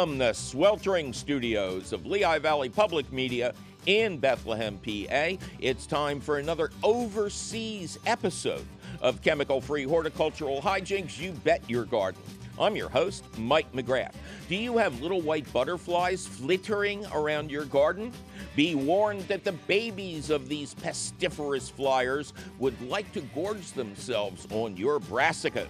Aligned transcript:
From 0.00 0.16
the 0.16 0.32
sweltering 0.32 1.12
studios 1.12 1.92
of 1.92 2.06
Lehigh 2.06 2.38
Valley 2.38 2.70
Public 2.70 3.12
Media 3.12 3.52
in 3.84 4.16
Bethlehem, 4.16 4.78
PA, 4.78 5.36
it's 5.58 5.86
time 5.86 6.22
for 6.22 6.38
another 6.38 6.70
overseas 6.82 7.98
episode 8.06 8.64
of 9.02 9.20
Chemical 9.20 9.60
Free 9.60 9.84
Horticultural 9.84 10.62
Hijinks 10.62 11.18
You 11.18 11.32
Bet 11.32 11.68
Your 11.68 11.84
Garden. 11.84 12.22
I'm 12.58 12.76
your 12.76 12.88
host, 12.88 13.24
Mike 13.36 13.70
McGrath. 13.72 14.14
Do 14.48 14.56
you 14.56 14.78
have 14.78 15.02
little 15.02 15.20
white 15.20 15.52
butterflies 15.52 16.26
flittering 16.26 17.04
around 17.12 17.50
your 17.50 17.66
garden? 17.66 18.10
Be 18.56 18.74
warned 18.74 19.28
that 19.28 19.44
the 19.44 19.52
babies 19.52 20.30
of 20.30 20.48
these 20.48 20.72
pestiferous 20.72 21.70
flyers 21.70 22.32
would 22.58 22.80
like 22.88 23.12
to 23.12 23.20
gorge 23.34 23.72
themselves 23.72 24.48
on 24.50 24.78
your 24.78 24.98
brassica. 24.98 25.68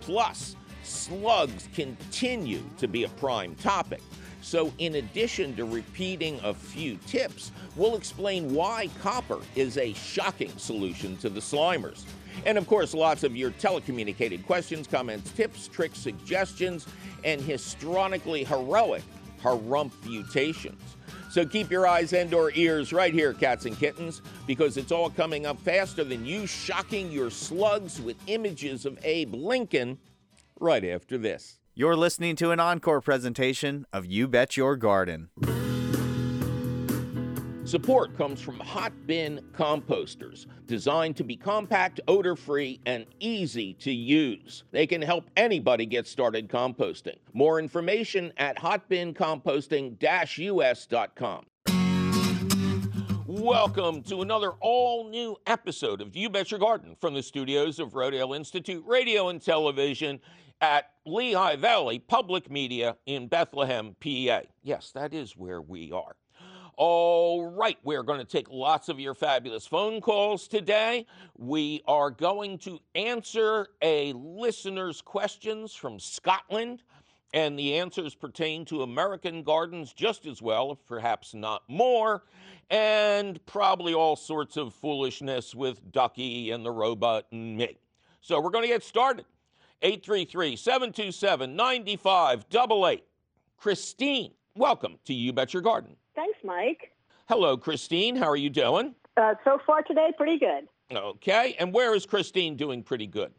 Plus, 0.00 0.56
slugs 0.88 1.68
continue 1.74 2.62
to 2.78 2.88
be 2.88 3.04
a 3.04 3.08
prime 3.10 3.54
topic. 3.56 4.00
So, 4.40 4.72
in 4.78 4.94
addition 4.96 5.54
to 5.56 5.64
repeating 5.64 6.40
a 6.42 6.54
few 6.54 6.96
tips, 7.06 7.50
we'll 7.76 7.96
explain 7.96 8.54
why 8.54 8.88
copper 9.00 9.40
is 9.56 9.76
a 9.76 9.92
shocking 9.92 10.56
solution 10.56 11.16
to 11.18 11.28
the 11.28 11.40
slimers. 11.40 12.04
And 12.46 12.56
of 12.56 12.66
course, 12.66 12.94
lots 12.94 13.24
of 13.24 13.36
your 13.36 13.50
telecommunicated 13.50 14.46
questions, 14.46 14.86
comments, 14.86 15.30
tips, 15.32 15.68
tricks, 15.68 15.98
suggestions, 15.98 16.86
and 17.24 17.40
histronically 17.40 18.44
heroic 18.44 19.02
harumputations. 19.42 20.78
So 21.30 21.44
keep 21.44 21.70
your 21.70 21.86
eyes 21.86 22.14
and 22.14 22.32
or 22.32 22.50
ears 22.54 22.92
right 22.92 23.12
here, 23.12 23.34
cats 23.34 23.66
and 23.66 23.78
kittens, 23.78 24.22
because 24.46 24.76
it's 24.76 24.92
all 24.92 25.10
coming 25.10 25.44
up 25.44 25.60
faster 25.60 26.04
than 26.04 26.24
you 26.24 26.46
shocking 26.46 27.12
your 27.12 27.30
slugs 27.30 28.00
with 28.00 28.16
images 28.28 28.86
of 28.86 28.98
Abe 29.04 29.34
Lincoln 29.34 29.98
right 30.60 30.84
after 30.84 31.18
this. 31.18 31.58
You're 31.74 31.96
listening 31.96 32.34
to 32.36 32.50
an 32.50 32.58
encore 32.58 33.00
presentation 33.00 33.86
of 33.92 34.04
You 34.04 34.26
Bet 34.26 34.56
Your 34.56 34.76
Garden. 34.76 35.30
Support 37.68 38.16
comes 38.16 38.40
from 38.40 38.58
Hot 38.60 38.92
Bin 39.06 39.40
Composters, 39.52 40.46
designed 40.66 41.18
to 41.18 41.22
be 41.22 41.36
compact, 41.36 42.00
odor 42.08 42.34
free, 42.34 42.80
and 42.86 43.04
easy 43.20 43.74
to 43.74 43.92
use. 43.92 44.64
They 44.70 44.86
can 44.86 45.02
help 45.02 45.28
anybody 45.36 45.84
get 45.84 46.06
started 46.06 46.48
composting. 46.48 47.18
More 47.34 47.58
information 47.60 48.32
at 48.38 48.56
hotbincomposting 48.56 49.98
us.com. 50.02 51.44
Welcome 53.26 54.02
to 54.04 54.22
another 54.22 54.52
all 54.60 55.10
new 55.10 55.36
episode 55.46 56.00
of 56.00 56.16
You 56.16 56.30
Bet 56.30 56.50
Your 56.50 56.58
Garden 56.58 56.96
from 56.98 57.12
the 57.12 57.22
studios 57.22 57.78
of 57.78 57.92
Rodale 57.92 58.34
Institute 58.34 58.82
Radio 58.86 59.28
and 59.28 59.42
Television 59.42 60.18
at 60.60 60.90
Lehigh 61.06 61.56
Valley 61.56 61.98
Public 61.98 62.50
Media 62.50 62.96
in 63.06 63.28
Bethlehem, 63.28 63.96
PA. 64.00 64.40
Yes, 64.62 64.90
that 64.92 65.14
is 65.14 65.36
where 65.36 65.60
we 65.60 65.92
are. 65.92 66.16
All 66.76 67.50
right, 67.50 67.76
we're 67.82 68.04
going 68.04 68.20
to 68.20 68.24
take 68.24 68.48
lots 68.50 68.88
of 68.88 69.00
your 69.00 69.14
fabulous 69.14 69.66
phone 69.66 70.00
calls 70.00 70.46
today. 70.46 71.06
We 71.36 71.82
are 71.88 72.10
going 72.10 72.58
to 72.58 72.78
answer 72.94 73.66
a 73.82 74.12
listener's 74.12 75.02
questions 75.02 75.74
from 75.74 75.98
Scotland, 75.98 76.84
and 77.34 77.58
the 77.58 77.74
answers 77.78 78.14
pertain 78.14 78.64
to 78.66 78.82
American 78.82 79.42
gardens 79.42 79.92
just 79.92 80.24
as 80.24 80.40
well, 80.40 80.70
if 80.70 80.86
perhaps 80.86 81.34
not 81.34 81.62
more, 81.66 82.22
and 82.70 83.44
probably 83.44 83.92
all 83.92 84.14
sorts 84.14 84.56
of 84.56 84.72
foolishness 84.72 85.56
with 85.56 85.90
Ducky 85.90 86.52
and 86.52 86.64
the 86.64 86.70
robot 86.70 87.26
and 87.32 87.56
me. 87.56 87.76
So 88.20 88.40
we're 88.40 88.50
going 88.50 88.64
to 88.64 88.68
get 88.68 88.84
started. 88.84 89.24
833 89.82 90.56
727 90.56 91.54
9588. 91.54 93.04
Christine, 93.56 94.32
welcome 94.54 94.98
to 95.04 95.14
You 95.14 95.32
Bet 95.32 95.52
Your 95.52 95.62
Garden. 95.62 95.96
Thanks, 96.14 96.38
Mike. 96.44 96.92
Hello, 97.28 97.56
Christine. 97.56 98.16
How 98.16 98.28
are 98.28 98.36
you 98.36 98.50
doing? 98.50 98.94
Uh, 99.16 99.34
so 99.44 99.58
far 99.66 99.82
today, 99.82 100.10
pretty 100.16 100.38
good. 100.38 100.68
Okay. 100.90 101.54
And 101.58 101.72
where 101.72 101.94
is 101.94 102.06
Christine 102.06 102.56
doing 102.56 102.82
pretty 102.82 103.06
good? 103.06 103.32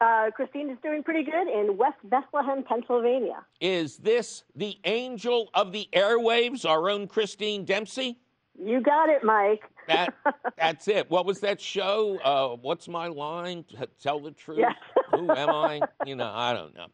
Uh, 0.00 0.30
Christine 0.34 0.70
is 0.70 0.78
doing 0.82 1.02
pretty 1.02 1.22
good 1.22 1.48
in 1.48 1.76
West 1.76 1.98
Bethlehem, 2.04 2.64
Pennsylvania. 2.64 3.44
Is 3.60 3.96
this 3.98 4.44
the 4.54 4.76
angel 4.84 5.50
of 5.54 5.72
the 5.72 5.88
airwaves, 5.92 6.68
our 6.68 6.90
own 6.90 7.06
Christine 7.06 7.64
Dempsey? 7.64 8.18
You 8.58 8.80
got 8.80 9.08
it, 9.08 9.24
Mike. 9.24 9.62
That, 9.86 10.14
that's 10.56 10.88
it. 10.88 11.10
What 11.10 11.26
was 11.26 11.40
that 11.40 11.60
show? 11.60 12.18
Uh, 12.22 12.56
what's 12.56 12.88
my 12.88 13.08
line? 13.08 13.64
Tell 14.00 14.20
the 14.20 14.30
truth. 14.30 14.58
Yes. 14.60 14.74
Who 15.12 15.30
am 15.30 15.50
I? 15.50 15.80
You 16.06 16.16
know, 16.16 16.30
I 16.32 16.52
don't 16.52 16.74
know. 16.74 16.86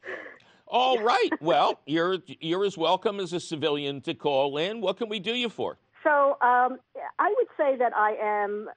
All 0.66 1.02
right. 1.02 1.30
Well, 1.40 1.80
you're 1.86 2.18
you're 2.26 2.64
as 2.64 2.76
welcome 2.76 3.18
as 3.18 3.32
a 3.32 3.40
civilian 3.40 4.00
to 4.02 4.14
call 4.14 4.56
in. 4.58 4.80
What 4.80 4.98
can 4.98 5.08
we 5.08 5.18
do 5.18 5.34
you 5.34 5.48
for? 5.48 5.78
So 6.04 6.36
um, 6.42 6.78
I 7.18 7.34
would 7.36 7.46
say 7.56 7.76
that 7.76 7.96
I 7.96 8.14
am 8.20 8.68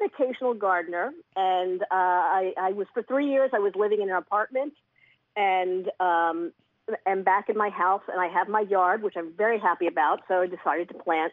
an 0.00 0.08
occasional 0.08 0.54
gardener, 0.54 1.12
and 1.36 1.82
uh, 1.82 1.86
I, 1.90 2.52
I 2.58 2.72
was 2.72 2.86
for 2.94 3.02
three 3.02 3.28
years. 3.28 3.50
I 3.52 3.58
was 3.58 3.72
living 3.76 4.00
in 4.00 4.08
an 4.08 4.16
apartment, 4.16 4.72
and 5.36 5.90
um, 6.00 6.52
am 7.06 7.22
back 7.22 7.48
in 7.48 7.56
my 7.56 7.68
house, 7.68 8.02
and 8.08 8.20
I 8.20 8.28
have 8.28 8.48
my 8.48 8.60
yard, 8.60 9.02
which 9.02 9.14
I'm 9.16 9.32
very 9.36 9.58
happy 9.58 9.86
about. 9.86 10.20
So 10.28 10.40
I 10.40 10.46
decided 10.46 10.88
to 10.88 10.94
plant 10.94 11.32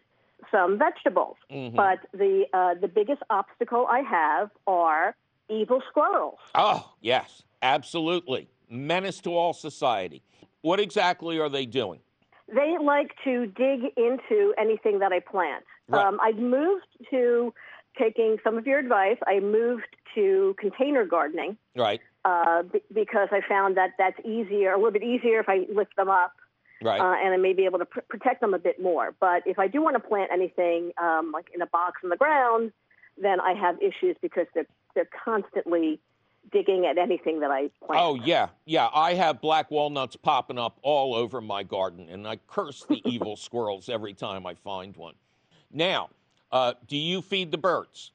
some 0.52 0.78
vegetables. 0.78 1.38
Mhm. 1.52 1.76
But 1.76 2.00
the 2.14 2.46
uh, 2.54 2.76
the 2.76 2.88
biggest 2.88 3.22
obstacle 3.30 3.88
I 3.90 4.00
have 4.02 4.50
are 4.66 5.16
evil 5.50 5.82
squirrels. 5.90 6.40
Oh, 6.56 6.92
yes, 7.02 7.44
absolutely. 7.62 8.50
Menace 8.70 9.20
to 9.22 9.36
all 9.36 9.54
society. 9.54 10.22
What 10.62 10.80
exactly 10.80 11.40
are 11.40 11.50
they 11.50 11.66
doing? 11.66 12.00
They 12.54 12.78
like 12.82 13.12
to 13.24 13.48
dig 13.48 13.82
into 13.98 14.54
anything 14.58 15.00
that 15.00 15.12
I 15.12 15.20
plant. 15.20 15.64
Right. 15.88 16.06
Um, 16.06 16.20
I've 16.22 16.38
moved 16.38 16.88
to 17.12 17.54
taking 17.98 18.38
some 18.44 18.58
of 18.58 18.68
your 18.68 18.80
advice. 18.80 19.18
I 19.26 19.40
moved 19.40 19.88
to 20.16 20.56
container 20.60 21.06
gardening 21.06 21.58
Right, 21.76 22.00
uh, 22.26 22.64
b- 22.64 22.82
because 22.94 23.30
I 23.32 23.42
found 23.48 23.78
that 23.78 23.92
that's 23.98 24.20
easier, 24.26 24.72
a 24.74 24.78
little 24.78 24.92
bit 24.92 25.04
easier 25.04 25.40
if 25.40 25.50
I 25.50 25.66
lift 25.74 25.96
them 25.96 26.10
up, 26.10 26.34
right. 26.82 27.00
uh, 27.00 27.16
and 27.24 27.34
I 27.34 27.38
may 27.38 27.54
be 27.54 27.66
able 27.66 27.80
to 27.80 27.86
pr- 27.86 28.02
protect 28.10 28.42
them 28.42 28.54
a 28.54 28.60
bit 28.60 28.82
more. 28.82 29.14
But 29.20 29.44
if 29.46 29.60
I 29.60 29.68
do 29.68 29.82
want 29.82 29.96
to 29.96 30.00
plant 30.00 30.32
anything 30.32 30.92
um, 31.02 31.32
like 31.34 31.50
in 31.54 31.62
a 31.62 31.68
box 31.68 32.02
in 32.04 32.10
the 32.10 32.18
ground, 32.18 32.72
then 33.22 33.40
I 33.40 33.54
have 33.54 33.82
issues 33.82 34.16
because 34.22 34.48
they're 34.54 34.68
they're 34.96 35.10
constantly 35.24 36.00
digging 36.52 36.86
at 36.86 36.98
anything 36.98 37.42
that 37.42 37.52
I 37.52 37.70
plant. 37.86 38.02
Oh, 38.02 38.16
yeah, 38.16 38.50
yeah. 38.66 38.90
I 38.94 39.14
have 39.14 39.42
black 39.42 39.70
walnuts 39.70 40.16
popping 40.16 40.58
up 40.58 40.80
all 40.82 41.14
over 41.14 41.42
my 41.42 41.64
garden, 41.64 42.08
and 42.10 42.28
I 42.28 42.38
curse 42.48 42.86
the 42.88 43.02
evil 43.10 43.36
squirrels 43.36 43.90
every 43.90 44.14
time 44.14 44.46
I 44.46 44.54
find 44.54 44.96
one. 44.96 45.16
Now, 45.72 46.10
uh, 46.52 46.74
do 46.88 46.98
you 46.98 47.22
feed 47.22 47.52
the 47.52 47.58
birds? 47.58 48.12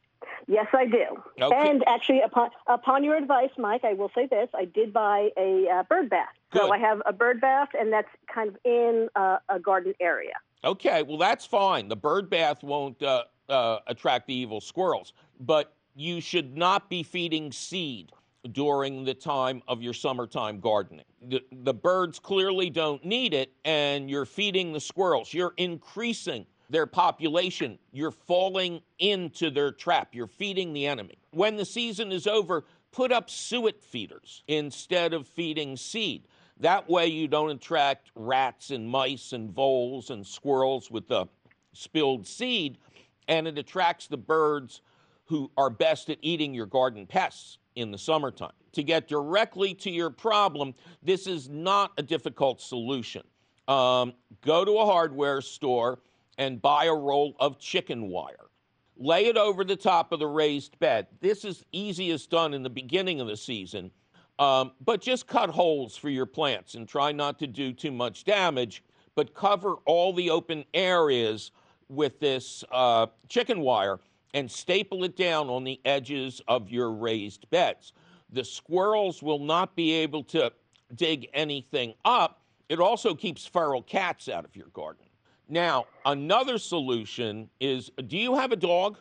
Yes, 0.48 0.66
I 0.72 0.86
do. 0.86 1.04
Okay. 1.40 1.70
And 1.70 1.84
actually, 1.86 2.20
upon 2.20 2.50
upon 2.66 3.04
your 3.04 3.16
advice, 3.16 3.50
Mike, 3.58 3.84
I 3.84 3.92
will 3.92 4.10
say 4.14 4.26
this: 4.26 4.48
I 4.54 4.64
did 4.64 4.92
buy 4.92 5.30
a 5.36 5.68
uh, 5.68 5.82
bird 5.84 6.10
bath. 6.10 6.34
Good. 6.52 6.62
So 6.62 6.72
I 6.72 6.78
have 6.78 7.02
a 7.06 7.12
bird 7.12 7.40
bath, 7.40 7.68
and 7.78 7.92
that's 7.92 8.08
kind 8.32 8.48
of 8.48 8.56
in 8.64 9.08
uh, 9.16 9.38
a 9.48 9.58
garden 9.58 9.94
area. 10.00 10.34
Okay, 10.64 11.02
well, 11.02 11.18
that's 11.18 11.46
fine. 11.46 11.88
The 11.88 11.96
bird 11.96 12.30
bath 12.30 12.62
won't 12.62 13.02
uh, 13.02 13.24
uh, 13.48 13.78
attract 13.86 14.26
the 14.26 14.34
evil 14.34 14.60
squirrels, 14.60 15.14
but 15.40 15.74
you 15.94 16.20
should 16.20 16.56
not 16.56 16.88
be 16.88 17.02
feeding 17.02 17.50
seed 17.50 18.12
during 18.52 19.04
the 19.04 19.14
time 19.14 19.62
of 19.66 19.82
your 19.82 19.94
summertime 19.94 20.60
gardening. 20.60 21.04
The, 21.22 21.42
the 21.50 21.74
birds 21.74 22.18
clearly 22.18 22.70
don't 22.70 23.04
need 23.04 23.34
it, 23.34 23.52
and 23.64 24.10
you're 24.10 24.26
feeding 24.26 24.72
the 24.72 24.80
squirrels. 24.80 25.32
You're 25.32 25.54
increasing 25.56 26.46
their 26.68 26.86
population. 26.86 27.78
You're 27.92 28.10
falling 28.10 28.80
into 28.98 29.50
their 29.50 29.72
trap. 29.72 30.14
You're 30.14 30.26
feeding 30.26 30.72
the 30.72 30.86
enemy. 30.86 31.18
When 31.30 31.56
the 31.56 31.64
season 31.64 32.12
is 32.12 32.26
over, 32.26 32.64
put 32.90 33.12
up 33.12 33.30
suet 33.30 33.82
feeders 33.82 34.42
instead 34.48 35.12
of 35.14 35.26
feeding 35.26 35.76
seed. 35.76 36.26
That 36.62 36.88
way, 36.88 37.08
you 37.08 37.26
don't 37.26 37.50
attract 37.50 38.12
rats 38.14 38.70
and 38.70 38.88
mice 38.88 39.32
and 39.32 39.50
voles 39.50 40.10
and 40.10 40.24
squirrels 40.24 40.92
with 40.92 41.08
the 41.08 41.26
spilled 41.72 42.24
seed, 42.24 42.78
and 43.26 43.48
it 43.48 43.58
attracts 43.58 44.06
the 44.06 44.16
birds 44.16 44.80
who 45.24 45.50
are 45.56 45.70
best 45.70 46.08
at 46.08 46.18
eating 46.22 46.54
your 46.54 46.66
garden 46.66 47.04
pests 47.04 47.58
in 47.74 47.90
the 47.90 47.98
summertime. 47.98 48.52
To 48.74 48.84
get 48.84 49.08
directly 49.08 49.74
to 49.74 49.90
your 49.90 50.10
problem, 50.10 50.72
this 51.02 51.26
is 51.26 51.48
not 51.48 51.94
a 51.98 52.02
difficult 52.02 52.60
solution. 52.60 53.22
Um, 53.66 54.12
go 54.40 54.64
to 54.64 54.78
a 54.78 54.86
hardware 54.86 55.40
store 55.40 55.98
and 56.38 56.62
buy 56.62 56.84
a 56.84 56.94
roll 56.94 57.34
of 57.40 57.58
chicken 57.58 58.08
wire. 58.08 58.50
Lay 58.96 59.26
it 59.26 59.36
over 59.36 59.64
the 59.64 59.74
top 59.74 60.12
of 60.12 60.20
the 60.20 60.28
raised 60.28 60.78
bed. 60.78 61.08
This 61.20 61.44
is 61.44 61.64
easiest 61.72 62.30
done 62.30 62.54
in 62.54 62.62
the 62.62 62.70
beginning 62.70 63.20
of 63.20 63.26
the 63.26 63.36
season, 63.36 63.90
um, 64.38 64.72
but 64.84 65.00
just 65.00 65.26
cut 65.26 65.50
holes 65.50 65.96
for 65.96 66.10
your 66.10 66.26
plants 66.26 66.74
and 66.74 66.88
try 66.88 67.12
not 67.12 67.38
to 67.40 67.46
do 67.46 67.72
too 67.72 67.92
much 67.92 68.24
damage, 68.24 68.82
but 69.14 69.34
cover 69.34 69.74
all 69.84 70.12
the 70.12 70.30
open 70.30 70.64
areas 70.74 71.50
with 71.88 72.18
this 72.20 72.64
uh, 72.72 73.06
chicken 73.28 73.60
wire 73.60 74.00
and 74.34 74.50
staple 74.50 75.04
it 75.04 75.16
down 75.16 75.48
on 75.50 75.64
the 75.64 75.80
edges 75.84 76.40
of 76.48 76.70
your 76.70 76.90
raised 76.92 77.48
beds. 77.50 77.92
The 78.30 78.44
squirrels 78.44 79.22
will 79.22 79.38
not 79.38 79.76
be 79.76 79.92
able 79.92 80.24
to 80.24 80.52
dig 80.94 81.28
anything 81.34 81.94
up 82.04 82.42
It 82.68 82.80
also 82.80 83.14
keeps 83.14 83.44
feral 83.44 83.82
cats 83.82 84.30
out 84.30 84.46
of 84.46 84.56
your 84.56 84.68
garden. 84.68 85.04
Now, 85.48 85.84
another 86.06 86.56
solution 86.56 87.50
is 87.60 87.90
do 88.06 88.16
you 88.16 88.34
have 88.36 88.52
a 88.52 88.56
dog? 88.56 88.96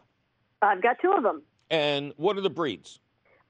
I've 0.62 0.82
got 0.82 0.98
two 1.02 1.14
of 1.14 1.24
them. 1.24 1.44
And 1.70 2.14
what 2.18 2.38
are 2.38 2.42
the 2.42 2.50
breeds? 2.50 3.00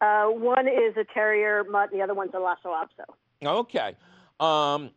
Uh, 0.01 0.25
one 0.25 0.67
is 0.67 0.97
a 0.97 1.05
terrier 1.13 1.63
mutt, 1.69 1.91
and 1.91 1.99
the 1.99 2.03
other 2.03 2.15
one's 2.15 2.31
a 2.33 2.39
Lhasa 2.39 2.67
Apso. 2.67 3.05
Okay. 3.43 3.95
Um, 4.39 4.89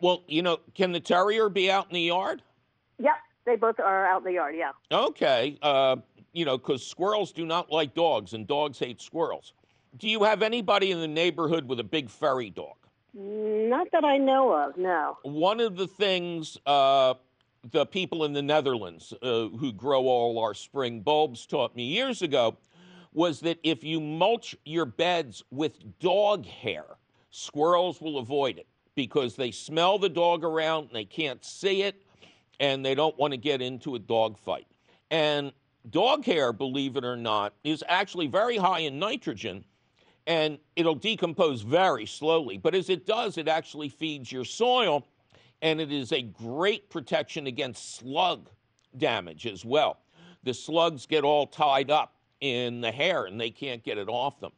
well, 0.00 0.22
you 0.28 0.42
know, 0.42 0.58
can 0.74 0.92
the 0.92 1.00
terrier 1.00 1.48
be 1.48 1.70
out 1.70 1.86
in 1.88 1.94
the 1.94 2.02
yard? 2.02 2.42
Yep, 2.98 3.14
they 3.46 3.56
both 3.56 3.80
are 3.80 4.06
out 4.06 4.18
in 4.18 4.24
the 4.24 4.32
yard. 4.32 4.54
Yeah. 4.56 4.72
Okay. 4.90 5.58
Uh, 5.62 5.96
you 6.32 6.44
know, 6.44 6.58
because 6.58 6.86
squirrels 6.86 7.32
do 7.32 7.46
not 7.46 7.70
like 7.70 7.94
dogs, 7.94 8.34
and 8.34 8.46
dogs 8.46 8.78
hate 8.78 9.00
squirrels. 9.00 9.54
Do 9.98 10.08
you 10.08 10.22
have 10.22 10.42
anybody 10.42 10.90
in 10.90 11.00
the 11.00 11.08
neighborhood 11.08 11.66
with 11.66 11.80
a 11.80 11.84
big 11.84 12.08
furry 12.08 12.50
dog? 12.50 12.76
Not 13.14 13.88
that 13.92 14.04
I 14.04 14.16
know 14.16 14.52
of. 14.52 14.76
No. 14.78 15.18
One 15.22 15.60
of 15.60 15.76
the 15.76 15.86
things 15.86 16.56
uh, 16.64 17.14
the 17.70 17.86
people 17.86 18.24
in 18.24 18.32
the 18.32 18.42
Netherlands 18.42 19.12
uh, 19.22 19.48
who 19.48 19.72
grow 19.72 20.02
all 20.06 20.38
our 20.38 20.54
spring 20.54 21.00
bulbs 21.00 21.46
taught 21.46 21.76
me 21.76 21.84
years 21.84 22.22
ago 22.22 22.56
was 23.12 23.40
that 23.40 23.58
if 23.62 23.84
you 23.84 24.00
mulch 24.00 24.56
your 24.64 24.86
beds 24.86 25.42
with 25.50 25.98
dog 25.98 26.46
hair, 26.46 26.84
squirrels 27.30 28.00
will 28.00 28.18
avoid 28.18 28.58
it 28.58 28.66
because 28.94 29.36
they 29.36 29.50
smell 29.50 29.98
the 29.98 30.08
dog 30.08 30.44
around 30.44 30.84
and 30.84 30.94
they 30.94 31.04
can't 31.04 31.44
see 31.44 31.82
it 31.82 32.02
and 32.60 32.84
they 32.84 32.94
don't 32.94 33.16
want 33.18 33.32
to 33.32 33.36
get 33.36 33.60
into 33.60 33.94
a 33.94 33.98
dog 33.98 34.38
fight. 34.38 34.66
And 35.10 35.52
dog 35.90 36.24
hair, 36.24 36.52
believe 36.52 36.96
it 36.96 37.04
or 37.04 37.16
not, 37.16 37.54
is 37.64 37.84
actually 37.88 38.26
very 38.26 38.56
high 38.56 38.80
in 38.80 38.98
nitrogen 38.98 39.64
and 40.26 40.58
it'll 40.76 40.94
decompose 40.94 41.62
very 41.62 42.06
slowly. 42.06 42.56
But 42.56 42.74
as 42.74 42.88
it 42.88 43.06
does, 43.06 43.38
it 43.38 43.48
actually 43.48 43.88
feeds 43.88 44.30
your 44.30 44.44
soil 44.44 45.06
and 45.62 45.80
it 45.80 45.92
is 45.92 46.12
a 46.12 46.22
great 46.22 46.88
protection 46.90 47.46
against 47.46 47.96
slug 47.96 48.48
damage 48.98 49.46
as 49.46 49.64
well. 49.64 49.98
The 50.44 50.54
slugs 50.54 51.06
get 51.06 51.24
all 51.24 51.46
tied 51.46 51.90
up 51.90 52.14
in 52.42 52.80
the 52.80 52.90
hair 52.90 53.24
and 53.24 53.40
they 53.40 53.50
can't 53.50 53.82
get 53.82 53.96
it 53.96 54.08
off 54.08 54.40
them. 54.40 54.52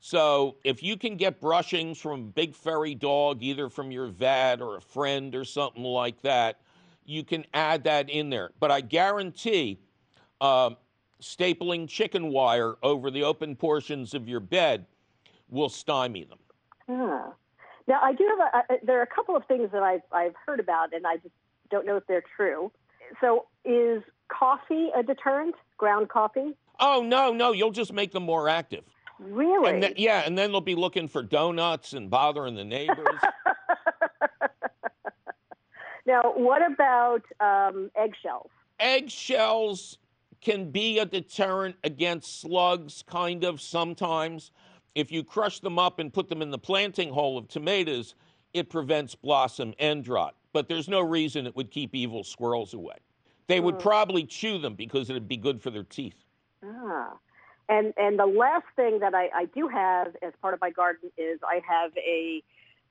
So 0.00 0.56
if 0.64 0.82
you 0.82 0.98
can 0.98 1.16
get 1.16 1.40
brushings 1.40 1.98
from 1.98 2.20
a 2.20 2.24
big 2.24 2.54
furry 2.54 2.94
dog, 2.94 3.42
either 3.42 3.70
from 3.70 3.90
your 3.90 4.08
vet 4.08 4.60
or 4.60 4.76
a 4.76 4.80
friend 4.80 5.34
or 5.34 5.44
something 5.44 5.82
like 5.82 6.20
that, 6.22 6.60
you 7.06 7.24
can 7.24 7.46
add 7.54 7.84
that 7.84 8.10
in 8.10 8.28
there. 8.28 8.50
But 8.60 8.70
I 8.70 8.80
guarantee 8.82 9.78
uh, 10.40 10.70
stapling 11.22 11.88
chicken 11.88 12.28
wire 12.28 12.74
over 12.82 13.10
the 13.10 13.22
open 13.22 13.56
portions 13.56 14.12
of 14.12 14.28
your 14.28 14.40
bed 14.40 14.84
will 15.48 15.70
stymie 15.70 16.24
them. 16.24 16.38
Ah. 16.88 17.32
Now 17.86 18.00
I 18.02 18.12
do 18.12 18.28
have 18.28 18.64
a, 18.68 18.74
a, 18.74 18.78
there 18.84 18.98
are 18.98 19.02
a 19.02 19.06
couple 19.06 19.36
of 19.36 19.46
things 19.46 19.70
that 19.72 19.82
I've 19.82 20.02
I've 20.10 20.34
heard 20.46 20.58
about, 20.58 20.92
and 20.92 21.06
I 21.06 21.16
just 21.16 21.34
don't 21.70 21.86
know 21.86 21.96
if 21.96 22.06
they're 22.06 22.24
true. 22.36 22.72
So 23.20 23.46
is 23.64 24.02
coffee 24.28 24.88
a 24.96 25.02
deterrent? 25.02 25.54
Ground 25.76 26.08
coffee? 26.08 26.54
Oh 26.80 27.02
no, 27.02 27.32
no, 27.32 27.52
you'll 27.52 27.70
just 27.70 27.92
make 27.92 28.12
them 28.12 28.24
more 28.24 28.48
active. 28.48 28.84
Really? 29.18 29.70
And 29.70 29.82
th- 29.82 29.96
yeah, 29.96 30.22
and 30.26 30.36
then 30.36 30.50
they'll 30.50 30.60
be 30.60 30.74
looking 30.74 31.08
for 31.08 31.22
donuts 31.22 31.92
and 31.92 32.10
bothering 32.10 32.54
the 32.56 32.64
neighbors. 32.64 33.20
now, 36.06 36.32
what 36.36 36.62
about 36.66 37.22
um, 37.40 37.90
eggshells? 37.96 38.50
Eggshells 38.80 39.98
can 40.40 40.70
be 40.70 40.98
a 40.98 41.06
deterrent 41.06 41.76
against 41.84 42.40
slugs, 42.40 43.04
kind 43.06 43.44
of 43.44 43.60
sometimes. 43.60 44.50
If 44.94 45.10
you 45.10 45.24
crush 45.24 45.60
them 45.60 45.78
up 45.78 45.98
and 45.98 46.12
put 46.12 46.28
them 46.28 46.42
in 46.42 46.50
the 46.50 46.58
planting 46.58 47.10
hole 47.10 47.38
of 47.38 47.48
tomatoes, 47.48 48.14
it 48.52 48.68
prevents 48.68 49.14
blossom 49.14 49.74
end 49.78 50.06
rot. 50.06 50.34
But 50.52 50.68
there's 50.68 50.88
no 50.88 51.00
reason 51.00 51.46
it 51.46 51.56
would 51.56 51.70
keep 51.70 51.94
evil 51.94 52.22
squirrels 52.22 52.74
away. 52.74 52.96
They 53.46 53.60
would 53.60 53.78
probably 53.78 54.24
chew 54.24 54.58
them 54.58 54.74
because 54.74 55.10
it'd 55.10 55.28
be 55.28 55.36
good 55.36 55.60
for 55.60 55.70
their 55.70 55.82
teeth. 55.82 56.23
Ah. 56.64 57.12
And 57.68 57.94
and 57.96 58.18
the 58.18 58.26
last 58.26 58.66
thing 58.76 59.00
that 59.00 59.14
I, 59.14 59.30
I 59.34 59.44
do 59.46 59.68
have 59.68 60.14
as 60.22 60.32
part 60.42 60.54
of 60.54 60.60
my 60.60 60.70
garden 60.70 61.10
is 61.16 61.40
I 61.42 61.60
have 61.66 61.92
a 61.96 62.42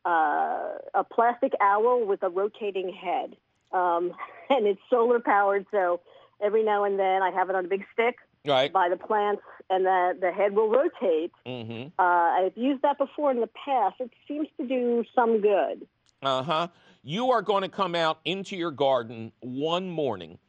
uh, 0.05 0.99
a 0.99 1.03
plastic 1.03 1.53
owl 1.61 2.05
with 2.05 2.23
a 2.23 2.29
rotating 2.29 2.91
head, 2.91 3.35
um, 3.71 4.13
and 4.49 4.65
it's 4.65 4.81
solar 4.89 5.19
powered. 5.19 5.65
So 5.71 6.01
every 6.41 6.63
now 6.63 6.83
and 6.83 6.99
then 6.99 7.21
I 7.21 7.31
have 7.31 7.49
it 7.49 7.55
on 7.55 7.65
a 7.65 7.67
big 7.67 7.85
stick 7.93 8.15
Right. 8.45 8.73
by 8.73 8.89
the 8.89 8.97
plants, 8.97 9.43
and 9.69 9.85
the 9.85 10.17
the 10.19 10.31
head 10.31 10.53
will 10.55 10.69
rotate. 10.69 11.31
Mm-hmm. 11.45 11.89
Uh, 11.97 12.03
I've 12.03 12.57
used 12.57 12.81
that 12.81 12.97
before 12.97 13.31
in 13.31 13.39
the 13.39 13.49
past. 13.65 13.95
It 13.99 14.11
seems 14.27 14.47
to 14.59 14.67
do 14.67 15.05
some 15.15 15.39
good. 15.39 15.87
Uh 16.21 16.43
huh. 16.43 16.67
You 17.03 17.31
are 17.31 17.41
going 17.41 17.61
to 17.63 17.69
come 17.69 17.95
out 17.95 18.19
into 18.25 18.55
your 18.55 18.71
garden 18.71 19.31
one 19.41 19.89
morning, 19.89 20.39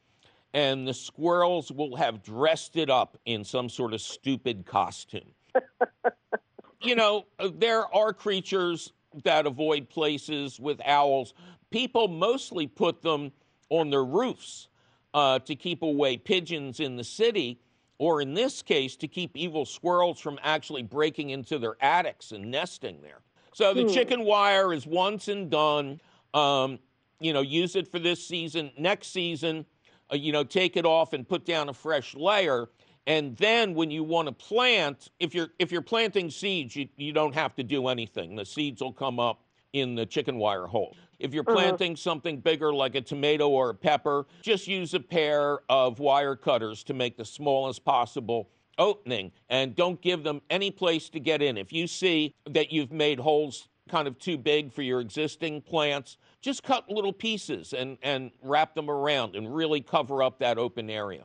and 0.54 0.86
the 0.86 0.94
squirrels 0.94 1.72
will 1.72 1.96
have 1.96 2.22
dressed 2.22 2.76
it 2.76 2.88
up 2.88 3.18
in 3.26 3.44
some 3.44 3.68
sort 3.68 3.92
of 3.92 4.00
stupid 4.00 4.64
costume. 4.64 5.34
you 6.80 6.94
know, 6.94 7.26
there 7.54 7.92
are 7.94 8.12
creatures 8.12 8.92
that 9.24 9.46
avoid 9.46 9.90
places 9.90 10.60
with 10.60 10.80
owls. 10.84 11.34
People 11.70 12.06
mostly 12.06 12.68
put 12.68 13.02
them 13.02 13.32
on 13.68 13.90
their 13.90 14.04
roofs 14.04 14.68
uh, 15.12 15.40
to 15.40 15.56
keep 15.56 15.82
away 15.82 16.16
pigeons 16.16 16.78
in 16.78 16.96
the 16.96 17.04
city, 17.04 17.60
or 17.98 18.20
in 18.20 18.34
this 18.34 18.62
case, 18.62 18.96
to 18.96 19.08
keep 19.08 19.36
evil 19.36 19.64
squirrels 19.64 20.20
from 20.20 20.38
actually 20.42 20.82
breaking 20.82 21.30
into 21.30 21.58
their 21.58 21.76
attics 21.80 22.30
and 22.30 22.48
nesting 22.48 23.00
there. 23.02 23.20
So 23.54 23.72
the 23.72 23.88
chicken 23.88 24.24
wire 24.24 24.72
is 24.72 24.86
once 24.86 25.28
and 25.28 25.48
done. 25.48 26.00
Um, 26.32 26.80
you 27.20 27.32
know, 27.32 27.40
use 27.40 27.76
it 27.76 27.86
for 27.86 28.00
this 28.00 28.24
season. 28.26 28.72
Next 28.76 29.12
season, 29.12 29.64
uh, 30.12 30.16
you 30.16 30.32
know, 30.32 30.44
take 30.44 30.76
it 30.76 30.86
off 30.86 31.12
and 31.12 31.28
put 31.28 31.44
down 31.44 31.68
a 31.68 31.72
fresh 31.72 32.14
layer. 32.14 32.68
And 33.06 33.36
then 33.36 33.74
when 33.74 33.90
you 33.90 34.02
want 34.02 34.28
to 34.28 34.32
plant, 34.32 35.10
if 35.20 35.34
you're 35.34 35.50
if 35.58 35.70
you're 35.70 35.82
planting 35.82 36.30
seeds, 36.30 36.74
you, 36.74 36.88
you 36.96 37.12
don't 37.12 37.34
have 37.34 37.54
to 37.56 37.62
do 37.62 37.88
anything. 37.88 38.34
The 38.36 38.44
seeds 38.44 38.80
will 38.80 38.92
come 38.92 39.20
up 39.20 39.42
in 39.74 39.94
the 39.94 40.06
chicken 40.06 40.38
wire 40.38 40.66
hole. 40.66 40.96
If 41.18 41.34
you're 41.34 41.44
planting 41.44 41.96
something 41.96 42.38
bigger 42.38 42.72
like 42.72 42.94
a 42.94 43.00
tomato 43.00 43.48
or 43.48 43.70
a 43.70 43.74
pepper, 43.74 44.26
just 44.42 44.66
use 44.66 44.94
a 44.94 45.00
pair 45.00 45.60
of 45.68 45.98
wire 45.98 46.36
cutters 46.36 46.82
to 46.84 46.94
make 46.94 47.16
the 47.16 47.24
smallest 47.24 47.84
possible 47.84 48.48
opening 48.78 49.32
and 49.48 49.74
don't 49.74 50.00
give 50.00 50.22
them 50.22 50.40
any 50.50 50.70
place 50.70 51.08
to 51.10 51.20
get 51.20 51.42
in. 51.42 51.56
If 51.56 51.72
you 51.72 51.86
see 51.86 52.34
that 52.50 52.72
you've 52.72 52.92
made 52.92 53.18
holes 53.18 53.68
kind 53.88 54.08
of 54.08 54.18
too 54.18 54.38
big 54.38 54.72
for 54.72 54.82
your 54.82 55.00
existing 55.00 55.62
plants, 55.62 56.16
just 56.44 56.62
cut 56.62 56.90
little 56.90 57.12
pieces 57.12 57.72
and, 57.72 57.96
and 58.02 58.30
wrap 58.42 58.74
them 58.74 58.90
around 58.90 59.34
and 59.34 59.52
really 59.52 59.80
cover 59.80 60.22
up 60.22 60.38
that 60.40 60.58
open 60.58 60.90
area. 60.90 61.24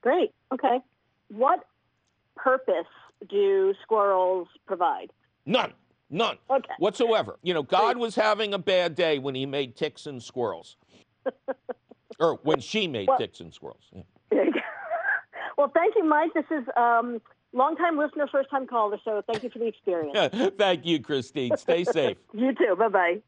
Great. 0.00 0.32
Okay. 0.52 0.80
What 1.28 1.66
purpose 2.34 2.86
do 3.28 3.74
squirrels 3.82 4.48
provide? 4.66 5.12
None. 5.44 5.74
None. 6.08 6.38
Okay. 6.48 6.72
Whatsoever. 6.78 7.38
You 7.42 7.52
know, 7.52 7.62
God 7.62 7.98
was 7.98 8.14
having 8.14 8.54
a 8.54 8.58
bad 8.58 8.94
day 8.94 9.18
when 9.18 9.34
he 9.34 9.44
made 9.44 9.76
ticks 9.76 10.06
and 10.06 10.22
squirrels. 10.22 10.76
or 12.18 12.38
when 12.42 12.60
she 12.60 12.88
made 12.88 13.08
Well- 13.08 13.18
ticks 13.18 13.40
and 13.40 13.52
squirrels. 13.52 13.84
Yeah. 13.92 14.02
There 14.30 14.46
you 14.46 14.52
go. 14.52 14.60
well, 15.58 15.70
thank 15.74 15.94
you, 15.94 16.04
Mike. 16.04 16.32
This 16.32 16.44
is 16.50 16.64
um, 16.74 17.20
long-time 17.52 17.98
listener, 17.98 18.26
first-time 18.32 18.66
caller. 18.66 18.98
So 19.04 19.22
thank 19.30 19.42
you 19.42 19.50
for 19.50 19.58
the 19.58 19.66
experience. 19.66 20.34
Thank 20.58 20.86
you, 20.86 21.00
Christine. 21.00 21.54
Stay 21.58 21.84
safe. 21.84 22.16
you 22.32 22.54
too. 22.54 22.76
Bye 22.78 22.88
bye 22.88 23.22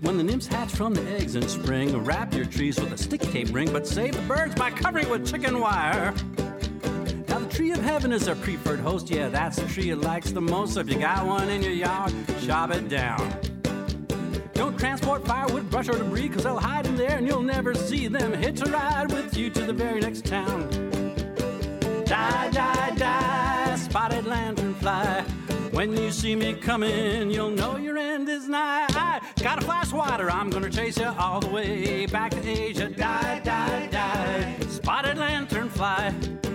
When 0.00 0.16
the 0.16 0.24
nymphs 0.24 0.46
hatch 0.46 0.70
from 0.70 0.94
the 0.94 1.06
eggs 1.10 1.34
in 1.36 1.46
spring, 1.48 1.94
wrap 2.02 2.32
your 2.32 2.46
trees 2.46 2.80
with 2.80 2.94
a 2.94 2.98
sticky 2.98 3.26
tape 3.26 3.54
ring, 3.54 3.70
but 3.70 3.86
save 3.86 4.14
the 4.16 4.22
birds 4.22 4.54
by 4.54 4.70
covering 4.70 5.10
with 5.10 5.30
chicken 5.30 5.60
wire. 5.60 6.14
Tree 7.56 7.70
of 7.70 7.80
heaven 7.80 8.12
is 8.12 8.28
our 8.28 8.34
preferred 8.34 8.80
host. 8.80 9.08
Yeah, 9.08 9.30
that's 9.30 9.56
the 9.56 9.66
tree 9.66 9.88
it 9.88 9.96
likes 9.96 10.30
the 10.30 10.42
most. 10.42 10.74
So 10.74 10.80
if 10.80 10.90
you 10.90 10.98
got 10.98 11.24
one 11.24 11.48
in 11.48 11.62
your 11.62 11.72
yard, 11.72 12.12
chop 12.42 12.70
it 12.70 12.86
down. 12.90 13.34
Don't 14.52 14.78
transport 14.78 15.26
firewood, 15.26 15.70
brush, 15.70 15.88
or 15.88 15.96
debris, 15.96 16.28
cause 16.28 16.44
they'll 16.44 16.58
hide 16.58 16.84
in 16.86 16.96
there 16.96 17.16
and 17.16 17.26
you'll 17.26 17.40
never 17.40 17.74
see 17.74 18.08
them. 18.08 18.34
Hitch 18.34 18.60
a 18.60 18.66
ride 18.66 19.10
with 19.10 19.34
you 19.38 19.48
to 19.48 19.62
the 19.62 19.72
very 19.72 20.00
next 20.00 20.26
town. 20.26 20.68
Die, 22.04 22.50
die, 22.50 22.94
die, 22.94 23.76
spotted 23.76 24.26
lanternfly. 24.26 25.22
When 25.72 25.96
you 25.96 26.10
see 26.10 26.36
me 26.36 26.52
coming, 26.52 27.30
you'll 27.30 27.48
know 27.48 27.78
your 27.78 27.96
end 27.96 28.28
is 28.28 28.46
nigh. 28.50 28.86
I 28.90 29.22
got 29.42 29.62
a 29.62 29.64
fly 29.64 29.82
swatter, 29.84 30.30
I'm 30.30 30.50
gonna 30.50 30.68
chase 30.68 30.98
you 30.98 31.06
all 31.06 31.40
the 31.40 31.48
way 31.48 32.04
back 32.04 32.32
to 32.32 32.46
Asia. 32.46 32.90
Die, 32.90 33.40
die, 33.42 33.86
die, 33.86 34.56
spotted 34.68 35.16
lanternfly. 35.16 36.45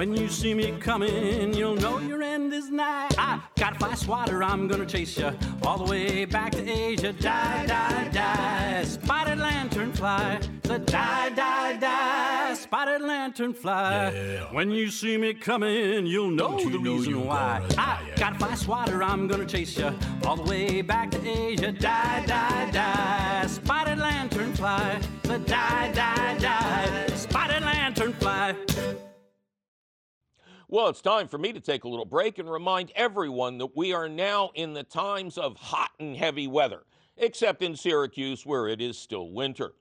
When 0.00 0.16
you 0.16 0.28
see 0.28 0.54
me 0.54 0.72
coming, 0.80 1.52
you'll 1.52 1.74
know 1.74 1.98
your 1.98 2.22
end 2.22 2.54
is 2.54 2.70
nigh. 2.70 3.10
I 3.18 3.38
got 3.58 3.76
a 3.76 3.78
fly 3.78 3.94
swatter, 3.94 4.42
I'm 4.42 4.66
gonna 4.66 4.86
chase 4.86 5.18
you 5.18 5.30
all 5.62 5.76
the 5.76 5.90
way 5.90 6.24
back 6.24 6.52
to 6.52 6.66
Asia. 6.66 7.12
Die, 7.12 7.66
die, 7.66 8.08
die, 8.10 8.82
spotted 8.84 9.36
lanternfly. 9.36 10.42
Said 10.64 10.86
die, 10.86 11.28
die, 11.28 11.76
die, 11.76 12.54
spotted 12.54 13.02
lantern 13.02 13.52
lanternfly. 13.52 14.54
When 14.54 14.70
you 14.70 14.88
see 14.88 15.18
me 15.18 15.34
coming, 15.34 16.06
you'll 16.06 16.30
know 16.30 16.58
you 16.58 16.70
the 16.70 16.78
know 16.78 16.94
reason 16.94 17.26
why. 17.26 17.62
I 17.76 18.00
got 18.16 18.36
a 18.36 18.38
fly 18.38 18.54
swatter, 18.54 19.02
I'm 19.02 19.28
gonna 19.28 19.44
chase 19.44 19.76
you 19.76 19.92
all 20.24 20.36
the 20.36 20.44
way 20.44 20.80
back 20.80 21.10
to 21.10 21.20
Asia. 21.28 21.72
Die, 21.72 22.24
die, 22.24 22.70
die, 22.70 23.19
Well, 30.72 30.86
it's 30.86 31.00
time 31.00 31.26
for 31.26 31.36
me 31.36 31.52
to 31.52 31.58
take 31.58 31.82
a 31.82 31.88
little 31.88 32.04
break 32.04 32.38
and 32.38 32.48
remind 32.48 32.92
everyone 32.94 33.58
that 33.58 33.76
we 33.76 33.92
are 33.92 34.08
now 34.08 34.52
in 34.54 34.72
the 34.72 34.84
times 34.84 35.36
of 35.36 35.56
hot 35.56 35.90
and 35.98 36.16
heavy 36.16 36.46
weather, 36.46 36.84
except 37.16 37.60
in 37.60 37.74
Syracuse 37.74 38.46
where 38.46 38.68
it 38.68 38.80
is 38.80 38.96
still 38.96 39.32
winter. 39.32 39.72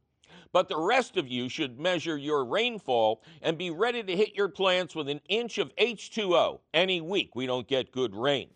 But 0.52 0.68
the 0.68 0.80
rest 0.80 1.16
of 1.16 1.28
you 1.28 1.48
should 1.48 1.80
measure 1.80 2.18
your 2.18 2.44
rainfall 2.44 3.22
and 3.44 3.56
be 3.56 3.70
ready 3.70 4.02
to 4.02 4.16
hit 4.16 4.34
your 4.34 4.50
plants 4.50 4.96
with 4.96 5.10
an 5.10 5.22
inch 5.30 5.60
of 5.60 5.76
H2O 5.76 6.62
any 6.74 7.02
week 7.02 7.36
we 7.36 7.46
don't 7.46 7.68
get 7.68 7.92
good 7.92 8.16
rain. 8.16 8.50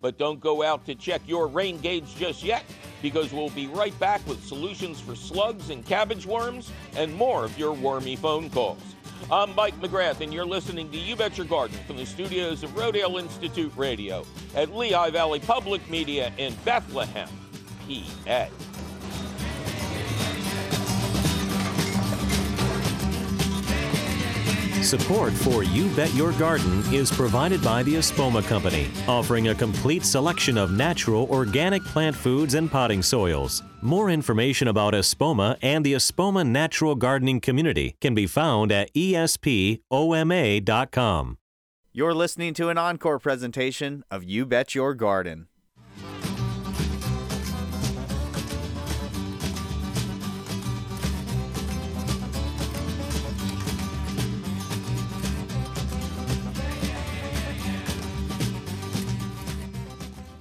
But 0.00 0.18
don't 0.18 0.40
go 0.40 0.64
out 0.64 0.86
to 0.86 0.96
check 0.96 1.22
your 1.24 1.46
rain 1.46 1.78
gauge 1.78 2.16
just 2.16 2.42
yet 2.42 2.64
because 3.00 3.32
we'll 3.32 3.50
be 3.50 3.68
right 3.68 3.96
back 4.00 4.26
with 4.26 4.42
solutions 4.44 5.00
for 5.00 5.14
slugs 5.14 5.70
and 5.70 5.86
cabbage 5.86 6.26
worms 6.26 6.72
and 6.96 7.14
more 7.14 7.44
of 7.44 7.56
your 7.56 7.74
wormy 7.74 8.16
phone 8.16 8.50
calls. 8.50 8.95
I'm 9.30 9.54
Mike 9.54 9.78
McGrath, 9.80 10.20
and 10.20 10.32
you're 10.32 10.46
listening 10.46 10.90
to 10.90 10.96
You 10.96 11.16
Bet 11.16 11.36
Your 11.36 11.46
Garden 11.46 11.76
from 11.86 11.96
the 11.96 12.06
studios 12.06 12.62
of 12.62 12.70
Rodale 12.70 13.18
Institute 13.18 13.72
Radio 13.76 14.24
at 14.54 14.74
Lehigh 14.74 15.10
Valley 15.10 15.40
Public 15.40 15.88
Media 15.90 16.32
in 16.38 16.54
Bethlehem, 16.64 17.28
PA. 17.88 18.48
Support 24.86 25.32
for 25.32 25.64
You 25.64 25.88
Bet 25.96 26.14
Your 26.14 26.30
Garden 26.32 26.80
is 26.94 27.10
provided 27.10 27.60
by 27.60 27.82
the 27.82 27.96
Espoma 27.96 28.46
Company, 28.46 28.88
offering 29.08 29.48
a 29.48 29.54
complete 29.54 30.04
selection 30.04 30.56
of 30.56 30.70
natural 30.70 31.26
organic 31.28 31.82
plant 31.84 32.14
foods 32.14 32.54
and 32.54 32.70
potting 32.70 33.02
soils. 33.02 33.64
More 33.86 34.10
information 34.10 34.66
about 34.66 34.94
Espoma 34.94 35.58
and 35.62 35.86
the 35.86 35.92
Espoma 35.92 36.44
Natural 36.44 36.96
Gardening 36.96 37.40
Community 37.40 37.94
can 38.00 38.16
be 38.16 38.26
found 38.26 38.72
at 38.72 38.92
espoma.com. 38.94 39.78
You're 41.92 42.12
listening 42.12 42.52
to 42.54 42.68
an 42.68 42.78
encore 42.78 43.20
presentation 43.20 44.02
of 44.10 44.24
You 44.24 44.44
Bet 44.44 44.74
Your 44.74 44.92
Garden. 44.92 45.46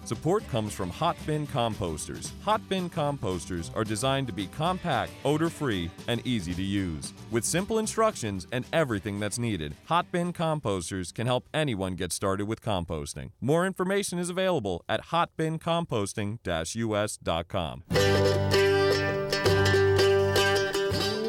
Support 0.05 0.47
comes 0.49 0.71
from 0.71 0.91
Hot 0.91 1.17
Bin 1.25 1.47
Composters. 1.47 2.29
Hot 2.43 2.61
Bin 2.69 2.91
Composters 2.91 3.75
are 3.75 3.83
designed 3.83 4.27
to 4.27 4.33
be 4.33 4.45
compact, 4.45 5.11
odor 5.25 5.49
free, 5.49 5.89
and 6.07 6.21
easy 6.27 6.53
to 6.53 6.61
use. 6.61 7.11
With 7.31 7.43
simple 7.43 7.79
instructions 7.79 8.45
and 8.51 8.65
everything 8.71 9.19
that's 9.19 9.39
needed, 9.39 9.75
Hot 9.85 10.11
Bin 10.11 10.31
Composters 10.31 11.11
can 11.11 11.25
help 11.25 11.49
anyone 11.55 11.95
get 11.95 12.11
started 12.11 12.45
with 12.45 12.61
composting. 12.61 13.31
More 13.41 13.65
information 13.65 14.19
is 14.19 14.29
available 14.29 14.85
at 14.87 15.05
hotbincomposting 15.05 16.37
us.com. 16.45 17.83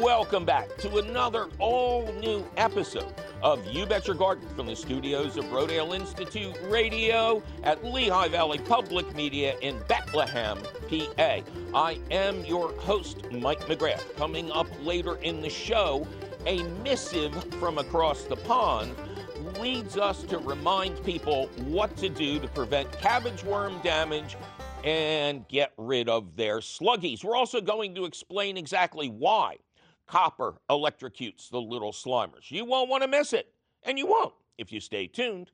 Welcome 0.03 0.45
back 0.45 0.77
to 0.77 0.97
another 0.97 1.47
all 1.57 2.13
new 2.19 2.45
episode 2.57 3.11
of 3.41 3.65
You 3.67 3.85
Bet 3.85 4.07
Your 4.07 4.15
Garden 4.15 4.47
from 4.55 4.67
the 4.67 4.75
studios 4.75 5.37
of 5.37 5.45
Rodale 5.45 5.95
Institute 5.95 6.57
Radio 6.63 7.43
at 7.63 7.83
Lehigh 7.83 8.27
Valley 8.27 8.57
Public 8.59 9.15
Media 9.15 9.57
in 9.61 9.79
Bethlehem, 9.87 10.57
PA. 10.89 11.39
I 11.73 11.99
am 12.11 12.43
your 12.45 12.73
host, 12.73 13.31
Mike 13.31 13.61
McGrath. 13.61 14.15
Coming 14.15 14.51
up 14.51 14.67
later 14.83 15.15
in 15.17 15.41
the 15.41 15.49
show, 15.49 16.07
a 16.45 16.63
missive 16.83 17.43
from 17.55 17.77
across 17.77 18.23
the 18.23 18.37
pond 18.37 18.95
leads 19.59 19.97
us 19.97 20.23
to 20.23 20.37
remind 20.39 21.03
people 21.03 21.47
what 21.65 21.95
to 21.97 22.09
do 22.09 22.39
to 22.39 22.47
prevent 22.47 22.91
cabbage 22.93 23.43
worm 23.43 23.79
damage 23.81 24.35
and 24.83 25.47
get 25.47 25.73
rid 25.77 26.09
of 26.09 26.35
their 26.35 26.57
sluggies. 26.59 27.23
We're 27.23 27.35
also 27.35 27.61
going 27.61 27.95
to 27.95 28.05
explain 28.05 28.57
exactly 28.57 29.09
why 29.09 29.57
copper 30.07 30.55
electrocutes 30.69 31.49
the 31.49 31.61
little 31.61 31.91
slimers. 31.91 32.49
You 32.49 32.65
won't 32.65 32.89
want 32.89 33.03
to 33.03 33.07
miss 33.07 33.33
it, 33.33 33.53
and 33.83 33.97
you 33.97 34.07
won't 34.07 34.33
if 34.57 34.71
you 34.71 34.79
stay 34.79 35.07
tuned. 35.07 35.51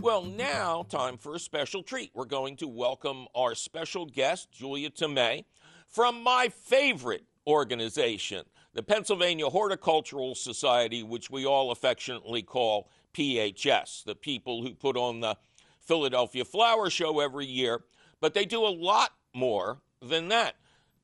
Well, 0.00 0.24
now, 0.24 0.86
time 0.88 1.18
for 1.18 1.34
a 1.34 1.38
special 1.38 1.82
treat. 1.82 2.10
We're 2.14 2.24
going 2.24 2.56
to 2.56 2.68
welcome 2.68 3.26
our 3.34 3.54
special 3.54 4.06
guest, 4.06 4.50
Julia 4.50 4.88
Tomei, 4.88 5.44
from 5.86 6.22
my 6.22 6.48
favorite 6.48 7.24
organization, 7.46 8.44
the 8.72 8.82
Pennsylvania 8.82 9.50
Horticultural 9.50 10.34
Society, 10.34 11.02
which 11.02 11.30
we 11.30 11.44
all 11.44 11.70
affectionately 11.70 12.40
call 12.40 12.88
PHS, 13.12 14.04
the 14.04 14.14
people 14.14 14.62
who 14.62 14.74
put 14.74 14.96
on 14.96 15.20
the 15.20 15.36
Philadelphia 15.80 16.46
Flower 16.46 16.88
Show 16.88 17.20
every 17.20 17.46
year, 17.46 17.82
but 18.20 18.32
they 18.32 18.46
do 18.46 18.64
a 18.64 18.68
lot 18.68 19.10
more 19.34 19.80
than 20.00 20.28
that. 20.28 20.54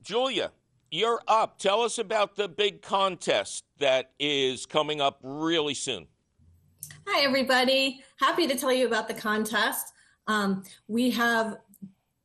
Julia, 0.01 0.51
you're 0.91 1.21
up. 1.27 1.59
Tell 1.59 1.81
us 1.81 1.97
about 1.97 2.35
the 2.35 2.47
big 2.47 2.81
contest 2.81 3.65
that 3.79 4.11
is 4.19 4.65
coming 4.65 5.01
up 5.01 5.19
really 5.23 5.73
soon. 5.73 6.07
Hi, 7.07 7.23
everybody. 7.23 8.03
Happy 8.19 8.47
to 8.47 8.55
tell 8.55 8.71
you 8.71 8.87
about 8.87 9.07
the 9.07 9.13
contest. 9.13 9.93
Um, 10.27 10.63
we 10.87 11.09
have 11.11 11.57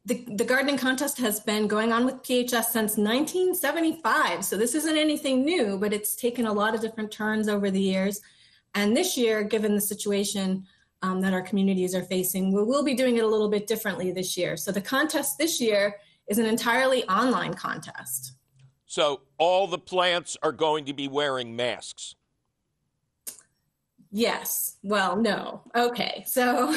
the, 0.04 0.25
the 0.35 0.45
gardening 0.45 0.78
contest 0.78 1.19
has 1.19 1.40
been 1.40 1.69
going 1.69 1.92
on 1.92 2.04
with 2.04 2.16
PHS 2.23 2.64
since 2.64 2.97
1975. 2.97 4.45
So 4.45 4.57
this 4.57 4.75
isn't 4.75 4.97
anything 4.97 5.45
new, 5.45 5.78
but 5.78 5.92
it's 5.92 6.16
taken 6.16 6.47
a 6.47 6.52
lot 6.52 6.75
of 6.75 6.81
different 6.81 7.12
turns 7.12 7.49
over 7.49 7.71
the 7.71 7.81
years. 7.81 8.21
And 8.75 8.97
this 8.97 9.16
year, 9.16 9.45
given 9.45 9.75
the 9.75 9.81
situation 9.81 10.66
um, 11.02 11.21
that 11.21 11.33
our 11.33 11.42
communities 11.42 11.95
are 11.95 12.02
facing, 12.02 12.52
we 12.52 12.62
will 12.62 12.85
be 12.85 12.95
doing 12.95 13.16
it 13.16 13.25
a 13.25 13.26
little 13.26 13.49
bit 13.49 13.66
differently 13.66 14.12
this 14.12 14.37
year. 14.37 14.57
So 14.57 14.73
the 14.73 14.81
contest 14.81 15.38
this 15.38 15.61
year 15.61 15.97
is 16.28 16.38
an 16.38 16.47
entirely 16.47 17.04
online 17.09 17.54
contest. 17.54 18.33
So 18.93 19.23
all 19.39 19.69
the 19.69 19.79
plants 19.79 20.37
are 20.43 20.53
going 20.53 20.85
to 20.85 20.93
be 20.93 21.09
wearing 21.09 21.57
masks. 21.57 22.15
Yes. 24.11 24.77
Well, 24.83 25.17
no. 25.17 25.63
Okay. 25.75 26.25
So 26.27 26.75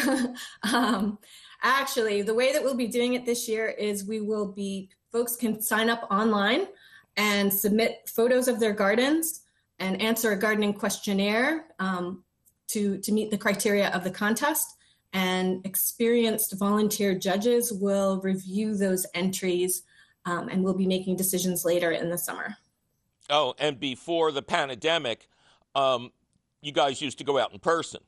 um, 0.74 1.20
actually, 1.62 2.22
the 2.22 2.34
way 2.34 2.54
that 2.54 2.64
we'll 2.64 2.78
be 2.78 2.88
doing 2.88 3.16
it 3.16 3.26
this 3.26 3.50
year 3.50 3.68
is 3.68 4.06
we 4.06 4.22
will 4.22 4.50
be, 4.50 4.90
folks 5.12 5.36
can 5.36 5.62
sign 5.62 5.90
up 5.90 6.08
online 6.10 6.68
and 7.18 7.52
submit 7.52 8.10
photos 8.16 8.48
of 8.48 8.62
their 8.62 8.72
gardens 8.72 9.42
and 9.80 10.02
answer 10.02 10.32
a 10.32 10.40
gardening 10.40 10.72
questionnaire 10.72 11.66
um, 11.80 12.24
to, 12.70 12.98
to 13.00 13.12
meet 13.12 13.30
the 13.30 13.38
criteria 13.38 13.90
of 13.90 14.06
the 14.06 14.10
contest. 14.10 14.78
And 15.12 15.66
experienced 15.66 16.58
volunteer 16.58 17.14
judges 17.14 17.74
will 17.74 18.22
review 18.22 18.78
those 18.78 19.06
entries 19.14 19.84
um, 20.26 20.50
and 20.50 20.64
we'll 20.64 20.74
be 20.74 20.88
making 20.88 21.16
decisions 21.16 21.66
later 21.66 21.92
in 21.92 22.10
the 22.10 22.18
summer. 22.18 22.58
Oh, 23.30 23.56
and 23.58 23.80
before 23.80 24.32
the 24.32 24.42
pandemic, 24.42 25.28
um, 25.74 26.12
you 26.62 26.72
guys 26.72 27.02
used 27.02 27.18
to 27.20 27.24
go 27.24 27.38
out 27.38 27.54
in 27.54 27.60
person. 27.60 28.02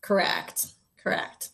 Correct. 0.00 0.68
Correct. 0.96 1.50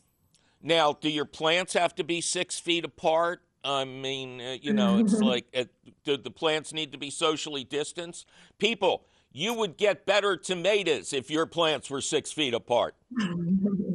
Now, 0.63 0.93
do 0.93 1.09
your 1.09 1.25
plants 1.25 1.73
have 1.75 1.95
to 1.97 2.05
be 2.05 2.21
six 2.21 2.59
feet 2.59 2.85
apart? 2.85 3.43
I 3.65 3.85
mean, 3.85 4.41
uh, 4.41 4.57
you 4.61 4.73
know, 4.73 4.99
it's 4.99 5.13
like, 5.21 5.47
uh, 5.57 5.65
do 6.05 6.17
the 6.17 6.31
plants 6.31 6.73
need 6.73 6.93
to 6.93 6.99
be 6.99 7.11
socially 7.11 7.65
distanced? 7.65 8.27
People, 8.59 9.07
you 9.33 9.55
would 9.55 9.77
get 9.77 10.07
better 10.07 10.37
tomatoes 10.37 11.13
if 11.13 11.31
your 11.31 11.47
plants 11.47 11.91
were 11.91 12.01
six 12.01 12.33
feet 12.33 12.55
apart. 12.55 12.95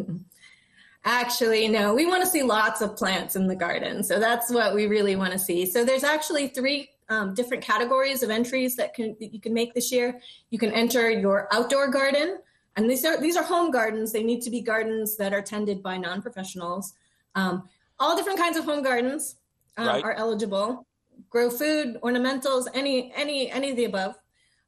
Actually, 1.09 1.69
no, 1.69 1.95
we 1.95 2.05
want 2.05 2.21
to 2.21 2.29
see 2.29 2.43
lots 2.43 2.81
of 2.81 2.97
plants 2.97 3.37
in 3.37 3.47
the 3.47 3.55
garden. 3.55 4.03
So 4.03 4.19
that's 4.19 4.51
what 4.51 4.75
we 4.75 4.87
really 4.87 5.15
want 5.15 5.31
to 5.31 5.39
see. 5.39 5.65
So 5.65 5.85
there's 5.85 6.03
actually 6.03 6.49
three 6.49 6.89
um, 7.07 7.33
different 7.33 7.63
categories 7.63 8.23
of 8.23 8.29
entries 8.29 8.75
that 8.75 8.93
can 8.93 9.15
that 9.21 9.33
you 9.33 9.39
can 9.39 9.53
make 9.53 9.73
this 9.73 9.89
year. 9.89 10.19
You 10.49 10.59
can 10.59 10.69
enter 10.73 11.09
your 11.09 11.47
outdoor 11.53 11.87
garden, 11.87 12.39
and 12.75 12.89
these 12.89 13.05
are 13.05 13.21
these 13.21 13.37
are 13.37 13.43
home 13.43 13.71
gardens. 13.71 14.11
They 14.11 14.21
need 14.21 14.41
to 14.41 14.49
be 14.49 14.59
gardens 14.59 15.15
that 15.15 15.33
are 15.33 15.41
tended 15.41 15.81
by 15.81 15.95
non-professionals. 15.95 16.93
Um, 17.35 17.69
all 17.99 18.17
different 18.17 18.37
kinds 18.37 18.57
of 18.57 18.65
home 18.65 18.83
gardens 18.83 19.37
um, 19.77 19.87
right. 19.87 20.03
are 20.03 20.13
eligible. 20.13 20.85
Grow 21.29 21.49
food, 21.49 21.97
ornamentals, 22.03 22.67
any 22.73 23.13
any 23.15 23.49
any 23.49 23.69
of 23.69 23.77
the 23.77 23.85
above. 23.85 24.15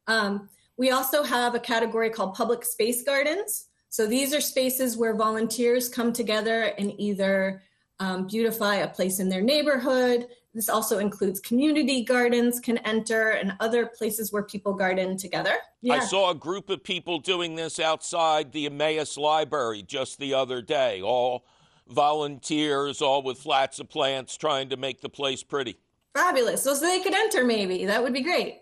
Um, 0.07 0.47
we 0.77 0.91
also 0.91 1.23
have 1.23 1.53
a 1.53 1.59
category 1.59 2.09
called 2.09 2.33
public 2.33 2.63
space 2.63 3.03
gardens. 3.03 3.68
So 3.89 4.07
these 4.07 4.33
are 4.33 4.41
spaces 4.41 4.97
where 4.97 5.15
volunteers 5.15 5.89
come 5.89 6.13
together 6.13 6.73
and 6.77 6.93
either 6.99 7.63
um, 7.99 8.27
beautify 8.27 8.75
a 8.75 8.87
place 8.87 9.19
in 9.19 9.29
their 9.29 9.41
neighborhood, 9.41 10.27
this 10.53 10.69
also 10.69 10.97
includes 10.97 11.39
community 11.39 12.03
gardens 12.03 12.59
can 12.59 12.79
enter 12.79 13.31
and 13.31 13.53
other 13.59 13.85
places 13.85 14.31
where 14.31 14.43
people 14.43 14.73
garden 14.73 15.15
together. 15.15 15.55
Yeah. 15.81 15.95
I 15.95 15.99
saw 15.99 16.31
a 16.31 16.35
group 16.35 16.69
of 16.69 16.83
people 16.83 17.19
doing 17.19 17.55
this 17.55 17.79
outside 17.79 18.51
the 18.51 18.65
Emmaus 18.65 19.15
Library 19.17 19.83
just 19.83 20.17
the 20.17 20.33
other 20.33 20.61
day, 20.61 21.01
all 21.01 21.45
volunteers, 21.87 23.01
all 23.01 23.21
with 23.21 23.37
flats 23.37 23.79
of 23.79 23.89
plants 23.89 24.37
trying 24.37 24.69
to 24.69 24.77
make 24.77 25.01
the 25.01 25.09
place 25.09 25.43
pretty. 25.43 25.77
Fabulous. 26.15 26.63
So, 26.63 26.73
so 26.73 26.81
they 26.81 26.99
could 26.99 27.13
enter 27.13 27.45
maybe. 27.45 27.85
That 27.85 28.01
would 28.01 28.13
be 28.13 28.21
great. 28.21 28.61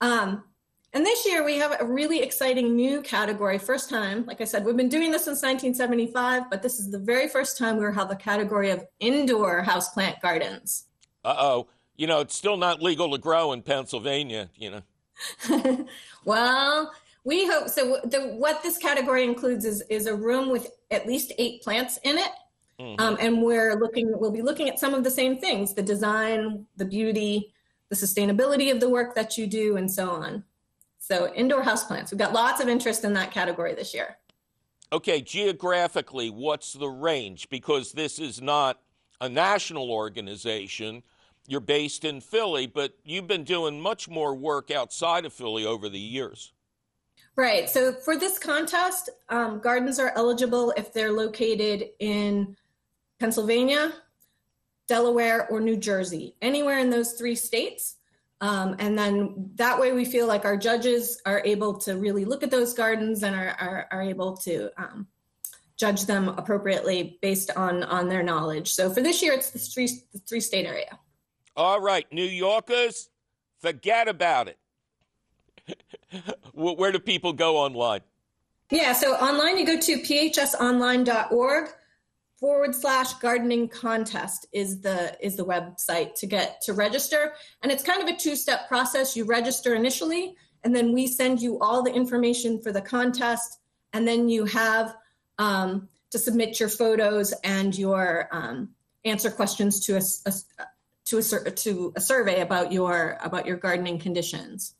Um, 0.00 0.44
and 0.96 1.06
this 1.06 1.26
year 1.26 1.44
we 1.44 1.56
have 1.58 1.80
a 1.80 1.84
really 1.84 2.20
exciting 2.20 2.74
new 2.74 3.02
category. 3.02 3.58
First 3.58 3.88
time, 3.88 4.26
like 4.26 4.40
I 4.40 4.44
said, 4.44 4.64
we've 4.64 4.76
been 4.76 4.88
doing 4.88 5.10
this 5.12 5.24
since 5.24 5.42
1975, 5.42 6.50
but 6.50 6.62
this 6.62 6.80
is 6.80 6.90
the 6.90 6.98
very 6.98 7.28
first 7.28 7.56
time 7.58 7.76
we 7.76 7.84
have 7.84 8.10
a 8.10 8.16
category 8.16 8.70
of 8.70 8.84
indoor 8.98 9.62
houseplant 9.62 10.20
gardens 10.20 10.86
uh 11.26 11.34
oh, 11.38 11.66
you 11.96 12.06
know, 12.06 12.20
it's 12.20 12.36
still 12.36 12.56
not 12.56 12.80
legal 12.80 13.10
to 13.10 13.18
grow 13.18 13.52
in 13.52 13.60
Pennsylvania, 13.60 14.48
you 14.56 14.70
know. 14.70 15.86
well, 16.24 16.92
we 17.24 17.46
hope 17.46 17.68
so. 17.68 17.98
The, 18.04 18.34
what 18.38 18.62
this 18.62 18.78
category 18.78 19.24
includes 19.24 19.64
is, 19.64 19.82
is 19.90 20.06
a 20.06 20.14
room 20.14 20.50
with 20.50 20.70
at 20.90 21.06
least 21.06 21.32
eight 21.38 21.62
plants 21.62 21.98
in 22.04 22.16
it. 22.16 22.30
Mm-hmm. 22.78 23.00
Um, 23.00 23.16
and 23.18 23.42
we're 23.42 23.74
looking, 23.74 24.12
we'll 24.18 24.30
be 24.30 24.42
looking 24.42 24.68
at 24.68 24.78
some 24.78 24.94
of 24.94 25.02
the 25.02 25.10
same 25.10 25.38
things 25.38 25.74
the 25.74 25.82
design, 25.82 26.66
the 26.76 26.84
beauty, 26.84 27.52
the 27.88 27.96
sustainability 27.96 28.70
of 28.70 28.78
the 28.78 28.88
work 28.88 29.14
that 29.14 29.36
you 29.36 29.46
do, 29.46 29.76
and 29.76 29.90
so 29.90 30.10
on. 30.10 30.44
So, 31.08 31.32
indoor 31.34 31.62
houseplants, 31.62 32.10
we've 32.10 32.18
got 32.18 32.32
lots 32.32 32.60
of 32.60 32.68
interest 32.68 33.04
in 33.04 33.12
that 33.12 33.30
category 33.30 33.74
this 33.74 33.94
year. 33.94 34.16
Okay, 34.92 35.20
geographically, 35.20 36.30
what's 36.30 36.72
the 36.72 36.88
range? 36.88 37.48
Because 37.48 37.92
this 37.92 38.18
is 38.18 38.42
not 38.42 38.80
a 39.20 39.28
national 39.28 39.92
organization 39.92 41.04
you're 41.46 41.60
based 41.60 42.04
in 42.04 42.20
Philly, 42.20 42.66
but 42.66 42.96
you've 43.04 43.28
been 43.28 43.44
doing 43.44 43.80
much 43.80 44.08
more 44.08 44.34
work 44.34 44.72
outside 44.72 45.24
of 45.24 45.32
Philly 45.32 45.64
over 45.64 45.88
the 45.88 45.98
years. 45.98 46.52
Right. 47.36 47.68
So 47.68 47.92
for 47.92 48.16
this 48.16 48.36
contest, 48.36 49.10
um, 49.28 49.60
gardens 49.60 50.00
are 50.00 50.12
eligible 50.16 50.72
if 50.76 50.92
they're 50.92 51.12
located 51.12 51.90
in 52.00 52.56
Pennsylvania, 53.20 53.92
Delaware, 54.88 55.46
or 55.48 55.60
New 55.60 55.76
Jersey, 55.76 56.34
anywhere 56.42 56.78
in 56.78 56.90
those 56.90 57.12
three 57.12 57.36
states. 57.36 57.95
Um, 58.40 58.76
and 58.78 58.98
then 58.98 59.50
that 59.54 59.80
way 59.80 59.92
we 59.92 60.04
feel 60.04 60.26
like 60.26 60.44
our 60.44 60.56
judges 60.56 61.20
are 61.24 61.40
able 61.44 61.78
to 61.78 61.96
really 61.96 62.24
look 62.24 62.42
at 62.42 62.50
those 62.50 62.74
gardens 62.74 63.22
and 63.22 63.34
are, 63.34 63.56
are, 63.58 63.88
are 63.90 64.02
able 64.02 64.36
to 64.38 64.70
um, 64.76 65.06
judge 65.76 66.04
them 66.04 66.28
appropriately 66.28 67.18
based 67.22 67.50
on, 67.56 67.82
on 67.84 68.08
their 68.08 68.22
knowledge. 68.22 68.72
So 68.72 68.90
for 68.90 69.00
this 69.00 69.22
year, 69.22 69.32
it's 69.32 69.50
the 69.50 69.58
three, 69.58 69.88
the 70.12 70.18
three 70.20 70.40
state 70.40 70.66
area. 70.66 70.98
All 71.56 71.80
right, 71.80 72.06
New 72.12 72.24
Yorkers, 72.24 73.08
forget 73.60 74.08
about 74.08 74.48
it. 74.48 74.58
Where 76.52 76.92
do 76.92 76.98
people 76.98 77.32
go 77.32 77.56
online? 77.56 78.00
Yeah, 78.70 78.92
so 78.92 79.14
online 79.14 79.58
you 79.58 79.64
go 79.66 79.78
to 79.78 79.98
phsonline.org 79.98 81.68
forward 82.38 82.74
slash 82.74 83.14
gardening 83.14 83.68
contest 83.68 84.46
is 84.52 84.80
the 84.80 85.16
is 85.24 85.36
the 85.36 85.44
website 85.44 86.14
to 86.16 86.26
get 86.26 86.60
to 86.62 86.72
register. 86.72 87.34
And 87.62 87.72
it's 87.72 87.82
kind 87.82 88.02
of 88.02 88.08
a 88.08 88.16
two-step 88.16 88.68
process. 88.68 89.16
You 89.16 89.24
register 89.24 89.74
initially 89.74 90.36
and 90.66 90.74
then 90.74 90.92
we 90.92 91.06
send 91.06 91.40
you 91.40 91.60
all 91.60 91.84
the 91.84 91.92
information 91.92 92.60
for 92.60 92.72
the 92.72 92.80
contest. 92.80 93.60
And 93.92 94.06
then 94.06 94.28
you 94.28 94.44
have 94.46 94.96
um, 95.38 95.88
to 96.10 96.18
submit 96.18 96.58
your 96.58 96.68
photos 96.68 97.32
and 97.44 97.76
your 97.78 98.28
um, 98.32 98.70
answer 99.04 99.30
questions 99.30 99.78
to 99.86 99.96
a, 99.96 100.02
a, 100.28 100.32
to 101.04 101.18
a 101.18 101.50
to 101.52 101.92
a 101.94 102.00
survey 102.00 102.40
about 102.40 102.72
your 102.72 103.16
about 103.22 103.46
your 103.46 103.56
gardening 103.56 104.00
conditions. 104.00 104.74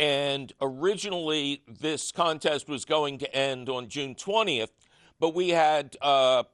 And 0.00 0.52
originally, 0.60 1.62
this 1.68 2.10
contest 2.10 2.68
was 2.68 2.84
going 2.84 3.18
to 3.18 3.34
end 3.34 3.68
on 3.68 3.88
June 3.88 4.16
20th, 4.16 4.68
but 5.18 5.34
we 5.34 5.50
had 5.50 5.96
uh, 6.00 6.44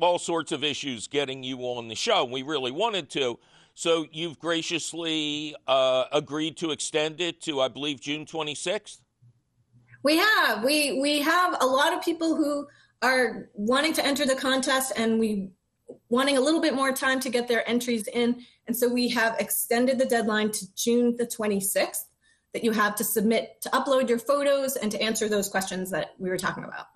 all 0.00 0.18
sorts 0.18 0.52
of 0.52 0.64
issues 0.64 1.06
getting 1.08 1.42
you 1.42 1.58
on 1.60 1.88
the 1.88 1.94
show. 1.94 2.24
We 2.24 2.42
really 2.42 2.72
wanted 2.72 3.10
to. 3.10 3.38
So 3.74 4.06
you've 4.12 4.38
graciously 4.38 5.54
uh, 5.66 6.04
agreed 6.12 6.56
to 6.58 6.70
extend 6.70 7.20
it 7.20 7.40
to, 7.42 7.60
I 7.60 7.68
believe, 7.68 8.00
June 8.00 8.26
26th? 8.26 8.98
We 10.02 10.18
have. 10.18 10.64
We, 10.64 11.00
we 11.00 11.20
have 11.20 11.56
a 11.60 11.66
lot 11.66 11.94
of 11.94 12.02
people 12.02 12.36
who 12.36 12.66
are 13.02 13.48
wanting 13.54 13.92
to 13.94 14.04
enter 14.04 14.26
the 14.26 14.34
contest, 14.34 14.92
and 14.96 15.18
we 15.18 15.50
wanting 16.08 16.36
a 16.36 16.40
little 16.40 16.60
bit 16.60 16.74
more 16.74 16.92
time 16.92 17.20
to 17.20 17.30
get 17.30 17.48
their 17.48 17.68
entries 17.68 18.06
in. 18.08 18.44
And 18.66 18.76
so 18.76 18.88
we 18.88 19.08
have 19.10 19.36
extended 19.38 19.98
the 19.98 20.06
deadline 20.06 20.50
to 20.52 20.74
June 20.74 21.16
the 21.16 21.26
26th 21.26 22.04
that 22.52 22.62
you 22.62 22.72
have 22.72 22.94
to 22.96 23.04
submit 23.04 23.60
to 23.62 23.68
upload 23.70 24.08
your 24.08 24.18
photos 24.18 24.76
and 24.76 24.92
to 24.92 25.00
answer 25.00 25.28
those 25.28 25.48
questions 25.48 25.90
that 25.90 26.14
we 26.18 26.28
were 26.28 26.36
talking 26.36 26.64
about. 26.64 26.86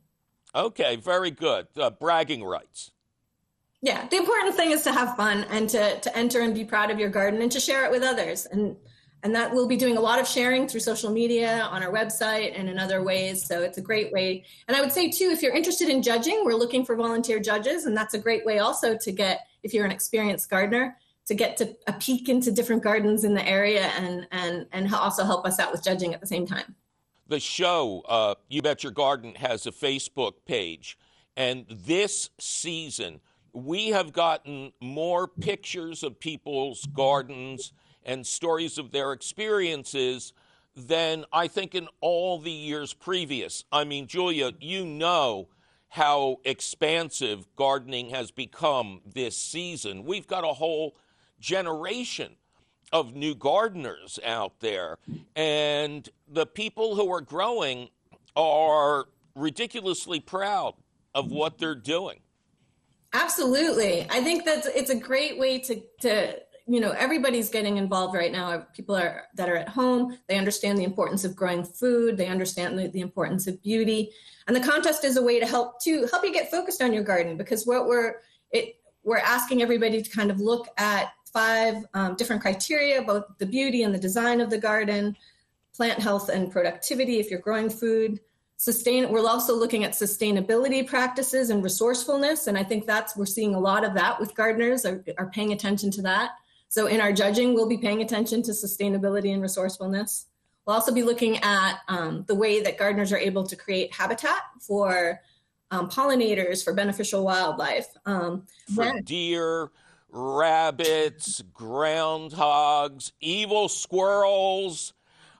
Okay, 0.56 0.96
very 0.96 1.30
good. 1.30 1.68
Uh, 1.76 1.90
bragging 1.90 2.42
rights. 2.42 2.90
Yeah, 3.82 4.06
the 4.08 4.16
important 4.16 4.54
thing 4.54 4.70
is 4.70 4.82
to 4.82 4.92
have 4.92 5.16
fun 5.16 5.44
and 5.50 5.68
to 5.70 5.98
to 5.98 6.16
enter 6.16 6.40
and 6.40 6.54
be 6.54 6.64
proud 6.64 6.90
of 6.90 7.00
your 7.00 7.10
garden 7.10 7.42
and 7.42 7.50
to 7.50 7.58
share 7.58 7.84
it 7.84 7.90
with 7.90 8.04
others. 8.04 8.46
And 8.46 8.76
and 9.24 9.34
that 9.34 9.52
we'll 9.52 9.68
be 9.68 9.76
doing 9.76 9.96
a 9.96 10.00
lot 10.00 10.20
of 10.20 10.26
sharing 10.26 10.66
through 10.66 10.80
social 10.80 11.10
media 11.10 11.68
on 11.70 11.82
our 11.82 11.92
website 11.92 12.58
and 12.58 12.68
in 12.68 12.78
other 12.78 13.02
ways. 13.02 13.44
So 13.44 13.62
it's 13.62 13.78
a 13.78 13.80
great 13.80 14.12
way. 14.12 14.44
And 14.66 14.76
I 14.76 14.80
would 14.80 14.90
say 14.90 15.10
too, 15.10 15.30
if 15.30 15.42
you're 15.42 15.54
interested 15.54 15.88
in 15.88 16.02
judging, 16.02 16.42
we're 16.44 16.54
looking 16.54 16.84
for 16.84 16.96
volunteer 16.96 17.38
judges, 17.38 17.86
and 17.86 17.96
that's 17.96 18.14
a 18.14 18.18
great 18.18 18.44
way 18.44 18.60
also 18.60 18.96
to 18.96 19.12
get 19.12 19.46
if 19.64 19.74
you're 19.74 19.84
an 19.84 19.92
experienced 19.92 20.48
gardener 20.48 20.96
to 21.26 21.34
get 21.34 21.56
to 21.56 21.76
a 21.86 21.92
peek 21.92 22.28
into 22.28 22.50
different 22.50 22.82
gardens 22.82 23.24
in 23.24 23.34
the 23.34 23.46
area 23.48 23.86
and 23.98 24.26
and 24.30 24.66
and 24.72 24.94
also 24.94 25.24
help 25.24 25.44
us 25.44 25.58
out 25.58 25.72
with 25.72 25.82
judging 25.82 26.14
at 26.14 26.20
the 26.20 26.26
same 26.26 26.46
time. 26.46 26.76
The 27.26 27.40
show, 27.40 28.02
uh, 28.08 28.34
You 28.48 28.62
Bet 28.62 28.82
Your 28.82 28.92
Garden, 28.92 29.34
has 29.36 29.66
a 29.66 29.72
Facebook 29.72 30.34
page, 30.46 30.98
and 31.36 31.64
this 31.68 32.30
season 32.38 33.20
we 33.52 33.88
have 33.88 34.12
gotten 34.12 34.72
more 34.80 35.28
pictures 35.28 36.02
of 36.02 36.18
people's 36.18 36.86
gardens 36.86 37.72
and 38.04 38.26
stories 38.26 38.78
of 38.78 38.90
their 38.90 39.12
experiences 39.12 40.32
than 40.74 41.24
I 41.32 41.48
think 41.48 41.74
in 41.74 41.88
all 42.00 42.38
the 42.38 42.50
years 42.50 42.94
previous. 42.94 43.64
I 43.70 43.84
mean, 43.84 44.06
Julia, 44.06 44.52
you 44.60 44.86
know 44.86 45.48
how 45.90 46.38
expansive 46.44 47.46
gardening 47.54 48.08
has 48.08 48.30
become 48.30 49.02
this 49.04 49.36
season. 49.36 50.04
We've 50.04 50.26
got 50.26 50.44
a 50.44 50.54
whole 50.54 50.96
generation 51.38 52.36
of 52.90 53.14
new 53.14 53.34
gardeners 53.34 54.18
out 54.24 54.60
there, 54.60 54.96
and 55.36 56.08
the 56.26 56.46
people 56.46 56.96
who 56.96 57.12
are 57.12 57.20
growing 57.20 57.90
are 58.34 59.06
ridiculously 59.34 60.20
proud 60.20 60.74
of 61.14 61.30
what 61.30 61.58
they're 61.58 61.74
doing. 61.74 62.21
Absolutely. 63.12 64.06
I 64.10 64.22
think 64.22 64.44
that 64.44 64.64
it's 64.66 64.90
a 64.90 64.94
great 64.94 65.38
way 65.38 65.58
to, 65.60 65.82
to 66.00 66.36
you 66.66 66.80
know 66.80 66.92
everybody's 66.92 67.50
getting 67.50 67.76
involved 67.76 68.14
right 68.14 68.32
now. 68.32 68.66
People 68.74 68.96
are 68.96 69.24
that 69.34 69.48
are 69.48 69.56
at 69.56 69.68
home 69.68 70.16
they 70.28 70.38
understand 70.38 70.78
the 70.78 70.84
importance 70.84 71.24
of 71.24 71.36
growing 71.36 71.64
food. 71.64 72.16
They 72.16 72.28
understand 72.28 72.78
the, 72.78 72.88
the 72.88 73.00
importance 73.00 73.46
of 73.46 73.62
beauty. 73.62 74.12
And 74.46 74.56
the 74.56 74.60
contest 74.60 75.04
is 75.04 75.16
a 75.16 75.22
way 75.22 75.40
to 75.40 75.46
help 75.46 75.82
to 75.82 76.06
help 76.06 76.24
you 76.24 76.32
get 76.32 76.50
focused 76.50 76.80
on 76.80 76.92
your 76.92 77.02
garden 77.02 77.36
because 77.36 77.66
what 77.66 77.86
we're 77.86 78.16
it 78.50 78.76
we're 79.04 79.18
asking 79.18 79.62
everybody 79.62 80.00
to 80.00 80.10
kind 80.10 80.30
of 80.30 80.40
look 80.40 80.68
at 80.78 81.12
five 81.32 81.84
um, 81.94 82.14
different 82.14 82.40
criteria 82.40 83.02
both 83.02 83.24
the 83.38 83.46
beauty 83.46 83.82
and 83.82 83.94
the 83.94 83.98
design 83.98 84.40
of 84.40 84.50
the 84.50 84.58
garden 84.58 85.16
plant 85.74 85.98
health 85.98 86.28
and 86.28 86.52
productivity 86.52 87.18
if 87.18 87.30
you're 87.30 87.40
growing 87.40 87.70
food 87.70 88.20
sustain 88.62 89.10
we're 89.10 89.28
also 89.28 89.56
looking 89.56 89.82
at 89.82 89.90
sustainability 89.90 90.86
practices 90.86 91.50
and 91.50 91.64
resourcefulness 91.64 92.46
and 92.46 92.56
i 92.56 92.62
think 92.62 92.86
that's 92.86 93.16
we're 93.16 93.26
seeing 93.26 93.56
a 93.56 93.58
lot 93.58 93.84
of 93.84 93.92
that 93.92 94.20
with 94.20 94.32
gardeners 94.36 94.86
are, 94.86 95.04
are 95.18 95.28
paying 95.30 95.52
attention 95.52 95.90
to 95.90 96.00
that. 96.02 96.30
So 96.68 96.86
in 96.86 97.00
our 97.00 97.12
judging 97.12 97.54
we'll 97.54 97.68
be 97.68 97.76
paying 97.76 98.02
attention 98.02 98.40
to 98.44 98.52
sustainability 98.52 99.32
and 99.32 99.42
resourcefulness. 99.42 100.26
We'll 100.64 100.76
also 100.76 100.94
be 100.94 101.02
looking 101.02 101.38
at 101.38 101.80
um, 101.88 102.24
the 102.28 102.36
way 102.36 102.62
that 102.62 102.78
gardeners 102.78 103.10
are 103.10 103.18
able 103.18 103.44
to 103.48 103.56
create 103.56 103.92
habitat 103.92 104.42
for 104.60 105.20
um, 105.72 105.90
pollinators 105.90 106.62
for 106.62 106.72
beneficial 106.72 107.24
wildlife 107.24 107.88
um, 108.06 108.46
for 108.72 108.84
then, 108.84 109.02
deer 109.02 109.72
rabbits 110.08 111.42
groundhogs 111.52 113.10
evil 113.20 113.68
squirrels 113.68 114.92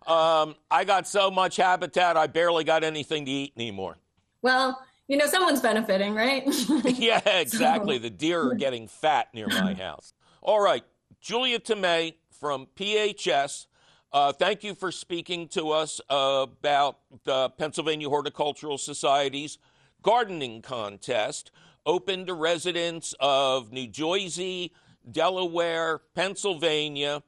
um, 0.07 0.55
I 0.71 0.85
got 0.85 1.07
so 1.07 1.31
much 1.31 1.57
habitat, 1.57 2.17
I 2.17 2.27
barely 2.27 2.65
got 2.65 2.85
anything 2.85 3.25
to 3.25 3.31
eat 3.31 3.53
anymore. 3.57 3.99
Well, 4.43 4.81
you 5.09 5.17
know, 5.17 5.27
someone's 5.27 5.61
benefiting, 5.61 6.15
right? 6.15 6.45
yeah, 6.85 7.21
exactly. 7.39 7.97
So. 7.97 8.03
The 8.03 8.11
deer 8.11 8.51
are 8.51 8.55
getting 8.55 8.89
fat 8.89 9.29
near 9.35 9.49
my 9.49 9.75
house. 9.79 10.13
All 10.41 10.61
right, 10.61 10.85
Julia 11.21 11.59
Tomei 11.59 12.15
from 12.31 12.67
PHS. 12.77 13.67
Uh, 14.13 14.33
thank 14.33 14.63
you 14.63 14.75
for 14.75 14.93
speaking 14.93 15.49
to 15.49 15.71
us 15.71 16.01
about 16.11 16.99
the 17.25 17.49
Pennsylvania 17.51 18.09
Horticultural 18.09 18.77
Society's 18.77 19.59
gardening 20.03 20.61
contest, 20.61 21.51
open 21.87 22.27
to 22.27 22.35
residents 22.35 23.15
of 23.21 23.73
New 23.73 23.87
Jersey, 23.87 24.73
Delaware, 25.11 26.01
Pennsylvania. 26.15 27.23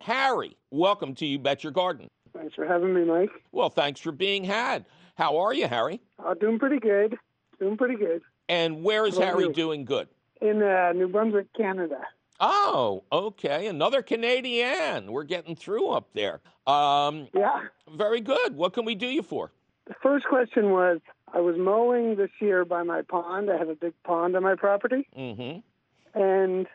Harry, 0.00 0.56
welcome 0.70 1.14
to 1.16 1.26
You 1.26 1.38
Bet 1.38 1.62
Your 1.62 1.72
Garden. 1.72 2.08
Thanks 2.36 2.54
for 2.54 2.66
having 2.66 2.92
me, 2.92 3.04
Mike. 3.04 3.30
Well, 3.52 3.70
thanks 3.70 4.00
for 4.00 4.10
being 4.10 4.44
had. 4.44 4.84
How 5.14 5.38
are 5.38 5.54
you, 5.54 5.68
Harry? 5.68 6.00
Uh, 6.18 6.34
doing 6.34 6.58
pretty 6.58 6.80
good. 6.80 7.16
Doing 7.60 7.76
pretty 7.76 7.94
good. 7.94 8.22
And 8.48 8.82
where 8.82 9.06
is 9.06 9.16
Harry 9.16 9.44
you? 9.44 9.52
doing 9.52 9.84
good? 9.84 10.08
In 10.42 10.62
uh, 10.62 10.92
New 10.92 11.08
Brunswick, 11.08 11.46
Canada. 11.56 12.00
Oh, 12.40 13.04
okay. 13.12 13.66
Another 13.68 14.02
Canadian. 14.02 15.12
We're 15.12 15.24
getting 15.24 15.54
through 15.54 15.90
up 15.90 16.08
there. 16.14 16.40
Um, 16.66 17.28
yeah. 17.34 17.62
Very 17.96 18.20
good. 18.20 18.56
What 18.56 18.72
can 18.72 18.84
we 18.84 18.94
do 18.94 19.06
you 19.06 19.22
for? 19.22 19.52
The 19.86 19.94
first 20.02 20.26
question 20.26 20.70
was 20.70 21.00
I 21.32 21.40
was 21.40 21.56
mowing 21.58 22.16
this 22.16 22.30
year 22.40 22.64
by 22.64 22.82
my 22.82 23.02
pond. 23.02 23.50
I 23.50 23.56
have 23.56 23.68
a 23.68 23.74
big 23.74 23.92
pond 24.04 24.36
on 24.36 24.42
my 24.42 24.54
property. 24.54 25.06
Mm-hmm. 25.16 26.20
And 26.20 26.66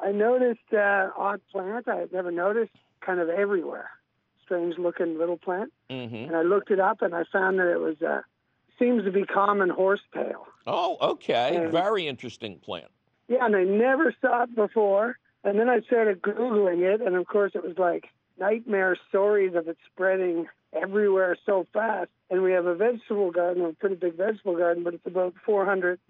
I 0.00 0.12
noticed 0.12 0.72
uh, 0.72 1.10
odd 1.16 1.40
plant 1.50 1.88
I 1.88 1.96
had 1.96 2.12
never 2.12 2.30
noticed 2.30 2.72
kind 3.00 3.20
of 3.20 3.28
everywhere. 3.28 3.90
Strange 4.44 4.78
looking 4.78 5.18
little 5.18 5.38
plant. 5.38 5.72
Mm-hmm. 5.90 6.14
And 6.28 6.36
I 6.36 6.42
looked 6.42 6.70
it 6.70 6.80
up 6.80 7.02
and 7.02 7.14
I 7.14 7.24
found 7.32 7.58
that 7.58 7.70
it 7.70 7.80
was 7.80 8.00
uh, 8.02 8.22
seems 8.78 9.04
to 9.04 9.10
be 9.10 9.24
common 9.24 9.68
horsetail. 9.68 10.46
Oh, 10.66 10.96
okay. 11.00 11.56
And 11.56 11.72
Very 11.72 12.06
interesting 12.06 12.58
plant. 12.58 12.90
Yeah, 13.28 13.44
and 13.44 13.54
I 13.54 13.64
never 13.64 14.14
saw 14.20 14.44
it 14.44 14.54
before. 14.54 15.18
And 15.44 15.58
then 15.58 15.68
I 15.68 15.80
started 15.80 16.20
Googling 16.20 16.82
it, 16.82 17.00
and 17.00 17.14
of 17.14 17.26
course, 17.26 17.52
it 17.54 17.62
was 17.62 17.78
like 17.78 18.06
nightmare 18.38 18.96
stories 19.08 19.54
of 19.54 19.68
it 19.68 19.76
spreading 19.92 20.46
everywhere 20.72 21.36
so 21.46 21.66
fast. 21.72 22.10
And 22.30 22.42
we 22.42 22.52
have 22.52 22.66
a 22.66 22.74
vegetable 22.74 23.30
garden, 23.30 23.64
a 23.64 23.72
pretty 23.72 23.94
big 23.94 24.16
vegetable 24.16 24.56
garden, 24.56 24.82
but 24.82 24.94
it's 24.94 25.06
about 25.06 25.34
400 25.46 26.00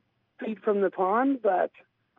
feet 0.40 0.58
from 0.62 0.80
the 0.80 0.90
pond. 0.90 1.40
But 1.42 1.70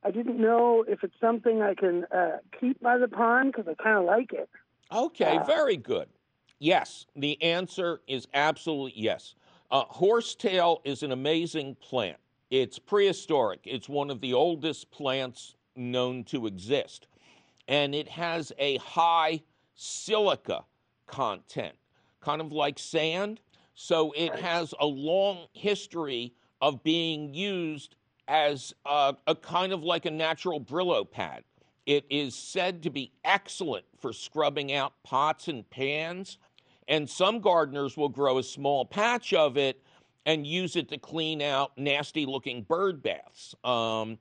I 0.03 0.11
didn't 0.11 0.39
know 0.39 0.85
if 0.87 1.03
it's 1.03 1.19
something 1.19 1.61
I 1.61 1.73
can 1.73 2.05
uh, 2.05 2.37
keep 2.59 2.79
by 2.79 2.97
the 2.97 3.07
pond 3.07 3.53
because 3.53 3.67
I 3.67 3.81
kind 3.81 3.97
of 3.97 4.05
like 4.05 4.31
it. 4.31 4.49
Okay, 4.91 5.37
uh, 5.37 5.43
very 5.45 5.77
good. 5.77 6.07
Yes, 6.59 7.05
the 7.15 7.41
answer 7.41 8.01
is 8.07 8.27
absolutely 8.33 8.93
yes. 8.95 9.35
Uh, 9.71 9.83
horsetail 9.87 10.81
is 10.83 11.03
an 11.03 11.11
amazing 11.11 11.75
plant. 11.75 12.17
It's 12.49 12.79
prehistoric. 12.79 13.61
It's 13.65 13.87
one 13.87 14.09
of 14.09 14.21
the 14.21 14.33
oldest 14.33 14.89
plants 14.91 15.55
known 15.75 16.23
to 16.25 16.47
exist. 16.47 17.07
And 17.67 17.93
it 17.93 18.09
has 18.09 18.51
a 18.57 18.77
high 18.77 19.43
silica 19.75 20.65
content, 21.05 21.75
kind 22.21 22.41
of 22.41 22.51
like 22.51 22.79
sand. 22.79 23.39
So 23.75 24.11
it 24.17 24.35
has 24.35 24.73
a 24.79 24.85
long 24.85 25.45
history 25.53 26.33
of 26.59 26.83
being 26.83 27.33
used 27.33 27.95
as 28.27 28.73
a, 28.85 29.15
a 29.27 29.35
kind 29.35 29.71
of 29.71 29.83
like 29.83 30.05
a 30.05 30.11
natural 30.11 30.59
Brillo 30.59 31.09
pad. 31.09 31.43
It 31.85 32.05
is 32.09 32.35
said 32.35 32.83
to 32.83 32.89
be 32.89 33.11
excellent 33.23 33.85
for 33.99 34.11
scrubbing 34.11 34.73
out 34.73 34.93
pots 35.03 35.47
and 35.47 35.67
pans. 35.69 36.37
And 36.87 37.07
some 37.07 37.39
gardeners 37.39 37.95
will 37.95 38.09
grow 38.09 38.39
a 38.39 38.43
small 38.43 38.85
patch 38.85 39.33
of 39.33 39.55
it 39.57 39.81
and 40.29 40.45
use 40.45 40.75
it 40.75 40.87
to 40.89 40.97
clean 40.99 41.41
out 41.41 41.75
nasty 41.75 42.23
looking 42.23 42.61
bird 42.61 43.01
baths. 43.01 43.55
Um, 43.63 44.19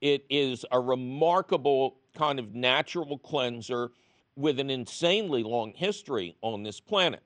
it 0.00 0.24
is 0.30 0.64
a 0.72 0.80
remarkable 0.80 1.98
kind 2.16 2.38
of 2.38 2.54
natural 2.54 3.18
cleanser 3.18 3.90
with 4.36 4.58
an 4.58 4.70
insanely 4.70 5.42
long 5.42 5.74
history 5.74 6.34
on 6.40 6.62
this 6.62 6.80
planet. 6.80 7.22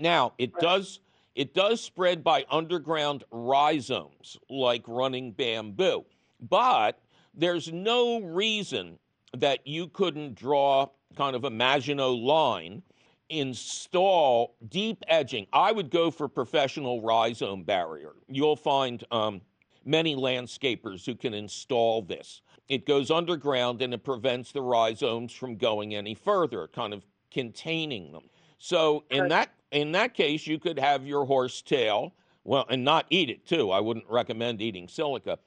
Now, 0.00 0.32
it 0.38 0.54
does 0.54 1.00
it 1.34 1.52
does 1.52 1.82
spread 1.82 2.24
by 2.24 2.46
underground 2.50 3.24
rhizomes 3.30 4.38
like 4.48 4.82
running 4.86 5.32
bamboo, 5.32 6.06
but 6.40 6.98
there's 7.34 7.70
no 7.70 8.22
reason 8.22 8.98
that 9.36 9.66
you 9.66 9.88
couldn't 9.88 10.36
draw 10.36 10.88
kind 11.18 11.36
of 11.36 11.44
a 11.44 11.50
Maginot 11.50 12.16
line, 12.18 12.82
install 13.28 14.54
deep 14.68 15.02
edging. 15.08 15.46
I 15.52 15.72
would 15.72 15.90
go 15.90 16.10
for 16.10 16.28
professional 16.28 17.02
rhizome 17.02 17.64
barrier. 17.64 18.12
You'll 18.28 18.56
find 18.56 19.04
um, 19.10 19.40
many 19.84 20.14
landscapers 20.16 21.04
who 21.06 21.14
can 21.14 21.34
install 21.34 22.02
this. 22.02 22.42
It 22.68 22.86
goes 22.86 23.10
underground 23.10 23.80
and 23.82 23.94
it 23.94 24.04
prevents 24.04 24.52
the 24.52 24.62
rhizomes 24.62 25.32
from 25.32 25.56
going 25.56 25.94
any 25.94 26.14
further, 26.14 26.68
kind 26.68 26.92
of 26.92 27.06
containing 27.30 28.12
them. 28.12 28.24
So 28.58 29.04
in 29.10 29.28
that 29.28 29.50
in 29.70 29.92
that 29.92 30.14
case, 30.14 30.46
you 30.46 30.58
could 30.58 30.78
have 30.78 31.06
your 31.06 31.24
horse 31.26 31.60
tail. 31.62 32.14
well, 32.44 32.64
and 32.70 32.82
not 32.82 33.04
eat 33.10 33.28
it 33.28 33.46
too. 33.46 33.70
I 33.70 33.80
wouldn't 33.80 34.06
recommend 34.08 34.62
eating 34.62 34.88
silica, 34.88 35.38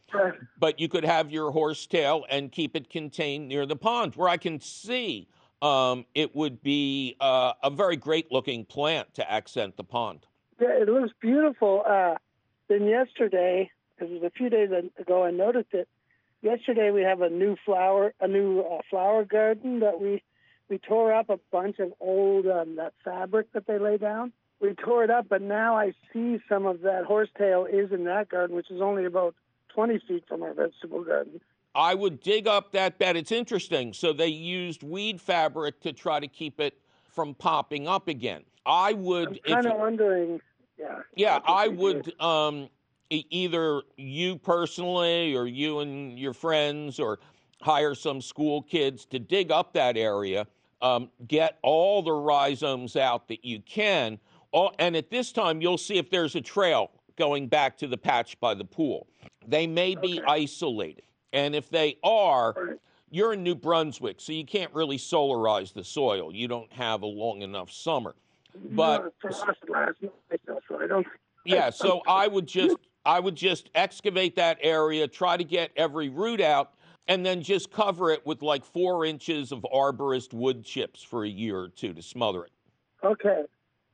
but 0.60 0.80
you 0.80 0.88
could 0.88 1.04
have 1.04 1.32
your 1.32 1.50
horse 1.52 1.88
tail 1.88 2.26
and 2.30 2.52
keep 2.52 2.76
it 2.76 2.90
contained 2.92 3.48
near 3.48 3.66
the 3.66 3.76
pond, 3.76 4.16
where 4.16 4.30
I 4.30 4.38
can 4.38 4.60
see 4.60 5.28
um, 5.62 6.06
it 6.16 6.36
would 6.36 6.62
be 6.64 7.16
uh, 7.20 7.54
a 7.64 7.70
very 7.70 7.96
great 7.96 8.32
looking 8.32 8.66
plant 8.66 9.14
to 9.16 9.32
accent 9.32 9.78
the 9.78 9.84
pond. 9.84 10.26
Yeah, 10.60 10.82
it 10.82 10.90
looks 10.90 11.14
beautiful. 11.20 11.84
Uh, 11.88 12.16
then 12.68 12.88
yesterday, 12.88 13.70
because 13.96 14.12
it 14.12 14.22
was 14.22 14.24
a 14.24 14.38
few 14.38 14.50
days 14.50 14.70
ago, 15.00 15.24
I 15.24 15.32
noticed 15.32 15.74
it. 15.74 15.88
Yesterday 16.42 16.90
we 16.90 17.02
have 17.02 17.22
a 17.22 17.30
new 17.30 17.56
flower, 17.66 18.14
a 18.20 18.28
new 18.28 18.62
uh, 18.62 18.80
flower 18.90 19.24
garden 19.24 19.80
that 19.82 20.02
we 20.02 20.24
we 20.70 20.78
tore 20.78 21.14
up 21.14 21.30
a 21.30 21.38
bunch 21.52 21.80
of 21.80 21.92
old 22.00 22.48
um, 22.48 22.78
that 22.78 22.94
fabric 23.04 23.52
that 23.52 23.68
they 23.68 23.78
lay 23.78 23.98
down. 23.98 24.32
We 24.62 24.74
tore 24.74 25.04
it 25.04 25.10
up, 25.10 25.28
but 25.28 25.42
now 25.42 25.78
I 25.78 25.94
see 26.14 26.40
some 26.48 26.66
of 26.66 26.82
that 26.82 27.04
horsetail 27.04 27.66
is 27.66 27.92
in 27.92 28.06
that 28.06 28.30
garden, 28.30 28.56
which 28.56 28.72
is 28.72 28.80
only 28.80 29.06
about 29.06 29.36
20 29.76 30.00
feet 30.08 30.24
from 30.30 30.44
our 30.44 30.54
vegetable 30.54 31.04
garden. 31.04 31.42
I 31.74 31.96
would 31.96 32.20
dig 32.22 32.48
up 32.48 32.72
that 32.74 32.98
bed. 33.00 33.16
It's 33.16 33.32
interesting. 33.32 33.94
So 33.94 34.14
they 34.14 34.28
used 34.28 34.84
weed 34.84 35.22
fabric 35.22 35.80
to 35.82 35.94
try 35.94 36.20
to 36.20 36.28
keep 36.28 36.60
it 36.60 36.78
from 37.10 37.34
popping 37.34 37.88
up 37.88 38.08
again. 38.08 38.44
I 38.66 38.94
would, 38.94 39.30
I'm 39.30 39.36
if 39.46 39.54
kind 39.54 39.68
of 39.68 39.78
wondering. 39.78 40.42
Yeah. 40.78 41.00
yeah, 41.16 41.40
I 41.46 41.68
would 41.68 42.20
um, 42.20 42.70
either 43.10 43.84
you 43.98 44.38
personally 44.38 45.36
or 45.36 45.46
you 45.46 45.80
and 45.80 46.18
your 46.18 46.34
friends 46.34 47.00
or 47.00 47.20
hire 47.62 47.94
some 47.94 48.22
school 48.22 48.64
kids 48.64 49.06
to 49.06 49.20
dig 49.20 49.52
up 49.52 49.74
that 49.74 49.96
area, 49.96 50.48
um, 50.82 51.10
get 51.28 51.60
all 51.62 52.02
the 52.02 52.12
rhizomes 52.12 52.96
out 52.96 53.28
that 53.28 53.46
you 53.46 53.62
can. 53.62 54.18
All, 54.52 54.74
and 54.80 54.96
at 54.96 55.12
this 55.12 55.32
time, 55.32 55.62
you'll 55.62 55.78
see 55.78 55.98
if 55.98 56.10
there's 56.10 56.36
a 56.36 56.42
trail 56.42 56.92
going 57.16 57.48
back 57.48 57.78
to 57.78 57.88
the 57.88 57.98
patch 57.98 58.40
by 58.40 58.56
the 58.56 58.66
pool. 58.66 59.08
They 59.48 59.68
may 59.68 59.96
be 59.96 60.20
Okay. 60.20 60.26
isolated. 60.28 61.04
And 61.34 61.56
if 61.56 61.70
they 61.70 61.98
are, 62.04 62.78
you're 63.10 63.34
in 63.34 63.44
New 63.44 63.56
Brunswick, 63.56 64.20
so 64.20 64.34
you 64.34 64.46
can't 64.46 64.74
really 64.74 64.98
solarize 64.98 65.74
the 65.74 65.84
soil. 65.84 66.34
You 66.34 66.48
don't 66.48 66.72
have 66.74 67.02
a 67.02 67.08
long 67.08 67.42
enough 67.42 67.72
summer. 67.72 68.16
But 68.72 69.04
No, 69.04 69.12
for 69.22 69.30
us 69.30 69.44
last 69.70 70.02
night, 70.02 70.42
so 70.68 70.80
I 70.80 71.04
yeah, 71.46 71.70
so 71.70 72.02
I 72.08 72.28
would 72.28 72.48
just 72.48 72.76
I 73.06 73.20
would 73.20 73.36
just 73.36 73.70
excavate 73.76 74.36
that 74.36 74.58
area, 74.62 75.08
try 75.08 75.38
to 75.38 75.44
get 75.44 75.72
every 75.76 76.10
root 76.10 76.42
out, 76.42 76.74
and 77.08 77.26
then 77.26 77.42
just 77.42 77.72
cover 77.72 78.12
it 78.12 78.26
with 78.26 78.42
like 78.42 78.64
four 78.66 79.06
inches 79.06 79.52
of 79.52 79.66
arborist 79.74 80.34
wood 80.34 80.64
chips 80.64 81.02
for 81.02 81.24
a 81.24 81.30
year 81.30 81.60
or 81.60 81.70
two 81.70 81.94
to 81.94 82.02
smother 82.02 82.46
it. 82.46 82.52
Okay, 83.04 83.44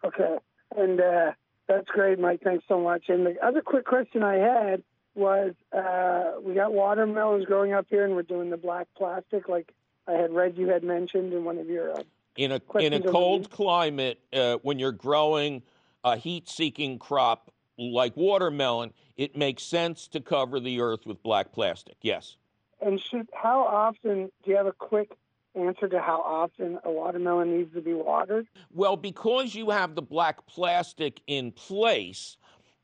okay, 0.03 0.37
and 0.75 0.99
uh, 0.99 1.31
that's 1.67 1.87
great, 1.87 2.19
Mike. 2.19 2.41
Thanks 2.43 2.65
so 2.67 2.79
much. 2.79 3.05
And 3.07 3.25
the 3.25 3.35
other 3.45 3.61
quick 3.61 3.85
question 3.85 4.23
I 4.23 4.35
had 4.35 4.83
was, 5.17 5.53
uh, 5.73 6.39
we 6.41 6.53
got 6.53 6.73
watermelons 6.73 7.45
growing 7.45 7.73
up 7.73 7.87
here, 7.89 8.05
and 8.05 8.15
we're 8.15 8.21
doing 8.21 8.49
the 8.49 8.57
black 8.57 8.87
plastic, 8.95 9.49
like 9.49 9.73
I 10.07 10.13
had 10.13 10.31
read 10.31 10.57
you 10.57 10.69
had 10.69 10.83
mentioned 10.83 11.33
in 11.33 11.43
one 11.43 11.57
of 11.57 11.67
your. 11.67 11.91
Uh, 11.91 12.03
In 12.37 12.51
a 12.51 12.55
in 12.55 12.57
a 12.57 12.59
Questions 12.59 12.95
on 12.95 13.01
the 13.01 13.11
cold 13.11 13.49
climate, 13.49 14.19
uh, 14.31 14.57
when 14.61 14.79
you're 14.79 14.91
growing 14.91 15.63
a 16.03 16.15
heat-seeking 16.15 16.99
crop 16.99 17.51
like 17.79 18.15
watermelon, 18.15 18.93
it 19.17 19.35
makes 19.35 19.63
sense 19.63 20.07
to 20.09 20.19
cover 20.21 20.59
the 20.59 20.79
earth 20.79 21.05
with 21.05 21.21
black 21.23 21.51
plastic. 21.51 21.97
Yes. 22.01 22.37
and 22.79 23.01
should 23.01 23.27
how 23.33 23.61
often? 23.61 24.31
Do 24.43 24.51
you 24.51 24.55
have 24.55 24.67
a 24.67 24.71
quick 24.71 25.17
answer 25.55 25.87
to 25.87 25.99
how 25.99 26.21
often 26.21 26.77
a 26.83 26.91
watermelon 26.91 27.57
needs 27.57 27.73
to 27.73 27.81
be 27.81 27.93
watered? 27.93 28.47
Well, 28.71 28.95
because 28.95 29.55
you 29.55 29.71
have 29.71 29.95
the 29.95 30.03
black 30.03 30.45
plastic 30.45 31.21
in 31.25 31.51
place, 31.51 32.37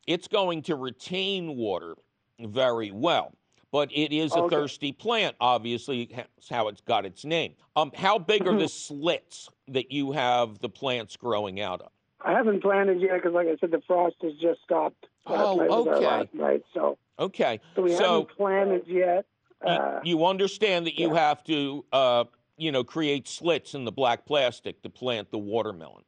it's 0.07 0.27
going 0.27 0.63
to 0.63 0.75
retain 0.75 1.55
water 1.55 1.95
very 2.39 2.91
well. 2.91 3.33
But 3.71 3.91
it 3.91 4.15
is 4.15 4.35
a 4.35 4.47
thirsty 4.49 4.91
plant, 4.91 5.35
obviously, 5.41 6.07
that's 6.15 6.47
how 6.47 6.67
it's 6.67 6.81
got 6.81 7.05
its 7.05 7.25
name. 7.25 7.55
Um, 7.75 7.91
how 7.95 8.19
big 8.19 8.47
are 8.47 8.55
the 8.55 8.67
slits 8.67 9.49
that 9.67 9.91
you 9.91 10.11
have 10.11 10.59
the 10.59 10.69
plants 10.69 11.17
growing 11.17 11.59
out 11.59 11.81
of? 11.81 11.89
I 12.21 12.33
haven't 12.33 12.61
planted 12.61 13.01
yet 13.01 13.15
because, 13.15 13.33
like 13.33 13.47
I 13.47 13.55
said, 13.59 13.71
the 13.71 13.81
frost 13.87 14.17
has 14.21 14.33
just 14.39 14.61
stopped. 14.63 15.07
Oh, 15.25 15.59
okay. 15.87 16.05
last 16.05 16.33
night, 16.33 16.63
so 16.73 16.97
Okay, 17.17 17.59
so 17.75 17.81
we 17.81 17.91
so 17.95 18.03
haven't 18.03 18.29
planted 18.37 18.83
yet. 18.87 19.25
you, 19.63 19.67
Uh, 19.69 19.99
you 20.03 20.25
understand 20.25 20.85
that 20.85 20.99
you 20.99 21.07
yeah. 21.13 21.19
have 21.19 21.43
to, 21.45 21.85
uh, 21.93 22.25
you 22.57 22.71
know, 22.71 22.83
create 22.83 23.27
slits 23.27 23.73
in 23.73 23.85
the 23.85 23.91
black 23.91 24.25
plastic 24.25 24.81
to 24.83 24.89
plant 24.89 25.31
the 25.31 25.37
watermelon. 25.39 26.03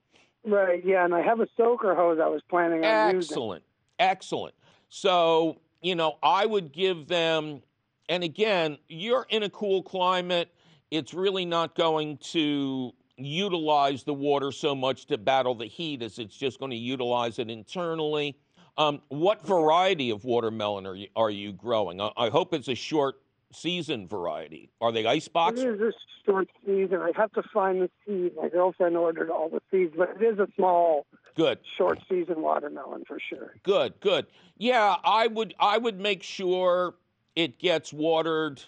Right, 0.45 0.85
yeah, 0.85 1.03
and 1.03 1.15
I 1.15 1.21
have 1.21 1.39
a 1.39 1.47
soaker 1.57 1.95
hose 1.95 2.19
I 2.21 2.27
was 2.27 2.41
planning 2.49 2.85
on 2.85 3.15
using. 3.15 3.31
Excellent. 3.31 3.63
Excellent. 3.97 4.55
So, 4.89 5.57
you 5.85 5.93
know, 5.93 6.17
I 6.23 6.47
would 6.47 6.71
give 6.71 7.07
them, 7.07 7.61
and 8.09 8.23
again, 8.23 8.79
you're 8.89 9.27
in 9.29 9.43
a 9.43 9.49
cool 9.51 9.83
climate. 9.83 10.49
It's 10.89 11.13
really 11.13 11.45
not 11.45 11.75
going 11.75 12.17
to 12.31 12.91
utilize 13.17 14.03
the 14.03 14.13
water 14.13 14.51
so 14.51 14.73
much 14.73 15.05
to 15.05 15.19
battle 15.19 15.53
the 15.53 15.67
heat 15.67 16.01
as 16.01 16.17
it's 16.17 16.35
just 16.35 16.59
going 16.59 16.71
to 16.71 16.77
utilize 16.77 17.37
it 17.37 17.51
internally. 17.51 18.35
Um, 18.79 18.99
what 19.09 19.45
variety 19.45 20.09
of 20.09 20.25
watermelon 20.25 20.87
are 20.87 20.95
you, 20.95 21.07
are 21.15 21.29
you 21.29 21.53
growing? 21.53 22.01
I, 22.01 22.09
I 22.17 22.29
hope 22.29 22.55
it's 22.55 22.67
a 22.67 22.75
short 22.75 23.21
season 23.53 24.07
variety. 24.07 24.71
Are 24.81 24.91
they 24.91 25.05
icebox? 25.05 25.59
It 25.61 25.67
is 25.67 25.79
a 25.79 25.91
short 26.25 26.49
season. 26.65 26.97
I 26.99 27.11
have 27.15 27.31
to 27.33 27.43
find 27.53 27.83
the 27.83 27.91
seed. 28.07 28.31
My 28.35 28.49
girlfriend 28.49 28.97
ordered 28.97 29.29
all 29.29 29.49
the 29.49 29.61
seeds, 29.69 29.93
but 29.95 30.19
it 30.19 30.25
is 30.25 30.39
a 30.39 30.47
small, 30.55 31.05
Good. 31.35 31.59
short 31.77 31.99
season 32.09 32.41
watermelon 32.41 33.03
for 33.05 33.19
sure. 33.19 33.55
Good, 33.63 33.99
good. 33.99 34.25
Yeah, 34.57 34.95
I 35.03 35.27
would 35.27 35.53
I 35.59 35.77
would 35.77 35.99
make 35.99 36.23
sure 36.23 36.95
it 37.35 37.59
gets 37.59 37.91
watered 37.91 38.61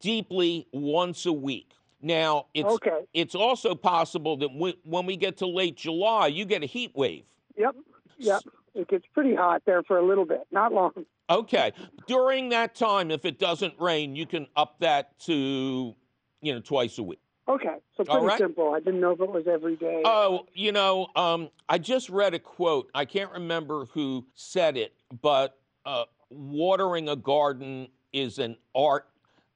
deeply 0.00 0.66
once 0.72 1.26
a 1.26 1.32
week. 1.32 1.72
Now, 2.00 2.46
it's 2.54 2.72
Okay. 2.74 3.00
it's 3.12 3.34
also 3.34 3.74
possible 3.74 4.36
that 4.38 4.50
we, 4.54 4.78
when 4.84 5.06
we 5.06 5.16
get 5.16 5.36
to 5.38 5.46
late 5.46 5.76
July, 5.76 6.28
you 6.28 6.44
get 6.44 6.62
a 6.62 6.66
heat 6.66 6.92
wave. 6.94 7.24
Yep, 7.56 7.76
yep. 8.18 8.42
It 8.74 8.88
gets 8.88 9.04
pretty 9.12 9.34
hot 9.34 9.62
there 9.66 9.82
for 9.82 9.98
a 9.98 10.06
little 10.06 10.26
bit, 10.26 10.46
not 10.50 10.72
long. 10.72 10.92
Okay. 11.30 11.72
During 12.06 12.50
that 12.50 12.74
time, 12.74 13.10
if 13.10 13.24
it 13.24 13.38
doesn't 13.38 13.74
rain, 13.80 14.14
you 14.14 14.26
can 14.26 14.46
up 14.54 14.78
that 14.80 15.18
to, 15.20 15.94
you 16.42 16.54
know, 16.54 16.60
twice 16.60 16.98
a 16.98 17.02
week. 17.02 17.20
Okay, 17.48 17.76
so 17.96 18.04
pretty 18.04 18.26
right. 18.26 18.38
simple. 18.38 18.74
I 18.74 18.80
didn't 18.80 19.00
know 19.00 19.12
if 19.12 19.20
it 19.20 19.30
was 19.30 19.46
every 19.46 19.76
day. 19.76 20.02
Oh, 20.04 20.46
you 20.52 20.72
know, 20.72 21.06
um, 21.14 21.50
I 21.68 21.78
just 21.78 22.08
read 22.08 22.34
a 22.34 22.40
quote. 22.40 22.90
I 22.92 23.04
can't 23.04 23.30
remember 23.30 23.84
who 23.86 24.26
said 24.34 24.76
it, 24.76 24.94
but 25.22 25.56
uh, 25.84 26.04
watering 26.28 27.08
a 27.08 27.14
garden 27.14 27.88
is 28.12 28.40
an 28.40 28.56
art 28.74 29.06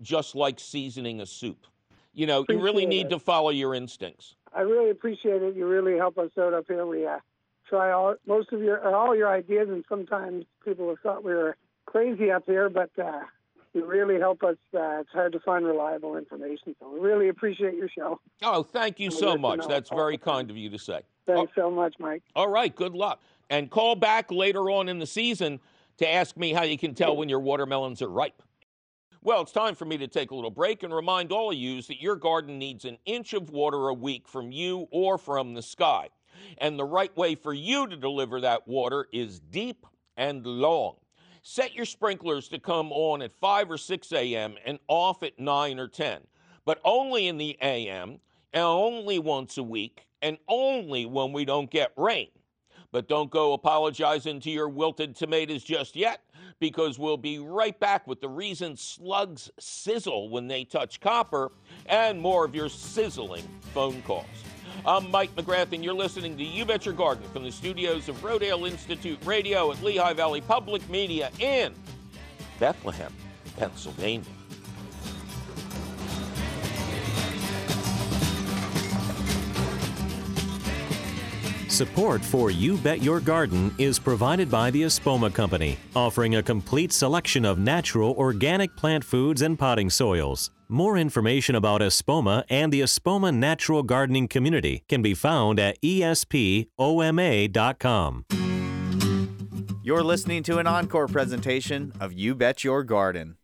just 0.03 0.37
like 0.37 0.61
seasoning 0.61 1.21
a 1.21 1.27
soup. 1.27 1.67
You 2.13 2.27
know, 2.27 2.45
you 2.49 2.61
really 2.61 2.87
need 2.87 3.07
it. 3.07 3.11
to 3.11 3.19
follow 3.19 3.51
your 3.51 3.75
instincts. 3.75 4.37
I 4.55 4.61
really 4.61 4.91
appreciate 4.91 5.43
it. 5.43 5.57
You 5.57 5.67
really 5.67 5.97
help 5.97 6.19
us 6.19 6.31
out 6.39 6.55
up 6.55 6.67
here. 6.69 6.87
We 6.87 7.07
uh, 7.07 7.19
try 7.69 7.93
all 7.93 8.15
most 8.27 8.53
of 8.53 8.61
your 8.61 8.95
all 8.95 9.17
your 9.17 9.29
ideas, 9.29 9.69
and 9.69 9.85
sometimes 9.89 10.45
people 10.65 10.89
have 10.89 10.99
thought 11.01 11.25
we 11.25 11.33
were 11.33 11.57
crazy 11.87 12.31
up 12.31 12.45
here, 12.47 12.69
but 12.69 12.91
uh, 12.99 13.23
you 13.75 13.85
really 13.85 14.19
help 14.19 14.43
us. 14.43 14.57
Uh, 14.75 15.01
it's 15.01 15.11
hard 15.13 15.33
to 15.33 15.41
find 15.41 15.65
reliable 15.65 16.17
information, 16.17 16.75
so 16.81 16.91
we 16.93 17.01
really 17.01 17.29
appreciate 17.29 17.75
your 17.75 17.89
show. 17.89 18.21
Oh, 18.43 18.63
thank 18.63 18.99
you 18.99 19.11
so 19.11 19.37
much. 19.37 19.67
That's 19.67 19.91
very 19.91 20.19
kind 20.19 20.51
of 20.51 20.57
you 20.57 20.71
to 20.71 20.79
say. 20.79 21.01
Thanks 21.27 21.53
so 21.55 21.71
much, 21.71 21.95
Mike. 21.99 22.23
All 22.35 22.49
right, 22.49 22.75
good 22.75 22.95
luck. 22.95 23.21
And 23.49 23.71
call 23.71 23.95
back 23.95 24.31
later 24.31 24.71
on 24.71 24.89
in 24.89 24.99
the 24.99 25.07
season 25.07 25.61
to 25.99 26.09
ask 26.09 26.37
me 26.37 26.53
how 26.53 26.63
you 26.63 26.79
can 26.79 26.95
tell 26.95 27.17
when 27.17 27.29
your 27.29 27.41
watermelons 27.41 28.03
are 28.03 28.09
ripe. 28.09 28.43
Well, 29.23 29.43
it's 29.43 29.53
time 29.53 29.75
for 29.75 29.85
me 29.85 29.99
to 29.99 30.09
take 30.09 30.31
a 30.31 30.35
little 30.35 30.51
break 30.51 30.83
and 30.83 30.95
remind 30.95 31.31
all 31.31 31.51
of 31.51 31.57
you 31.57 31.83
that 31.83 32.01
your 32.01 32.17
garden 32.17 32.59
needs 32.59 32.87
an 32.87 32.97
inch 33.05 33.35
of 33.35 33.51
water 33.51 33.89
a 33.89 33.95
week 33.95 34.27
from 34.27 34.51
you 34.51 34.89
or 34.91 35.19
from 35.19 35.53
the 35.53 35.63
sky. 35.63 36.09
And 36.57 36.79
the 36.79 36.87
right 36.87 37.15
way 37.17 37.35
for 37.35 37.53
you 37.53 37.87
to 37.87 37.97
deliver 37.97 38.41
that 38.41 38.67
water 38.67 39.07
is 39.13 39.39
deep 39.39 39.87
and 40.17 40.47
long. 40.47 40.97
Set 41.43 41.75
your 41.75 41.87
sprinklers 41.87 42.49
to 42.49 42.59
come 42.59 42.93
on 42.93 43.23
at 43.23 43.33
5 43.41 43.71
or 43.71 43.79
6 43.79 44.13
a.m. 44.13 44.57
and 44.65 44.79
off 44.89 45.23
at 45.23 45.39
9 45.39 45.79
or 45.79 45.89
10, 45.89 46.21
but 46.65 46.81
only 46.85 47.29
in 47.29 47.39
the 47.39 47.57
a.m. 47.63 48.21
and 48.53 48.65
only 48.65 49.19
once 49.19 49.57
a 49.57 49.63
week 49.63 50.07
and 50.21 50.37
only 50.49 51.07
when 51.07 51.33
we 51.33 51.45
don't 51.45 51.71
get 51.71 51.93
rain. 51.97 52.29
But 52.93 53.09
don't 53.09 53.31
go 53.31 53.53
apologizing 53.53 54.41
to 54.41 54.51
your 54.51 54.69
wilted 54.69 55.17
tomatoes 55.17 55.65
just 55.65 55.97
yet, 55.97 56.23
because 56.59 56.99
we'll 56.99 57.17
be 57.17 57.39
right 57.39 57.79
back 57.79 58.07
with 58.07 58.21
the 58.21 58.29
reason 58.29 58.77
slugs 58.77 59.51
sizzle 59.59 60.29
when 60.29 60.47
they 60.47 60.65
touch 60.65 61.01
copper 61.01 61.53
and 61.87 62.21
more 62.21 62.45
of 62.45 62.55
your 62.55 62.69
sizzling 62.69 63.49
phone 63.73 64.03
calls. 64.03 64.27
I'm 64.87 65.11
Mike 65.11 65.35
McGrath, 65.37 65.73
and 65.73 65.85
you're 65.85 65.95
listening 65.95 66.37
to 66.39 66.45
You 66.45 66.65
Bet 66.65 66.87
Your 66.87 66.95
Garden 66.95 67.25
from 67.33 67.45
the 67.45 67.53
studios 67.53 68.09
of 68.09 68.17
Rodale 68.23 68.69
Institute 68.69 69.19
Radio 69.25 69.71
at 69.73 69.83
Lehigh 69.83 70.15
Valley 70.15 70.41
Public 70.41 70.89
Media 70.89 71.31
in 71.39 71.75
Bethlehem, 72.59 73.13
Pennsylvania. 73.57 74.27
Support 81.81 82.21
for 82.23 82.51
You 82.51 82.77
Bet 82.77 83.03
Your 83.03 83.21
Garden 83.21 83.75
is 83.79 83.99
provided 83.99 84.51
by 84.51 84.71
the 84.71 84.83
Espoma 84.83 85.33
Company, 85.33 85.79
offering 85.97 86.35
a 86.35 86.43
complete 86.43 86.93
selection 86.93 87.47
of 87.47 87.59
natural 87.59 88.13
organic 88.19 88.77
plant 88.77 89.03
foods 89.03 89.41
and 89.41 89.59
potting 89.59 89.89
soils. 89.89 90.51
More 90.69 90.99
information 90.99 91.55
about 91.55 91.81
Espoma 91.81 92.45
and 92.51 92.71
the 92.71 92.83
Espoma 92.83 93.35
Natural 93.35 93.83
Gardening 93.83 94.29
Community 94.29 94.85
can 94.91 95.01
be 95.01 95.15
found 95.15 95.59
at 95.59 95.81
espoma.com. 95.81 96.67
You're 99.83 100.05
listening 100.05 100.43
to 100.43 100.59
an 100.59 100.67
encore 100.67 101.09
presentation 101.09 101.95
of 101.99 102.13
You 102.13 102.35
Bet 102.35 102.63
Your 102.63 102.85
Garden. 102.85 103.39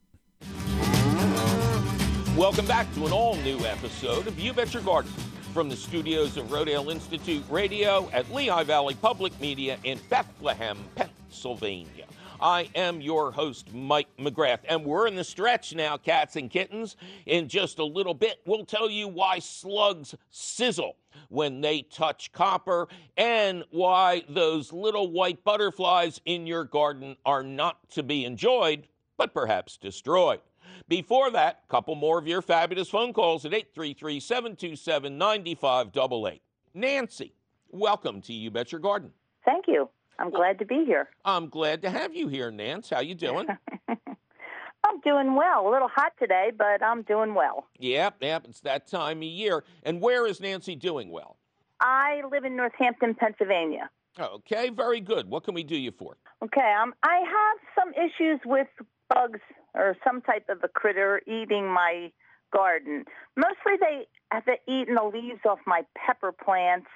Welcome 2.37 2.66
back 2.66 2.92
to 2.96 3.07
an 3.07 3.12
all 3.12 3.37
new 3.37 3.61
episode 3.61 4.27
of 4.27 4.38
You 4.38 4.53
Bet 4.53 4.75
Your 4.75 4.83
Garden 4.83 5.11
from 5.57 5.71
the 5.71 5.77
studios 5.77 6.37
of 6.37 6.49
Rodale 6.49 6.92
Institute 6.92 7.42
Radio 7.49 8.11
at 8.12 8.31
Lehigh 8.31 8.64
Valley 8.64 8.95
Public 9.01 9.33
Media 9.40 9.79
in 9.85 9.99
Bethlehem, 10.11 10.77
Pennsylvania. 10.97 12.05
I 12.38 12.69
am 12.75 13.01
your 13.01 13.33
host, 13.33 13.73
Mike 13.73 14.09
McGrath, 14.19 14.59
and 14.69 14.85
we're 14.85 15.07
in 15.07 15.16
the 15.16 15.25
stretch 15.25 15.75
now, 15.75 15.97
cats 15.97 16.37
and 16.37 16.51
kittens. 16.51 16.99
In 17.25 17.49
just 17.49 17.79
a 17.79 17.85
little 17.87 18.12
bit, 18.12 18.40
we'll 18.45 18.66
tell 18.66 18.90
you 18.90 19.09
why 19.09 19.38
slugs 19.38 20.14
sizzle 20.29 20.97
when 21.31 21.62
they 21.62 21.81
touch 21.81 22.33
copper 22.33 22.88
and 23.16 23.64
why 23.71 24.25
those 24.29 24.75
little 24.75 25.11
white 25.11 25.42
butterflies 25.42 26.21
in 26.27 26.47
your 26.47 26.64
garden 26.64 27.16
are 27.25 27.42
not 27.42 27.79
to 27.92 28.03
be 28.03 28.27
enjoyed, 28.27 28.88
but 29.16 29.33
perhaps 29.33 29.79
destroyed. 29.79 30.40
Before 30.88 31.33
that, 31.33 31.62
a 31.64 31.70
couple 31.70 31.96
more 31.96 32.16
of 32.16 32.29
your 32.29 32.40
fabulous 32.40 32.88
phone 32.88 33.12
calls 33.12 33.44
at 33.44 33.53
833 33.53 34.20
727 34.20 35.18
9588. 35.18 36.40
Nancy, 36.75 37.35
welcome 37.70 38.20
to 38.22 38.33
You 38.33 38.53
Bet 38.53 38.70
Your 38.70 38.81
Garden. 38.81 39.11
Thank 39.44 39.64
you. 39.66 39.88
I'm 40.20 40.31
glad 40.31 40.61
to 40.61 40.64
be 40.64 40.85
here. 40.85 41.09
I'm 41.25 41.49
glad 41.49 41.83
to 41.83 41.90
have 41.90 42.14
you 42.14 42.29
here, 42.29 42.53
Nance. 42.53 42.88
How 42.88 43.01
you 43.01 43.16
doing? 43.16 43.49
I'm 43.88 45.01
doing 45.05 45.35
well. 45.35 45.68
A 45.68 45.70
little 45.70 45.88
hot 45.88 46.12
today, 46.20 46.53
but 46.57 46.81
I'm 46.85 47.03
doing 47.03 47.35
well. 47.35 47.66
yep, 47.81 48.18
yep, 48.20 48.44
it's 48.49 48.61
that 48.61 48.87
time 48.87 49.18
of 49.18 49.25
year. 49.25 49.64
And 49.83 50.01
where 50.01 50.25
is 50.25 50.40
Nancy 50.40 50.77
doing 50.77 51.11
well? 51.11 51.37
I 51.81 52.22
live 52.31 52.44
in 52.44 52.55
Northampton, 52.57 53.16
Pennsylvania. 53.16 53.90
Okay, 54.20 54.70
very 54.70 55.01
good. 55.01 55.29
What 55.29 55.42
can 55.42 55.53
we 55.55 55.64
do 55.64 55.77
you 55.77 55.90
for? 55.90 56.16
Okay, 56.44 56.75
um, 56.81 56.94
I 57.03 57.16
have 57.18 57.59
some 57.75 57.92
issues 57.92 58.40
with 58.46 58.68
bugs 59.12 59.40
or 59.77 59.97
some 60.05 60.21
type 60.23 60.49
of 60.49 60.59
a 60.65 60.69
critter 60.69 61.21
eating 61.27 61.69
my 61.69 62.11
garden. 62.53 63.05
Mostly 63.37 63.75
they 63.79 64.07
have 64.33 64.45
eaten 64.67 64.95
the 64.95 65.05
leaves 65.05 65.41
off 65.49 65.59
my 65.67 65.83
pepper 65.97 66.33
plants 66.33 66.89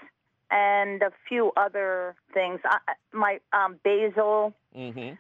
and 0.51 1.03
a 1.03 1.11
few 1.29 1.53
other 1.57 2.17
things. 2.35 2.61
I, 2.65 2.79
my 3.13 3.39
um, 3.53 3.79
basil, 3.85 4.55
Mm-hmm. 4.77 5.15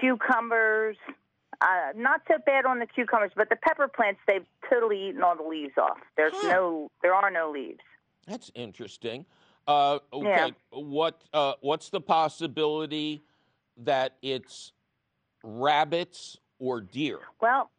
cucumbers. 0.00 0.96
Uh, 1.60 1.92
not 1.96 2.20
so 2.28 2.34
bad 2.46 2.66
on 2.66 2.78
the 2.78 2.86
cucumbers, 2.86 3.32
but 3.34 3.48
the 3.48 3.56
pepper 3.56 3.88
plants 3.88 4.20
they've 4.28 4.46
totally 4.70 5.08
eaten 5.08 5.22
all 5.22 5.36
the 5.36 5.42
leaves 5.42 5.72
off. 5.76 5.98
There's 6.16 6.32
Huh. 6.36 6.50
no, 6.50 6.90
there 7.02 7.14
are 7.14 7.30
no 7.30 7.50
leaves. 7.50 7.80
That's 8.28 8.52
interesting. 8.54 9.26
Uh, 9.66 9.98
okay, 10.12 10.52
what 10.70 11.24
uh, 11.32 11.54
what's 11.60 11.90
the 11.90 12.00
possibility 12.00 13.24
that 13.76 14.16
it's 14.22 14.72
rabbits 15.42 16.38
or 16.58 16.80
deer? 16.80 17.18
Well, 17.40 17.70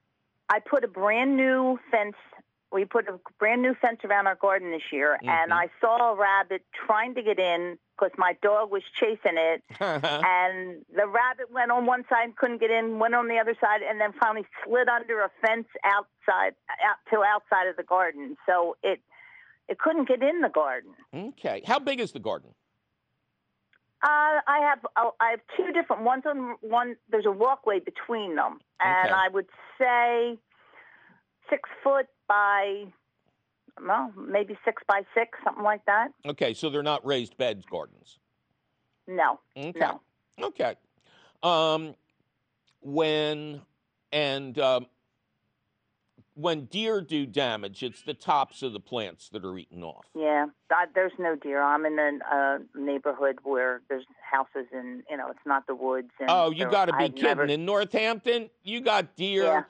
I 0.50 0.60
put 0.60 0.84
a 0.84 0.88
brand 0.88 1.38
new 1.38 1.80
fence. 1.92 2.16
We 2.72 2.86
put 2.86 3.08
a 3.08 3.20
brand 3.40 3.62
new 3.64 3.74
fence 3.76 4.00
around 4.04 4.28
our 4.28 4.36
garden 4.36 4.72
this 4.72 4.92
year, 4.92 5.18
and 5.24 5.52
Mhm. 5.52 5.56
I 5.56 5.70
saw 5.82 6.12
a 6.12 6.16
rabbit 6.16 6.64
trying 6.72 7.16
to 7.16 7.24
get 7.24 7.40
in 7.40 7.80
because 7.98 8.16
my 8.18 8.34
dog 8.42 8.72
was 8.72 8.84
chasing 8.94 9.38
it. 9.38 9.64
and 9.80 10.86
the 10.96 11.08
rabbit 11.08 11.52
went 11.52 11.72
on 11.72 11.86
one 11.88 12.06
side, 12.08 12.36
couldn't 12.36 12.60
get 12.60 12.70
in, 12.72 13.00
went 13.00 13.16
on 13.16 13.28
the 13.28 13.40
other 13.40 13.56
side, 13.60 13.82
and 13.82 14.00
then 14.00 14.14
finally 14.14 14.46
slid 14.64 14.88
under 14.88 15.22
a 15.22 15.30
fence 15.42 15.68
outside, 15.84 16.54
out 16.86 16.98
to 17.12 17.24
outside 17.24 17.68
of 17.68 17.76
the 17.76 17.84
garden. 17.84 18.38
So 18.46 18.78
it 18.84 19.02
it 19.68 19.78
couldn't 19.78 20.08
get 20.08 20.24
in 20.24 20.42
the 20.42 20.50
garden. 20.50 20.96
okay, 21.14 21.62
how 21.66 21.78
big 21.80 22.00
is 22.00 22.12
the 22.12 22.20
garden? 22.20 22.54
Uh, 24.02 24.40
I 24.48 24.60
have 24.62 24.80
uh, 24.96 25.10
I 25.20 25.32
have 25.32 25.42
two 25.58 25.74
different 25.74 26.04
ones 26.04 26.24
on 26.26 26.56
one. 26.62 26.96
There's 27.10 27.26
a 27.26 27.32
walkway 27.32 27.80
between 27.80 28.36
them, 28.36 28.60
and 28.80 29.12
Okay. 29.12 29.14
I 29.14 29.28
would 29.28 29.48
say 29.78 30.38
six 31.50 31.70
foot 31.84 32.08
by 32.28 32.86
well 33.86 34.14
maybe 34.18 34.58
six 34.64 34.82
by 34.88 35.02
six, 35.14 35.38
something 35.44 35.64
like 35.64 35.84
that. 35.86 36.10
Okay, 36.26 36.54
so 36.54 36.70
they're 36.70 36.82
not 36.82 37.06
raised 37.06 37.36
beds 37.38 37.66
gardens. 37.66 38.20
No, 39.06 39.40
Okay. 39.58 39.80
no. 39.80 40.00
Okay. 40.42 40.76
Um, 41.44 41.96
when 42.82 43.62
and 44.14 44.58
um, 44.60 44.86
when 46.40 46.66
deer 46.66 47.02
do 47.02 47.26
damage, 47.26 47.84
it's 47.84 48.02
the 48.02 48.14
tops 48.14 48.62
of 48.64 48.72
the 48.74 48.80
plants 48.80 49.30
that 49.30 49.44
are 49.44 49.58
eaten 49.58 49.84
off. 49.84 50.06
Yeah, 50.16 50.46
I, 50.72 50.86
there's 50.96 51.12
no 51.20 51.36
deer. 51.36 51.62
I'm 51.62 51.86
in 51.86 52.00
a 52.00 52.36
uh, 52.36 52.58
neighborhood 52.76 53.40
where 53.44 53.82
there's 53.90 54.06
houses 54.22 54.68
and 54.74 55.04
you 55.10 55.18
know 55.18 55.28
it's 55.30 55.40
not 55.46 55.68
the 55.68 55.76
woods. 55.76 56.10
And 56.20 56.30
Oh, 56.32 56.52
you 56.52 56.70
got 56.70 56.86
to 56.86 56.94
be 56.94 57.06
I've 57.06 57.16
kidding! 57.16 57.24
never- 57.28 57.46
In 57.46 57.66
Northampton, 57.66 58.50
you 58.64 58.80
got 58.82 59.16
deer. 59.16 59.44
Yeah. 59.44 59.64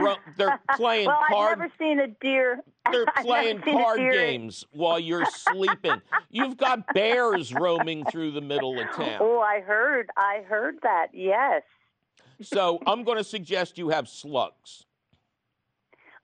ru- 0.00 0.14
they're 0.36 0.60
playing 0.76 1.08
well, 1.08 1.18
card. 1.28 1.52
I've 1.52 1.58
never 1.58 1.72
seen 1.78 1.98
a 1.98 2.06
deer. 2.06 2.60
They're 2.92 3.06
playing 3.22 3.60
card 3.62 3.98
games 3.98 4.64
while 4.72 5.00
you're 5.00 5.26
sleeping. 5.26 6.00
You've 6.30 6.56
got 6.56 6.92
bears 6.94 7.52
roaming 7.52 8.04
through 8.04 8.30
the 8.32 8.40
middle 8.40 8.78
of 8.80 8.86
town. 8.92 9.18
Oh, 9.20 9.40
I 9.40 9.60
heard. 9.60 10.08
I 10.16 10.42
heard 10.48 10.76
that. 10.84 11.08
Yes. 11.12 11.62
So 12.42 12.80
I'm 12.86 13.02
going 13.02 13.18
to 13.18 13.24
suggest 13.24 13.76
you 13.78 13.88
have 13.88 14.08
slugs. 14.08 14.86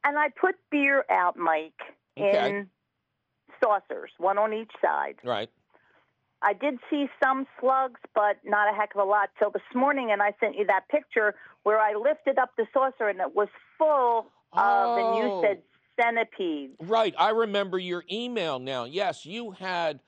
And 0.09 0.19
I 0.19 0.31
put 0.31 0.55
beer 0.71 1.05
out, 1.11 1.37
Mike, 1.37 1.83
Okay. 2.19 2.49
in 2.49 2.71
saucers, 3.63 4.11
one 4.17 4.39
on 4.39 4.55
each 4.55 4.71
side. 4.81 5.17
Right. 5.23 5.51
I 6.41 6.55
did 6.55 6.79
see 6.89 7.11
some 7.23 7.47
slugs, 7.61 8.01
but 8.15 8.39
not 8.43 8.73
a 8.73 8.75
heck 8.75 8.95
of 8.95 9.03
a 9.03 9.05
lot 9.05 9.29
till 9.39 9.51
this 9.51 9.61
morning, 9.75 10.11
and 10.11 10.23
I 10.23 10.33
sent 10.41 10.57
you 10.57 10.65
that 10.65 10.89
picture 10.89 11.35
where 11.65 11.79
I 11.79 11.93
lifted 11.95 12.39
up 12.39 12.53
the 12.57 12.67
saucer 12.73 13.09
and 13.09 13.21
it 13.21 13.35
was 13.35 13.49
full 13.77 14.31
of, 14.55 14.97
and 14.97 15.15
you 15.17 15.25
Oh. 15.25 15.43
said 15.43 15.63
centipedes. 16.01 16.77
Right. 16.81 17.15
I 17.19 17.29
remember 17.31 17.79
your 17.79 18.03
email 18.11 18.59
now. 18.59 18.85
Yes, 18.85 19.27
you 19.27 19.51
had 19.51 20.01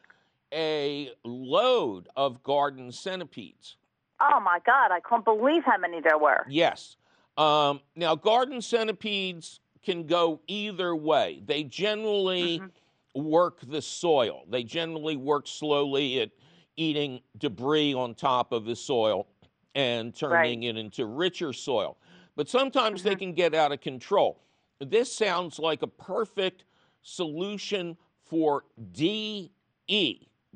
a 0.50 1.12
load 1.24 2.08
of 2.16 2.42
garden 2.42 2.90
centipedes. 2.90 3.76
Oh 4.18 4.40
my 4.40 4.60
God, 4.64 4.92
I 4.92 5.00
can't 5.00 5.26
believe 5.26 5.64
how 5.64 5.76
many 5.76 6.00
there 6.00 6.16
were. 6.18 6.46
Yes. 6.48 6.96
Um, 7.36 7.82
now, 7.96 8.14
garden 8.14 8.62
centipedes 8.62 9.60
can 9.84 10.06
go 10.06 10.40
either 10.46 10.94
way. 10.94 11.42
They 11.44 11.64
generally 11.64 12.58
Mm-hmm. 12.60 13.22
work 13.22 13.58
the 13.66 13.82
soil. 13.82 14.44
They 14.48 14.62
generally 14.62 15.16
work 15.16 15.46
slowly 15.48 16.20
at 16.20 16.30
eating 16.76 17.20
debris 17.38 17.92
on 17.92 18.14
top 18.14 18.52
of 18.52 18.64
the 18.64 18.76
soil 18.76 19.26
and 19.74 20.14
turning 20.14 20.60
Right. 20.60 20.68
it 20.68 20.76
into 20.76 21.06
richer 21.06 21.52
soil. 21.52 21.96
But 22.36 22.48
sometimes 22.48 23.02
they 23.02 23.16
can 23.16 23.32
get 23.32 23.54
out 23.54 23.72
of 23.72 23.80
control. 23.80 24.40
This 24.78 25.12
sounds 25.12 25.58
like 25.58 25.82
a 25.82 25.86
perfect 25.88 26.64
solution 27.02 27.96
for 28.24 28.64
DE, 28.92 29.50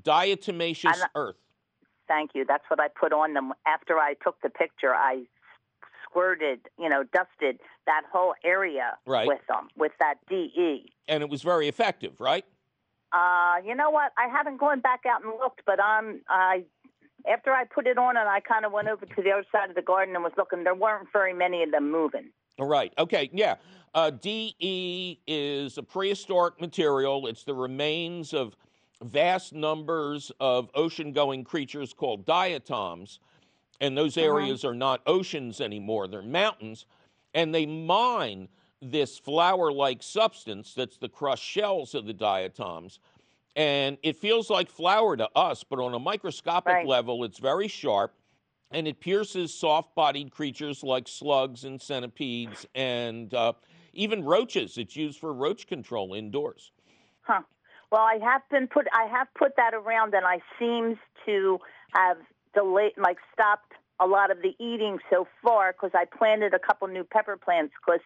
diatomaceous 0.03 1.03
earth. 1.15 1.37
Thank 2.07 2.31
you. 2.35 2.45
That's 2.45 2.65
what 2.69 2.81
I 2.81 2.89
put 2.89 3.13
on 3.13 3.35
them 3.35 3.53
after 3.67 3.99
I 3.99 4.15
took 4.23 4.41
the 4.43 4.51
picture. 4.51 4.95
I 4.95 5.25
squirted, 6.05 6.61
you 6.79 6.89
know, 6.89 7.03
dusted 7.03 7.59
that 7.87 8.03
whole 8.13 8.35
area 8.45 8.97
Right. 9.07 9.27
with 9.27 9.41
them 9.49 9.69
with 9.77 9.93
that 10.01 10.15
DE. 10.29 10.93
And 11.09 11.23
it 11.23 11.29
was 11.29 11.43
very 11.43 11.69
effective, 11.69 12.21
right? 12.21 12.45
Uh, 13.13 13.57
you 13.65 13.75
know 13.75 13.91
what? 13.91 14.13
I 14.19 14.29
haven't 14.29 14.59
gone 14.59 14.81
back 14.81 15.03
out 15.07 15.23
and 15.23 15.33
looked, 15.39 15.63
but 15.67 15.79
um, 15.79 16.21
I 16.29 16.65
after 17.31 17.53
I 17.53 17.65
put 17.65 17.87
it 17.87 17.97
on 17.97 18.17
and 18.17 18.29
I 18.29 18.41
kind 18.41 18.65
of 18.65 18.73
went 18.73 18.89
over 18.89 19.07
to 19.07 19.23
the 19.23 19.31
other 19.31 19.47
side 19.53 19.71
of 19.71 19.77
the 19.77 19.83
garden 19.83 20.15
and 20.15 20.25
was 20.25 20.33
looking. 20.37 20.65
There 20.65 20.75
weren't 20.75 21.09
very 21.13 21.33
many 21.33 21.63
of 21.63 21.71
them 21.71 21.91
moving. 21.91 22.31
All 22.59 22.67
right. 22.67 22.93
Okay. 22.99 23.31
Yeah. 23.33 23.57
Uh, 23.95 24.11
DE 24.11 25.21
is 25.27 25.79
a 25.79 25.83
prehistoric 25.83 26.61
material. 26.61 27.27
It's 27.27 27.45
the 27.45 27.55
remains 27.55 28.35
of 28.35 28.57
vast 29.03 29.53
numbers 29.53 30.33
of 30.41 30.69
ocean 30.75 31.13
going 31.13 31.45
creatures 31.45 31.93
called 31.93 32.27
diatoms. 32.27 33.21
And 33.81 33.97
those 33.97 34.17
areas 34.17 34.65
are 34.65 34.75
not 34.75 35.01
oceans 35.07 35.61
anymore, 35.61 36.07
they're 36.09 36.23
mountains. 36.23 36.87
And 37.35 37.55
they 37.55 37.67
mine 37.67 38.49
this 38.81 39.19
flour 39.19 39.73
like 39.73 40.03
substance 40.03 40.75
that's 40.75 40.97
the 40.99 41.09
crushed 41.09 41.45
shells 41.45 41.95
of 41.95 42.07
the 42.07 42.13
diatoms. 42.13 43.01
And 43.57 43.99
it 44.03 44.17
feels 44.17 44.51
like 44.51 44.69
flour 44.69 45.17
to 45.17 45.29
us, 45.37 45.65
but 45.65 45.79
on 45.79 45.95
a 45.95 45.99
microscopic 45.99 46.73
Right. 46.75 46.87
level, 46.87 47.25
it's 47.25 47.39
very 47.39 47.69
sharp 47.69 48.15
and 48.71 48.89
it 48.89 49.01
pierces 49.01 49.55
soft 49.55 49.95
bodied 49.95 50.33
creatures 50.33 50.83
like 50.83 51.07
slugs 51.07 51.65
and 51.65 51.81
centipedes 51.81 52.67
and 52.75 53.33
uh, 53.33 53.53
even 53.93 54.25
roaches. 54.25 54.77
It's 54.77 54.97
used 54.97 55.21
for 55.21 55.33
roach 55.33 55.67
control 55.67 56.15
indoors. 56.15 56.73
Huh. 57.23 57.43
Well, 57.93 58.03
I 58.03 58.19
have 58.23 58.43
been 58.51 58.67
put. 58.67 58.87
I 58.93 59.07
have 59.07 59.29
put 59.39 59.55
that 59.57 59.73
around, 59.73 60.15
and 60.15 60.27
I 60.27 60.41
seems 60.59 60.97
to 61.27 61.59
have 61.95 62.17
delayed, 62.55 62.93
like 62.97 63.19
stopped 63.33 63.73
a 64.01 64.07
lot 64.07 64.31
of 64.31 64.39
the 64.43 64.55
eating 64.59 64.99
so 65.11 65.27
far 65.43 65.73
because 65.73 65.91
I 65.95 66.05
planted 66.05 66.55
a 66.55 66.59
couple 66.59 66.89
new 66.89 67.05
pepper 67.05 67.37
plants. 67.37 67.75
Because 67.85 68.01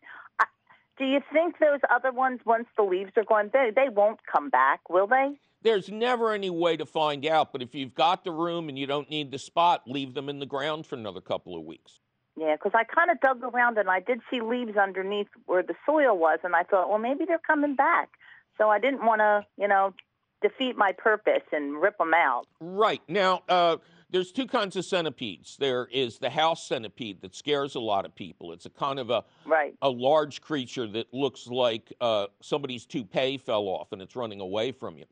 do 0.98 1.04
you 1.04 1.20
think 1.32 1.58
those 1.58 1.80
other 1.90 2.12
ones, 2.12 2.40
once 2.44 2.66
the 2.76 2.82
leaves 2.82 3.12
are 3.16 3.24
gone, 3.24 3.50
they 3.52 3.70
they 3.74 3.88
won't 3.88 4.20
come 4.30 4.50
back, 4.50 4.88
will 4.88 5.06
they? 5.06 5.38
There's 5.62 5.88
never 5.88 6.32
any 6.32 6.50
way 6.50 6.76
to 6.76 6.86
find 6.86 7.26
out, 7.26 7.52
but 7.52 7.62
if 7.62 7.74
you've 7.74 7.94
got 7.94 8.22
the 8.22 8.30
room 8.30 8.68
and 8.68 8.78
you 8.78 8.86
don't 8.86 9.10
need 9.10 9.32
the 9.32 9.38
spot, 9.38 9.82
leave 9.86 10.14
them 10.14 10.28
in 10.28 10.38
the 10.38 10.46
ground 10.46 10.86
for 10.86 10.94
another 10.94 11.20
couple 11.20 11.58
of 11.58 11.64
weeks. 11.64 11.98
Yeah, 12.38 12.54
because 12.54 12.72
I 12.74 12.84
kind 12.84 13.10
of 13.10 13.20
dug 13.20 13.42
around 13.42 13.78
and 13.78 13.90
I 13.90 13.98
did 13.98 14.20
see 14.30 14.40
leaves 14.40 14.76
underneath 14.76 15.26
where 15.46 15.64
the 15.64 15.74
soil 15.84 16.16
was, 16.16 16.38
and 16.44 16.54
I 16.54 16.62
thought, 16.62 16.88
well, 16.88 16.98
maybe 16.98 17.24
they're 17.26 17.40
coming 17.44 17.74
back. 17.74 18.10
So 18.56 18.68
I 18.68 18.78
didn't 18.78 19.04
want 19.04 19.20
to, 19.20 19.44
you 19.56 19.66
know, 19.66 19.94
defeat 20.42 20.76
my 20.76 20.92
purpose 20.92 21.42
and 21.52 21.80
rip 21.80 21.98
them 21.98 22.14
out. 22.14 22.46
Right. 22.60 23.02
Now, 23.08 23.42
uh, 23.48 23.78
there's 24.10 24.32
two 24.32 24.46
kinds 24.46 24.76
of 24.76 24.84
centipedes. 24.84 25.56
There 25.58 25.86
is 25.92 26.18
the 26.18 26.30
house 26.30 26.66
centipede 26.66 27.20
that 27.20 27.34
scares 27.34 27.74
a 27.74 27.80
lot 27.80 28.06
of 28.06 28.14
people. 28.14 28.52
It's 28.52 28.66
a 28.66 28.70
kind 28.70 28.98
of 28.98 29.10
a, 29.10 29.24
Right. 29.44 29.74
a 29.82 29.90
large 29.90 30.40
creature 30.40 30.86
that 30.88 31.12
looks 31.12 31.46
like 31.46 31.92
uh, 32.00 32.28
somebody's 32.40 32.86
toupee 32.86 33.36
fell 33.38 33.64
off 33.64 33.92
and 33.92 34.00
it's 34.00 34.16
running 34.16 34.40
away 34.40 34.72
from 34.72 34.96
you. 34.96 35.04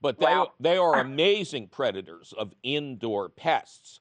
But 0.00 0.18
they, 0.18 0.26
Wow. 0.26 0.52
they 0.60 0.76
are 0.76 0.94
amazing 1.00 1.68
predators 1.68 2.32
of 2.36 2.52
indoor 2.62 3.28
pests. 3.28 4.00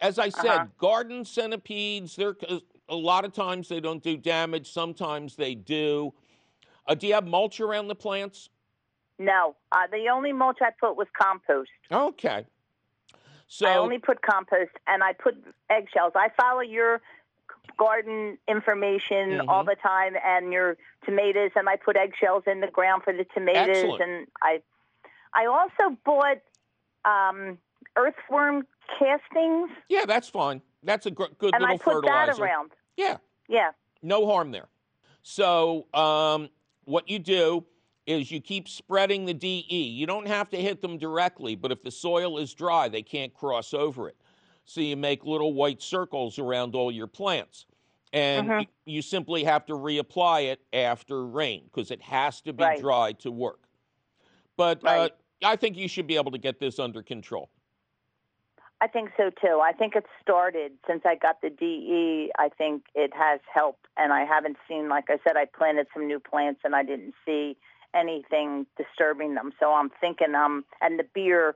As 0.00 0.18
I 0.20 0.28
said, 0.28 0.46
Uh-huh. 0.46 0.66
garden 0.78 1.24
centipedes, 1.24 2.14
they're 2.14 2.36
a 2.88 2.94
lot 2.94 3.24
of 3.24 3.32
times 3.32 3.68
they 3.68 3.80
don't 3.80 4.02
do 4.02 4.16
damage, 4.16 4.70
sometimes 4.70 5.34
they 5.34 5.54
do. 5.56 6.14
Uh, 6.86 6.94
do 6.94 7.06
you 7.08 7.14
have 7.14 7.26
mulch 7.26 7.60
around 7.60 7.88
the 7.88 7.94
plants? 7.94 8.48
No, 9.18 9.56
uh, 9.72 9.88
the 9.90 10.08
only 10.08 10.32
mulch 10.32 10.58
I 10.62 10.70
put 10.80 10.96
was 10.96 11.08
compost. 11.20 11.70
Okay. 11.90 12.46
So 13.48 13.66
I 13.66 13.76
only 13.76 13.98
put 13.98 14.22
compost 14.22 14.70
and 14.86 15.02
I 15.02 15.12
put 15.14 15.34
eggshells. 15.70 16.12
I 16.14 16.28
follow 16.40 16.60
your 16.60 17.00
garden 17.78 18.38
information 18.48 19.38
Mhm. 19.40 19.48
all 19.48 19.64
the 19.64 19.76
time 19.76 20.16
and 20.24 20.52
your 20.52 20.76
tomatoes 21.04 21.50
and 21.54 21.68
I 21.68 21.76
put 21.76 21.96
eggshells 21.96 22.44
in 22.46 22.60
the 22.60 22.66
ground 22.68 23.04
for 23.04 23.12
the 23.12 23.24
tomatoes 23.24 23.76
Excellent. 23.76 24.02
and 24.02 24.26
I 24.42 24.62
I 25.34 25.46
also 25.46 25.96
bought 26.04 26.38
um, 27.04 27.58
earthworm 27.96 28.66
castings 28.98 29.70
yeah, 29.88 30.04
that's 30.06 30.28
fine. 30.28 30.60
That's 30.82 31.06
a 31.06 31.10
gr- 31.10 31.24
good 31.38 31.54
and 31.54 31.60
little 31.62 31.74
I 31.76 31.78
put 31.78 31.94
fertilizer. 31.94 32.32
that 32.34 32.40
around. 32.40 32.70
Yeah, 32.96 33.18
Yeah. 33.48 33.72
no 34.02 34.26
harm 34.26 34.50
there. 34.50 34.68
So 35.22 35.86
um, 35.94 36.48
what 36.84 37.08
you 37.08 37.18
do 37.18 37.64
is 38.08 38.30
you 38.30 38.40
keep 38.40 38.68
spreading 38.68 39.26
the 39.26 39.34
DE. 39.34 39.64
You 39.68 40.06
don't 40.06 40.26
have 40.26 40.48
to 40.50 40.56
hit 40.56 40.80
them 40.80 40.96
directly, 40.96 41.54
but 41.54 41.70
if 41.70 41.82
the 41.82 41.90
soil 41.90 42.38
is 42.38 42.54
dry, 42.54 42.88
they 42.88 43.02
can't 43.02 43.34
cross 43.34 43.74
over 43.74 44.08
it. 44.08 44.16
So 44.64 44.80
you 44.80 44.96
make 44.96 45.24
little 45.24 45.52
white 45.52 45.82
circles 45.82 46.38
around 46.38 46.74
all 46.74 46.90
your 46.90 47.06
plants. 47.06 47.66
And 48.14 48.48
y- 48.48 48.68
you 48.86 49.02
simply 49.02 49.44
have 49.44 49.66
to 49.66 49.74
reapply 49.74 50.46
it 50.52 50.60
after 50.72 51.26
rain 51.26 51.64
because 51.64 51.90
it 51.90 52.00
has 52.00 52.40
to 52.42 52.54
be 52.54 52.64
Right. 52.64 52.80
dry 52.80 53.12
to 53.12 53.30
work. 53.30 53.60
But 54.56 54.82
uh, 54.86 55.10
I 55.44 55.56
think 55.56 55.76
you 55.76 55.86
should 55.86 56.06
be 56.06 56.16
able 56.16 56.32
to 56.32 56.38
get 56.38 56.58
this 56.58 56.78
under 56.78 57.02
control. 57.02 57.50
I 58.80 58.86
think 58.86 59.10
so 59.16 59.30
too. 59.30 59.60
I 59.62 59.72
think 59.72 59.96
it 59.96 60.06
started 60.22 60.72
since 60.86 61.02
I 61.04 61.16
got 61.16 61.42
the 61.42 61.50
DE. 61.50 62.30
I 62.38 62.48
think 62.48 62.84
it 62.94 63.12
has 63.14 63.40
helped, 63.52 63.86
and 63.96 64.12
I 64.12 64.24
haven't 64.24 64.56
seen, 64.68 64.88
like 64.88 65.06
I 65.10 65.18
said, 65.26 65.36
I 65.36 65.44
planted 65.46 65.88
some 65.92 66.06
new 66.06 66.20
plants, 66.20 66.60
and 66.64 66.74
I 66.74 66.84
didn't 66.84 67.14
see 67.26 67.56
anything 67.94 68.66
disturbing 68.76 69.34
them. 69.34 69.52
So 69.60 69.72
I'm 69.72 69.90
thinking, 70.00 70.34
um, 70.34 70.64
and 70.80 70.98
the 70.98 71.04
beer, 71.14 71.54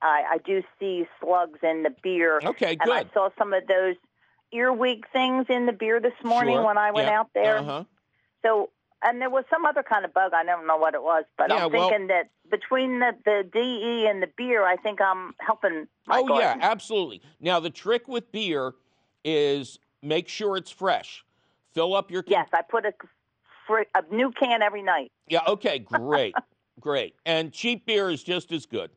I, 0.00 0.22
I 0.32 0.38
do 0.38 0.62
see 0.78 1.06
slugs 1.20 1.58
in 1.62 1.82
the 1.82 1.94
beer, 2.02 2.40
Okay, 2.44 2.76
good. 2.76 2.88
and 2.88 2.92
I 2.92 3.12
saw 3.14 3.30
some 3.38 3.52
of 3.52 3.66
those 3.66 3.96
earwig 4.52 5.06
things 5.12 5.46
in 5.48 5.66
the 5.66 5.72
beer 5.72 6.00
this 6.00 6.12
morning 6.24 6.56
Sure. 6.56 6.66
when 6.66 6.78
I 6.78 6.90
went 6.90 7.08
Yeah. 7.08 7.20
out 7.20 7.30
there. 7.34 7.58
Uh-huh. 7.58 7.84
So, 8.42 8.70
and 9.02 9.20
there 9.20 9.30
was 9.30 9.44
some 9.50 9.64
other 9.64 9.82
kind 9.82 10.04
of 10.04 10.12
bug. 10.12 10.32
I 10.34 10.44
don't 10.44 10.66
know 10.66 10.76
what 10.76 10.94
it 10.94 11.02
was, 11.02 11.24
but 11.38 11.50
Yeah, 11.50 11.64
I'm 11.66 11.72
well- 11.72 11.88
thinking 11.88 12.08
that 12.08 12.30
between 12.50 12.98
the, 13.00 13.12
the 13.24 13.48
DE 13.50 14.06
and 14.08 14.22
the 14.22 14.28
beer, 14.36 14.64
I 14.64 14.76
think 14.76 15.00
I'm 15.00 15.34
helping. 15.38 15.88
My 16.06 16.18
Oh, 16.28 16.38
yeah, 16.38 16.56
absolutely. 16.60 17.22
Now, 17.40 17.60
the 17.60 17.70
trick 17.70 18.06
with 18.08 18.30
beer 18.30 18.74
is 19.24 19.78
make 20.02 20.28
sure 20.28 20.56
it's 20.56 20.70
fresh. 20.70 21.24
Fill 21.72 21.94
up 21.94 22.10
your. 22.10 22.22
con- 22.22 22.32
Yes, 22.32 22.48
I 22.52 22.60
put 22.62 22.84
a, 22.84 22.92
a 23.80 24.02
new 24.10 24.30
can 24.32 24.62
every 24.62 24.82
night. 24.82 25.12
Yeah, 25.28 25.40
okay, 25.48 25.78
great. 25.78 26.34
great. 26.80 27.14
And 27.26 27.52
cheap 27.52 27.86
beer 27.86 28.10
is 28.10 28.22
just 28.22 28.52
as 28.52 28.66
good. 28.66 28.90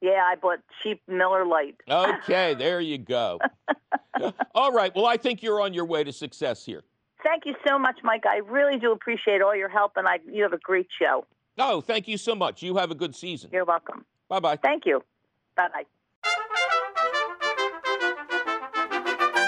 Yeah, 0.00 0.24
I 0.24 0.34
bought 0.34 0.58
cheap 0.82 1.00
Miller 1.06 1.46
Lite. 1.46 1.76
Okay, 1.88 2.54
there 2.58 2.80
you 2.80 2.98
go. 2.98 3.38
All 4.54 4.72
right, 4.72 4.94
well, 4.94 5.06
I 5.06 5.16
think 5.16 5.42
you're 5.42 5.60
on 5.60 5.72
your 5.72 5.84
way 5.84 6.02
to 6.02 6.12
success 6.12 6.64
here. 6.64 6.82
Thank 7.22 7.46
you 7.46 7.54
so 7.66 7.78
much, 7.78 8.00
Mike. 8.02 8.24
I 8.26 8.38
really 8.38 8.78
do 8.78 8.90
appreciate 8.90 9.42
all 9.42 9.54
your 9.54 9.68
help, 9.68 9.92
and 9.94 10.08
I 10.08 10.18
you 10.28 10.42
have 10.42 10.52
a 10.52 10.58
great 10.58 10.88
show. 10.98 11.24
Oh, 11.56 11.80
thank 11.80 12.08
you 12.08 12.18
so 12.18 12.34
much. 12.34 12.62
You 12.62 12.76
have 12.76 12.90
a 12.90 12.96
good 12.96 13.14
season. 13.14 13.50
You're 13.52 13.64
welcome. 13.64 14.04
Bye 14.28 14.40
bye. 14.40 14.56
Thank 14.56 14.86
you. 14.86 15.04
Bye 15.56 15.68
bye. 15.72 15.84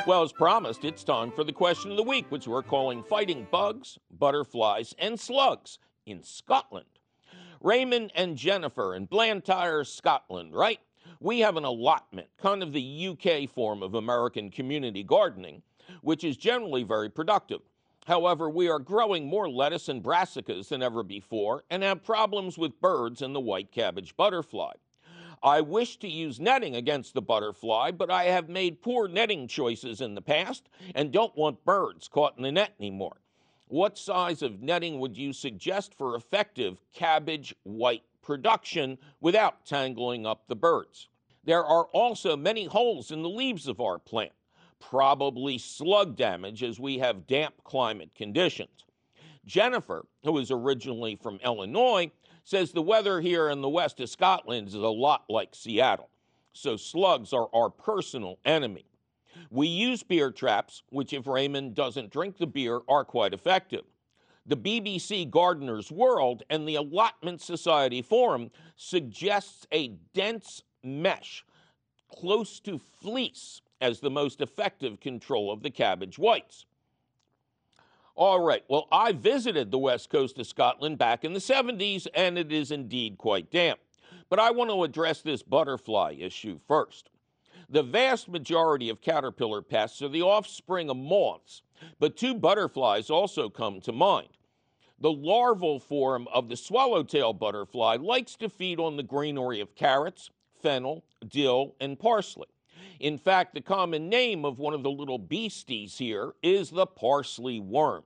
Well, 0.07 0.23
as 0.23 0.33
promised, 0.33 0.85
it's 0.85 1.03
time 1.03 1.33
for 1.33 1.45
the 1.45 1.53
question 1.53 1.91
of 1.91 1.97
the 1.97 2.03
week, 2.03 2.27
which 2.29 2.47
we're 2.47 2.63
calling 2.63 3.03
Fighting 3.03 3.47
Bugs, 3.51 3.99
Butterflies, 4.11 4.95
and 4.99 5.19
Slugs 5.19 5.79
in 6.05 6.23
Scotland. 6.23 6.85
Raymond 7.63 8.13
and 8.15 8.37
Jennifer 8.37 8.95
in 8.95 9.07
Blantyre, 9.07 9.83
Scotland, 9.83 10.55
right? 10.55 10.79
We 11.21 11.41
have 11.41 11.57
an 11.57 11.65
allotment, 11.65 12.29
kind 12.37 12.63
of 12.63 12.75
the 12.75 13.09
UK 13.09 13.49
form 13.49 13.83
of 13.83 13.95
American 13.95 14.51
community 14.51 15.03
gardening, 15.03 15.63
which 16.03 16.23
is 16.23 16.37
generally 16.37 16.83
very 16.83 17.09
productive. 17.09 17.63
However, 18.07 18.51
we 18.51 18.69
are 18.69 18.79
growing 18.79 19.27
more 19.27 19.49
lettuce 19.49 19.89
and 19.89 20.03
brassicas 20.03 20.69
than 20.69 20.83
ever 20.83 21.03
before 21.03 21.65
and 21.71 21.83
have 21.83 22.05
problems 22.05 22.59
with 22.59 22.79
birds 22.79 23.23
and 23.23 23.35
the 23.35 23.41
white 23.41 23.73
cabbage 23.73 24.15
butterfly. 24.19 24.73
I 25.45 25.61
wish 25.61 25.99
to 25.99 26.09
use 26.09 26.40
netting 26.40 26.74
against 26.74 27.12
the 27.12 27.20
butterfly, 27.20 27.90
but 27.90 28.11
I 28.11 28.24
have 28.24 28.49
made 28.49 28.80
poor 28.80 29.09
netting 29.09 29.47
choices 29.47 30.01
in 30.01 30.14
the 30.14 30.22
past 30.22 30.70
and 30.95 31.12
don't 31.12 31.36
want 31.36 31.66
birds 31.66 32.09
caught 32.09 32.38
in 32.38 32.42
the 32.42 32.51
net 32.51 32.72
anymore. 32.80 33.18
What 33.68 33.99
size 33.99 34.40
of 34.40 34.62
netting 34.62 35.01
would 35.01 35.18
you 35.18 35.34
suggest 35.34 35.92
for 35.92 36.16
effective 36.16 36.80
cabbage 36.95 37.55
white 37.64 38.05
production 38.22 38.97
without 39.20 39.66
tangling 39.66 40.24
up 40.24 40.49
the 40.49 40.57
birds? 40.57 41.09
There 41.45 41.64
are 41.64 41.84
also 41.92 42.38
many 42.38 42.64
holes 42.64 43.11
in 43.11 43.20
the 43.20 43.28
leaves 43.28 43.68
of 43.68 43.82
our 43.82 43.99
plant, 43.99 44.32
probably 44.80 45.59
slug 45.59 46.16
damage 46.16 46.62
as 46.62 46.80
we 46.80 46.99
have 47.01 47.26
damp 47.26 47.62
climate 47.64 48.14
conditions. 48.14 48.86
Jennifer, 49.45 50.07
who 50.22 50.38
is 50.38 50.51
originally 50.51 51.16
from 51.16 51.38
Illinois, 51.45 52.11
says 52.45 52.72
the 52.72 52.82
weather 52.82 53.20
here 53.20 53.49
in 53.49 53.62
the 53.62 53.68
west 53.68 53.99
of 54.01 54.09
Scotland 54.09 54.68
is 54.68 54.74
a 54.74 54.78
lot 54.78 55.24
like 55.28 55.55
Seattle. 55.55 56.11
so 56.53 56.76
slugs 56.76 57.32
are 57.32 57.49
our 57.53 57.68
personal 57.68 58.38
enemy. 58.45 58.84
We 59.51 59.66
use 59.66 60.05
beer 60.05 60.30
traps, 60.30 60.84
which, 60.90 61.12
if 61.12 61.26
Raymond 61.26 61.74
doesn't 61.74 62.12
drink 62.12 62.38
the 62.38 62.47
beer, 62.47 62.80
are 62.88 63.05
quite 63.05 63.34
effective. 63.34 63.82
The 64.47 64.57
BBC 64.57 65.28
Gardener's 65.28 65.90
World 65.90 66.42
and 66.51 66.68
the 66.68 66.76
Allotment 66.76 67.40
Society 67.40 68.03
Forum 68.03 68.51
suggests 68.76 69.66
a 69.72 69.88
dense 70.12 70.62
mesh 70.84 71.45
close 72.09 72.61
to 72.61 72.78
fleece 72.78 73.62
as 73.80 74.01
the 74.01 74.11
most 74.11 74.40
effective 74.40 75.01
control 75.01 75.51
of 75.51 75.62
the 75.62 75.70
cabbage 75.70 76.18
whites. 76.18 76.66
All 78.17 78.39
right, 78.39 78.62
well, 78.69 78.87
I 78.93 79.11
visited 79.11 79.71
the 79.71 79.79
west 79.79 80.09
coast 80.09 80.39
of 80.39 80.47
Scotland 80.47 80.99
back 80.99 81.25
in 81.25 81.33
the 81.33 81.41
70s, 81.41 82.07
and 82.15 82.39
it 82.39 82.53
is 82.53 82.71
indeed 82.71 83.19
quite 83.19 83.51
damp. 83.51 83.81
But 84.31 84.39
I 84.39 84.53
want 84.53 84.71
to 84.71 84.85
address 84.85 85.21
this 85.21 85.43
butterfly 85.43 86.15
issue 86.21 86.61
first. 86.69 87.11
The 87.69 87.83
vast 87.83 88.29
majority 88.29 88.89
of 88.89 89.01
caterpillar 89.01 89.62
pests 89.62 90.01
are 90.01 90.09
the 90.09 90.23
offspring 90.23 90.91
of 90.91 90.97
moths, 90.97 91.62
but 91.99 92.17
two 92.17 92.35
butterflies 92.35 93.11
also 93.11 93.49
come 93.49 93.81
to 93.81 93.93
mind. 93.93 94.29
The 95.01 95.11
larval 95.11 95.81
form 95.81 96.29
of 96.33 96.49
the 96.49 96.57
swallowtail 96.57 97.33
butterfly 97.33 97.97
likes 97.97 98.37
to 98.37 98.49
feed 98.49 98.79
on 98.79 98.97
the 98.97 99.03
greenery 99.03 99.59
of 99.59 99.75
carrots, 99.75 100.31
fennel, 100.62 101.05
dill, 101.27 101.75
and 101.81 101.99
parsley. 101.99 102.47
In 103.05 103.19
fact, 103.19 103.53
the 103.53 103.61
common 103.61 104.09
name 104.09 104.47
of 104.47 104.59
one 104.59 104.73
of 104.73 104.83
the 104.83 104.91
little 104.91 105.19
beasties 105.19 105.99
here 105.99 106.33
is 106.43 106.71
the 106.71 106.87
parsley 106.87 107.61
worm. 107.61 108.03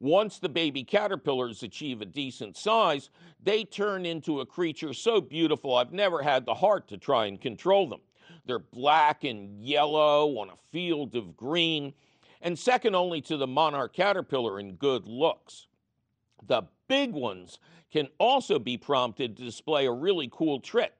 Once 0.00 0.38
the 0.38 0.48
baby 0.48 0.82
caterpillars 0.82 1.62
achieve 1.62 2.00
a 2.00 2.06
decent 2.06 2.56
size, 2.56 3.10
they 3.42 3.62
turn 3.62 4.06
into 4.06 4.40
a 4.40 4.46
creature 4.46 4.94
so 4.94 5.20
beautiful 5.20 5.74
I've 5.74 5.92
never 5.92 6.22
had 6.22 6.46
the 6.46 6.54
heart 6.54 6.88
to 6.88 6.96
try 6.96 7.26
and 7.26 7.38
control 7.38 7.86
them. 7.86 8.00
They're 8.46 8.58
black 8.58 9.24
and 9.24 9.62
yellow 9.62 10.38
on 10.38 10.48
a 10.48 10.56
field 10.72 11.14
of 11.14 11.36
green, 11.36 11.92
and 12.40 12.58
second 12.58 12.94
only 12.94 13.20
to 13.20 13.36
the 13.36 13.46
monarch 13.46 13.92
caterpillar 13.92 14.58
in 14.58 14.76
good 14.76 15.06
looks. 15.06 15.66
The 16.46 16.62
big 16.88 17.12
ones 17.12 17.58
can 17.92 18.08
also 18.16 18.58
be 18.58 18.78
prompted 18.78 19.36
to 19.36 19.44
display 19.44 19.84
a 19.84 19.92
really 19.92 20.30
cool 20.32 20.58
trick. 20.58 20.94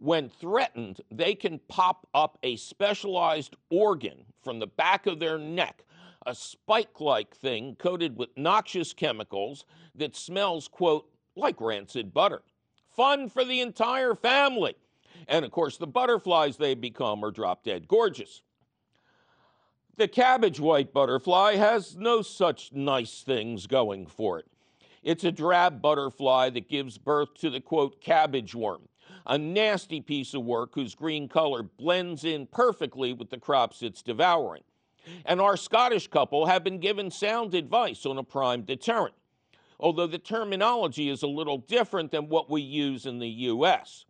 When 0.00 0.30
threatened, 0.30 1.02
they 1.10 1.34
can 1.34 1.60
pop 1.68 2.06
up 2.14 2.38
a 2.42 2.56
specialized 2.56 3.54
organ 3.68 4.24
from 4.42 4.58
the 4.58 4.66
back 4.66 5.06
of 5.06 5.20
their 5.20 5.36
neck, 5.36 5.84
a 6.24 6.34
spike 6.34 7.02
like 7.02 7.36
thing 7.36 7.76
coated 7.78 8.16
with 8.16 8.30
noxious 8.34 8.94
chemicals 8.94 9.66
that 9.94 10.16
smells, 10.16 10.68
quote, 10.68 11.06
like 11.36 11.60
rancid 11.60 12.14
butter. 12.14 12.40
Fun 12.88 13.28
for 13.28 13.44
the 13.44 13.60
entire 13.60 14.14
family. 14.14 14.74
And 15.28 15.44
of 15.44 15.50
course, 15.50 15.76
the 15.76 15.86
butterflies 15.86 16.56
they 16.56 16.74
become 16.74 17.22
are 17.22 17.30
drop 17.30 17.62
dead 17.62 17.86
gorgeous. 17.86 18.40
The 19.98 20.08
cabbage 20.08 20.58
white 20.58 20.94
butterfly 20.94 21.56
has 21.56 21.94
no 21.94 22.22
such 22.22 22.72
nice 22.72 23.20
things 23.20 23.66
going 23.66 24.06
for 24.06 24.38
it. 24.38 24.46
It's 25.02 25.24
a 25.24 25.32
drab 25.32 25.82
butterfly 25.82 26.48
that 26.50 26.70
gives 26.70 26.96
birth 26.96 27.34
to 27.40 27.50
the 27.50 27.60
quote 27.60 28.00
cabbage 28.00 28.54
worm, 28.54 28.88
a 29.30 29.38
nasty 29.38 30.00
piece 30.00 30.34
of 30.34 30.42
work 30.42 30.74
whose 30.74 30.96
green 30.96 31.28
color 31.28 31.62
blends 31.62 32.24
in 32.24 32.46
perfectly 32.48 33.12
with 33.12 33.30
the 33.30 33.38
crops 33.38 33.80
it's 33.80 34.02
devouring. 34.02 34.64
And 35.24 35.40
our 35.40 35.56
Scottish 35.56 36.08
couple 36.08 36.46
have 36.46 36.64
been 36.64 36.80
given 36.80 37.12
sound 37.12 37.54
advice 37.54 38.04
on 38.04 38.18
a 38.18 38.24
prime 38.24 38.62
deterrent, 38.62 39.14
although 39.78 40.08
the 40.08 40.18
terminology 40.18 41.08
is 41.08 41.22
a 41.22 41.28
little 41.28 41.58
different 41.58 42.10
than 42.10 42.28
what 42.28 42.50
we 42.50 42.60
use 42.60 43.06
in 43.06 43.20
the 43.20 43.28
U.S. 43.28 44.04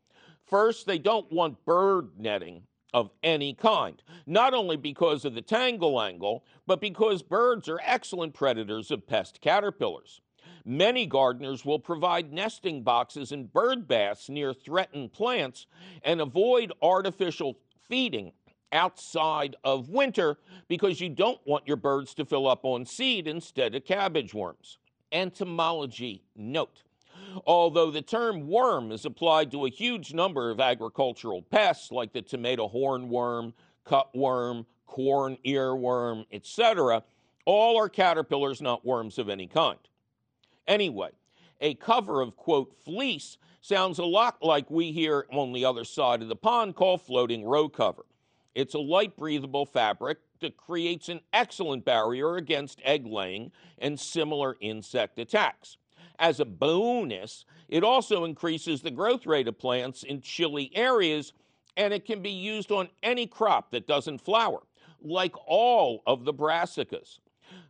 First, 0.46 0.86
they 0.86 0.98
don't 0.98 1.30
want 1.30 1.64
bird 1.66 2.08
netting 2.18 2.62
of 2.94 3.10
any 3.22 3.52
kind, 3.52 4.02
not 4.26 4.54
only 4.54 4.76
because 4.76 5.26
of 5.26 5.34
the 5.34 5.42
tangle 5.42 6.00
angle, 6.00 6.44
but 6.66 6.80
because 6.80 7.22
birds 7.22 7.68
are 7.68 7.80
excellent 7.84 8.32
predators 8.32 8.90
of 8.90 9.06
pest 9.06 9.42
caterpillars. 9.42 10.22
Many 10.64 11.06
gardeners 11.06 11.64
will 11.64 11.78
provide 11.78 12.32
nesting 12.32 12.82
boxes 12.82 13.32
and 13.32 13.52
bird 13.52 13.88
baths 13.88 14.28
near 14.28 14.52
threatened 14.52 15.12
plants 15.12 15.66
and 16.02 16.20
avoid 16.20 16.72
artificial 16.82 17.56
feeding 17.88 18.32
outside 18.72 19.56
of 19.64 19.88
winter 19.88 20.38
because 20.68 21.00
you 21.00 21.08
don't 21.08 21.40
want 21.46 21.66
your 21.66 21.76
birds 21.76 22.14
to 22.14 22.24
fill 22.24 22.46
up 22.46 22.64
on 22.64 22.84
seed 22.84 23.26
instead 23.26 23.74
of 23.74 23.84
cabbage 23.84 24.34
worms. 24.34 24.78
Entomology 25.12 26.22
note. 26.36 26.82
Although 27.46 27.90
the 27.90 28.02
term 28.02 28.48
worm 28.48 28.92
is 28.92 29.04
applied 29.04 29.50
to 29.52 29.66
a 29.66 29.70
huge 29.70 30.14
number 30.14 30.50
of 30.50 30.60
agricultural 30.60 31.42
pests 31.42 31.90
like 31.90 32.12
the 32.12 32.22
tomato 32.22 32.68
hornworm, 32.68 33.52
cutworm, 33.86 34.66
corn 34.86 35.36
earworm, 35.44 36.26
etc., 36.32 37.02
all 37.44 37.78
are 37.78 37.88
caterpillars, 37.88 38.60
not 38.60 38.84
worms 38.84 39.18
of 39.18 39.28
any 39.28 39.46
kind. 39.46 39.78
Anyway, 40.66 41.10
a 41.60 41.74
cover 41.74 42.20
of, 42.20 42.36
quote, 42.36 42.74
fleece 42.84 43.36
sounds 43.60 43.98
a 43.98 44.04
lot 44.04 44.42
like 44.42 44.70
we 44.70 44.92
hear 44.92 45.26
on 45.32 45.52
the 45.52 45.64
other 45.64 45.84
side 45.84 46.22
of 46.22 46.28
the 46.28 46.36
pond 46.36 46.74
called 46.74 47.02
floating 47.02 47.44
row 47.44 47.68
cover. 47.68 48.04
It's 48.54 48.74
a 48.74 48.78
light 48.78 49.16
breathable 49.16 49.66
fabric 49.66 50.18
that 50.40 50.56
creates 50.56 51.08
an 51.08 51.20
excellent 51.32 51.84
barrier 51.84 52.36
against 52.36 52.80
egg 52.82 53.06
laying 53.06 53.52
and 53.78 53.98
similar 53.98 54.56
insect 54.60 55.18
attacks. 55.18 55.76
As 56.18 56.40
a 56.40 56.44
bonus, 56.44 57.44
it 57.68 57.84
also 57.84 58.24
increases 58.24 58.80
the 58.80 58.90
growth 58.90 59.26
rate 59.26 59.48
of 59.48 59.58
plants 59.58 60.02
in 60.02 60.20
chilly 60.20 60.70
areas 60.74 61.32
and 61.76 61.94
it 61.94 62.04
can 62.04 62.20
be 62.20 62.30
used 62.30 62.72
on 62.72 62.88
any 63.02 63.26
crop 63.26 63.70
that 63.70 63.86
doesn't 63.86 64.20
flower, 64.20 64.60
like 65.02 65.34
all 65.46 66.02
of 66.06 66.24
the 66.24 66.34
brassicas. 66.34 67.20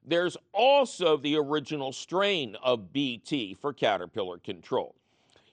There's 0.05 0.37
also 0.53 1.17
the 1.17 1.37
original 1.37 1.93
strain 1.93 2.57
of 2.63 2.93
BT 2.93 3.55
for 3.55 3.73
caterpillar 3.73 4.39
control. 4.39 4.95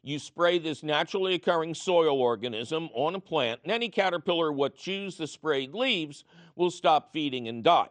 You 0.03 0.19
spray 0.19 0.57
this 0.57 0.83
naturally 0.83 1.33
occurring 1.33 1.73
soil 1.73 2.21
organism 2.21 2.89
on 2.93 3.15
a 3.15 3.19
plant, 3.19 3.59
and 3.63 3.71
any 3.71 3.89
caterpillar 3.89 4.51
what 4.51 4.77
chews 4.77 5.17
the 5.17 5.27
sprayed 5.27 5.73
leaves 5.73 6.23
will 6.55 6.71
stop 6.71 7.11
feeding 7.11 7.47
and 7.47 7.63
die. 7.63 7.89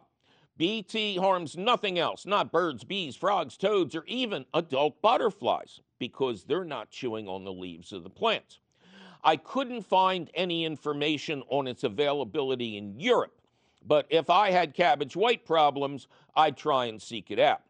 BT 0.57 1.17
harms 1.17 1.55
nothing 1.55 1.99
else, 1.99 2.25
not 2.25 2.51
birds, 2.51 2.83
bees, 2.83 3.15
frogs, 3.15 3.55
toads, 3.55 3.95
or 3.95 4.03
even 4.07 4.45
adult 4.55 4.99
butterflies, 5.01 5.81
because 5.99 6.43
they're 6.43 6.63
not 6.63 6.89
chewing 6.89 7.27
on 7.27 7.43
the 7.43 7.53
leaves 7.53 7.93
of 7.93 8.03
the 8.03 8.09
plant. 8.09 8.57
I 9.23 9.35
couldn't 9.35 9.83
find 9.83 10.31
any 10.33 10.65
information 10.65 11.43
on 11.49 11.67
its 11.67 11.83
availability 11.83 12.77
in 12.77 12.99
Europe, 12.99 13.39
but 13.85 14.05
if 14.09 14.29
I 14.29 14.51
had 14.51 14.73
cabbage 14.73 15.15
white 15.15 15.45
problems, 15.45 16.07
I'd 16.35 16.57
try 16.57 16.85
and 16.85 17.01
seek 17.01 17.31
it 17.31 17.39
out. 17.39 17.61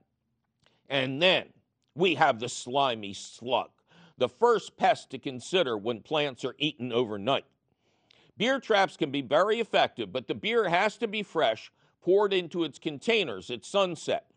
And 0.90 1.22
then 1.22 1.48
we 1.96 2.16
have 2.16 2.40
the 2.40 2.50
slimy 2.50 3.14
slug, 3.14 3.70
the 4.18 4.30
first 4.30 4.78
pest 4.78 5.10
to 5.12 5.20
consider 5.20 5.78
when 5.78 6.02
plants 6.02 6.46
are 6.46 6.56
eaten 6.58 6.92
overnight. 6.92 7.46
Beer 8.38 8.60
traps 8.60 8.96
can 8.96 9.10
be 9.10 9.22
very 9.22 9.60
effective, 9.60 10.12
but 10.12 10.28
the 10.28 10.36
beer 10.36 10.70
has 10.70 10.98
to 10.98 11.08
be 11.08 11.24
fresh 11.24 11.72
poured 12.02 12.34
into 12.34 12.64
its 12.64 12.80
containers 12.80 13.50
at 13.50 13.66
sunset. 13.66 14.28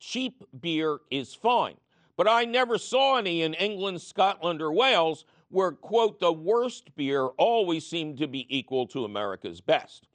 Cheap 0.00 0.42
beer 0.60 1.00
is 1.10 1.34
fine, 1.34 1.76
but 2.16 2.26
I 2.26 2.44
never 2.44 2.78
saw 2.78 3.16
any 3.16 3.42
in 3.42 3.54
England, 3.54 4.00
Scotland, 4.00 4.62
or 4.62 4.72
Wales 4.72 5.24
where, 5.50 5.72
quote, 5.72 6.20
the 6.20 6.32
worst 6.32 6.94
beer 6.94 7.26
always 7.38 7.86
seemed 7.86 8.18
to 8.18 8.28
be 8.28 8.46
equal 8.54 8.86
to 8.88 9.04
America's 9.04 9.60
best. 9.60 10.06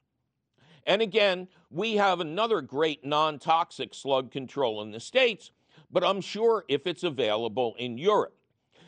And 0.86 1.02
again, 1.02 1.48
we 1.70 1.96
have 1.96 2.20
another 2.20 2.62
great 2.62 3.06
non 3.06 3.40
toxic 3.40 3.94
slug 3.94 4.32
control 4.32 4.82
in 4.82 4.92
the 4.92 5.00
States, 5.00 5.52
but 5.92 6.04
I'm 6.04 6.22
sure 6.22 6.66
if 6.68 6.88
it's 6.88 7.04
available 7.04 7.76
in 7.78 7.98
Europe. 7.98 8.36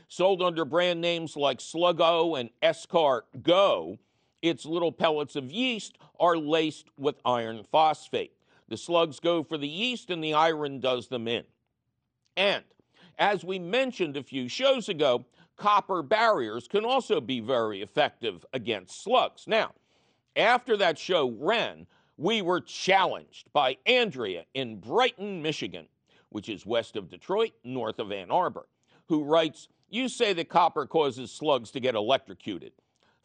Sold 0.07 0.41
under 0.41 0.65
brand 0.65 1.01
names 1.01 1.35
like 1.35 1.59
Sluggo 1.59 2.39
and 2.39 2.49
Escar 2.61 3.21
Go, 3.41 3.97
its 4.41 4.65
little 4.65 4.91
pellets 4.91 5.35
of 5.35 5.51
yeast 5.51 5.97
are 6.19 6.37
laced 6.37 6.87
with 6.97 7.15
iron 7.25 7.63
phosphate. 7.71 8.33
The 8.67 8.77
slugs 8.77 9.19
go 9.19 9.43
for 9.43 9.57
the 9.57 9.67
yeast 9.67 10.09
and 10.09 10.23
the 10.23 10.33
iron 10.33 10.79
does 10.79 11.07
them 11.07 11.27
in. 11.27 11.43
And 12.37 12.63
as 13.17 13.43
we 13.43 13.59
mentioned 13.59 14.17
a 14.17 14.23
few 14.23 14.47
shows 14.47 14.89
ago, 14.89 15.25
copper 15.55 16.01
barriers 16.01 16.67
can 16.67 16.85
also 16.85 17.21
be 17.21 17.39
very 17.39 17.81
effective 17.81 18.45
against 18.53 19.03
slugs. 19.03 19.45
Now, 19.47 19.71
after 20.35 20.77
that 20.77 20.97
show 20.97 21.29
ran, 21.39 21.87
we 22.17 22.41
were 22.41 22.61
challenged 22.61 23.51
by 23.53 23.77
Andrea 23.85 24.45
in 24.53 24.79
Brighton, 24.79 25.41
Michigan, 25.41 25.87
which 26.29 26.49
is 26.49 26.65
west 26.65 26.95
of 26.95 27.09
Detroit, 27.09 27.51
north 27.63 27.99
of 27.99 28.11
Ann 28.11 28.31
Arbor, 28.31 28.67
who 29.07 29.23
writes, 29.23 29.67
You 29.89 30.07
say 30.07 30.33
that 30.33 30.49
copper 30.49 30.85
causes 30.85 31.31
slugs 31.31 31.71
to 31.71 31.79
get 31.79 31.95
electrocuted. 31.95 32.73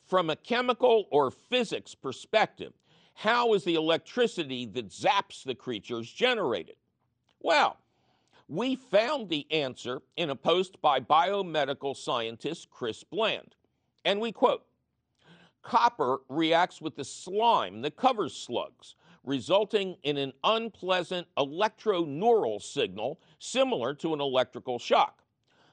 From 0.06 0.30
a 0.30 0.36
chemical 0.36 1.06
or 1.10 1.30
physics 1.30 1.94
perspective, 1.94 2.72
how 3.14 3.54
is 3.54 3.64
the 3.64 3.74
electricity 3.74 4.66
that 4.66 4.88
zaps 4.88 5.44
the 5.44 5.54
creatures 5.54 6.10
generated? 6.10 6.76
Well, 7.40 7.76
we 8.48 8.74
found 8.74 9.28
the 9.28 9.46
answer 9.52 10.02
in 10.16 10.30
a 10.30 10.36
post 10.36 10.80
by 10.80 10.98
biomedical 10.98 11.96
scientist 11.96 12.70
Chris 12.70 13.04
Bland. 13.04 13.54
And 14.04 14.20
we 14.20 14.32
quote 14.32 14.64
Copper 15.62 16.20
reacts 16.28 16.80
with 16.80 16.96
the 16.96 17.04
slime 17.04 17.82
that 17.82 17.96
covers 17.96 18.34
slugs, 18.34 18.94
resulting 19.24 19.96
in 20.02 20.16
an 20.16 20.32
unpleasant 20.42 21.26
electroneural 21.36 22.60
signal 22.62 23.20
similar 23.38 23.94
to 23.94 24.14
an 24.14 24.20
electrical 24.20 24.78
shock. 24.78 25.22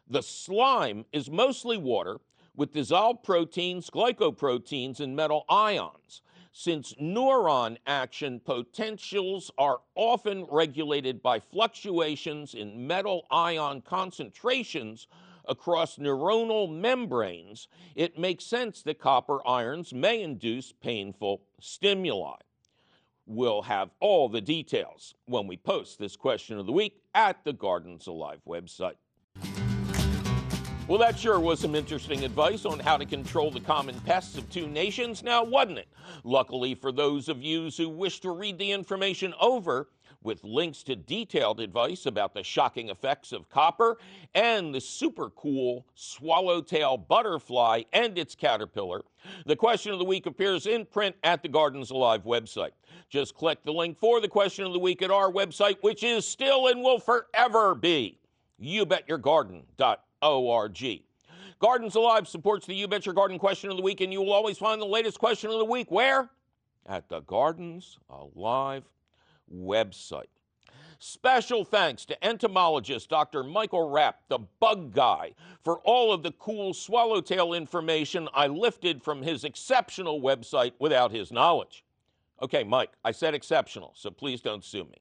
The 0.09 0.23
slime 0.23 1.05
is 1.11 1.29
mostly 1.29 1.77
water 1.77 2.19
with 2.55 2.73
dissolved 2.73 3.23
proteins, 3.23 3.89
glycoproteins, 3.89 4.99
and 4.99 5.15
metal 5.15 5.45
ions. 5.47 6.21
Since 6.51 6.95
neuron 6.95 7.77
action 7.85 8.39
potentials 8.39 9.51
are 9.57 9.81
often 9.95 10.45
regulated 10.49 11.21
by 11.21 11.39
fluctuations 11.39 12.55
in 12.55 12.88
metal 12.88 13.27
ion 13.29 13.81
concentrations 13.81 15.07
across 15.47 15.97
neuronal 15.97 16.69
membranes, 16.69 17.67
it 17.95 18.17
makes 18.17 18.45
sense 18.45 18.81
that 18.83 18.99
copper 18.99 19.45
ions 19.47 19.93
may 19.93 20.21
induce 20.21 20.71
painful 20.71 21.41
stimuli. 21.59 22.35
We'll 23.25 23.63
have 23.63 23.89
all 23.99 24.29
the 24.29 24.41
details 24.41 25.13
when 25.25 25.47
we 25.47 25.57
post 25.57 25.99
this 25.99 26.15
question 26.15 26.57
of 26.57 26.65
the 26.65 26.71
week 26.71 27.01
at 27.13 27.43
the 27.43 27.53
Gardens 27.53 28.07
Alive 28.07 28.39
website. 28.47 28.95
Well, 30.87 30.99
that 30.99 31.19
sure 31.19 31.37
was 31.37 31.59
some 31.59 31.75
interesting 31.75 32.23
advice 32.23 32.63
on 32.63 32.79
how 32.79 32.95
to 32.95 33.05
control 33.05 33.51
the 33.51 33.59
common 33.59 33.99
pests 34.01 34.37
of 34.37 34.49
two 34.49 34.67
nations, 34.67 35.21
now 35.21 35.43
wasn't 35.43 35.79
it? 35.79 35.89
Luckily 36.23 36.75
for 36.75 36.93
those 36.93 37.27
of 37.27 37.43
you 37.43 37.69
who 37.69 37.89
wish 37.89 38.21
to 38.21 38.31
read 38.31 38.57
the 38.57 38.71
information 38.71 39.33
over, 39.41 39.89
with 40.24 40.43
links 40.43 40.84
to 40.84 40.95
detailed 40.95 41.59
advice 41.59 42.05
about 42.05 42.34
the 42.34 42.43
shocking 42.43 42.89
effects 42.89 43.32
of 43.32 43.49
copper 43.49 43.97
and 44.36 44.74
the 44.74 44.82
super 44.82 45.30
cool 45.32 45.86
swallowtail 45.95 46.97
butterfly 46.97 47.84
and 47.93 48.18
its 48.18 48.36
caterpillar. 48.36 49.03
The 49.45 49.55
question 49.55 49.91
of 49.91 49.99
the 49.99 50.05
week 50.05 50.26
appears 50.26 50.68
in 50.68 50.86
print 50.86 51.15
at 51.24 51.41
the 51.41 51.49
Gardens 51.49 51.91
Alive 51.91 52.24
website. 52.24 52.72
Just 53.09 53.36
click 53.36 53.63
the 53.63 53.74
link 53.74 53.97
for 53.97 54.22
the 54.22 54.28
question 54.28 54.65
of 54.65 54.74
the 54.74 54.80
week 54.80 55.01
at 55.01 55.11
our 55.11 55.32
website, 55.32 55.78
which 55.82 56.03
is 56.03 56.28
still 56.28 56.68
and 56.68 56.82
will 56.82 56.99
forever 56.99 57.76
be 57.76 58.20
youbetyourgarden.com 58.61 59.97
org. 60.22 61.03
Gardens 61.59 61.95
Alive 61.95 62.28
supports 62.28 62.68
the 62.68 62.76
You 62.76 62.88
Bet 62.88 63.05
Your 63.05 63.15
Garden 63.15 63.39
question 63.39 63.70
of 63.70 63.78
the 63.78 63.84
week, 63.84 64.01
and 64.01 64.13
you 64.13 64.22
will 64.22 64.34
always 64.34 64.57
find 64.57 64.82
the 64.82 64.86
latest 64.86 65.20
question 65.20 65.49
of 65.49 65.57
the 65.57 65.65
week 65.65 65.89
where? 65.89 66.30
At 66.86 67.09
the 67.09 67.22
Gardens 67.22 67.97
Alive 68.09 68.84
website. 69.53 70.27
Special 70.99 71.63
thanks 71.63 72.05
to 72.05 72.25
entomologist 72.25 73.09
Dr. 73.09 73.43
Michael 73.43 73.87
Raupp, 73.89 74.15
the 74.29 74.39
bug 74.59 74.93
guy, 74.93 75.33
for 75.63 75.77
all 75.79 76.11
of 76.11 76.23
the 76.23 76.31
cool 76.33 76.73
swallowtail 76.73 77.53
information 77.53 78.27
I 78.33 78.47
lifted 78.47 79.03
from 79.03 79.21
his 79.21 79.43
exceptional 79.43 80.21
website 80.21 80.73
without 80.79 81.11
his 81.11 81.31
knowledge. 81.31 81.83
Okay, 82.41 82.63
Mike, 82.63 82.91
I 83.03 83.11
said 83.11 83.35
exceptional, 83.35 83.93
so 83.95 84.09
please 84.09 84.41
don't 84.41 84.63
sue 84.63 84.85
me. 84.85 84.97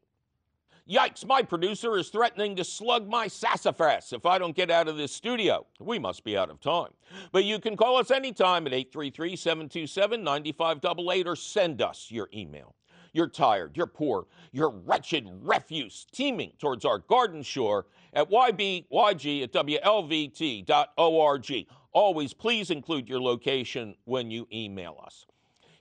Yikes, 0.89 1.27
my 1.27 1.43
producer 1.43 1.97
is 1.97 2.11
threatening 2.11 2.55
to 2.55 2.63
slug 2.63 3.09
my 3.09 3.27
sassafras 3.27 4.13
if 4.13 4.25
I 4.25 4.39
don't 4.39 4.55
get 4.55 4.71
out 4.71 4.87
of 4.87 4.97
this 4.97 5.11
studio. 5.11 5.67
We 5.81 5.99
must 5.99 6.23
be 6.23 6.39
out 6.39 6.49
of 6.49 6.61
time. 6.61 6.93
But 7.33 7.45
you 7.45 7.59
can 7.59 7.77
call 7.77 7.97
us 7.97 8.13
anytime 8.13 8.69
at 8.69 8.73
833 8.73 9.35
727 9.35 10.23
9588 10.23 11.27
or 11.27 11.35
send 11.35 11.83
us 11.83 12.07
your 12.11 12.29
email. 12.33 12.77
You're 13.17 13.29
tired, 13.29 13.79
you're 13.79 13.87
poor, 13.87 14.27
you're 14.53 14.69
wretched 14.69 15.27
refuse 15.41 16.07
teeming 16.13 16.53
towards 16.59 16.85
our 16.85 16.99
garden 16.99 17.43
shore 17.43 17.87
at 18.13 18.31
ybyg 18.31 18.85
at 19.43 19.53
wlvt.org. 19.53 20.67
Always 21.93 22.35
please 22.35 22.71
include 22.71 23.09
your 23.09 23.23
location 23.23 23.95
when 24.05 24.31
you 24.31 24.47
email 24.53 25.01
us. 25.03 25.25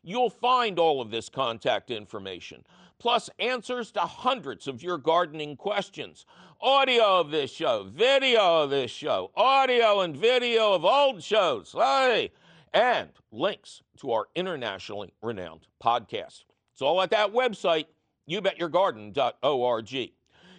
You'll 0.02 0.30
find 0.30 0.80
all 0.80 1.02
of 1.02 1.12
this 1.12 1.28
contact 1.28 1.92
information 1.92 2.64
plus 3.00 3.30
answers 3.40 3.92
to 3.92 4.00
hundreds 4.00 4.66
of 4.70 4.82
your 4.82 4.98
gardening 4.98 5.58
questions. 5.58 6.26
Audio 6.62 7.20
of 7.20 7.32
this 7.32 7.52
show, 7.52 7.84
video 7.84 8.64
of 8.64 8.70
this 8.70 8.92
show, 8.92 9.32
audio 9.36 10.00
and 10.00 10.16
video 10.16 10.72
of 10.72 10.86
old 10.86 11.22
shows, 11.22 11.74
hey, 11.74 12.32
and 12.74 13.10
links 13.34 13.82
to 13.98 14.14
our 14.14 14.28
internationally 14.36 15.14
renowned 15.22 15.68
podcast. 15.84 16.46
It's 16.76 16.82
all 16.82 17.02
at 17.02 17.12
that 17.12 17.32
website, 17.32 17.86
youbetyourgarden.org. 18.30 20.12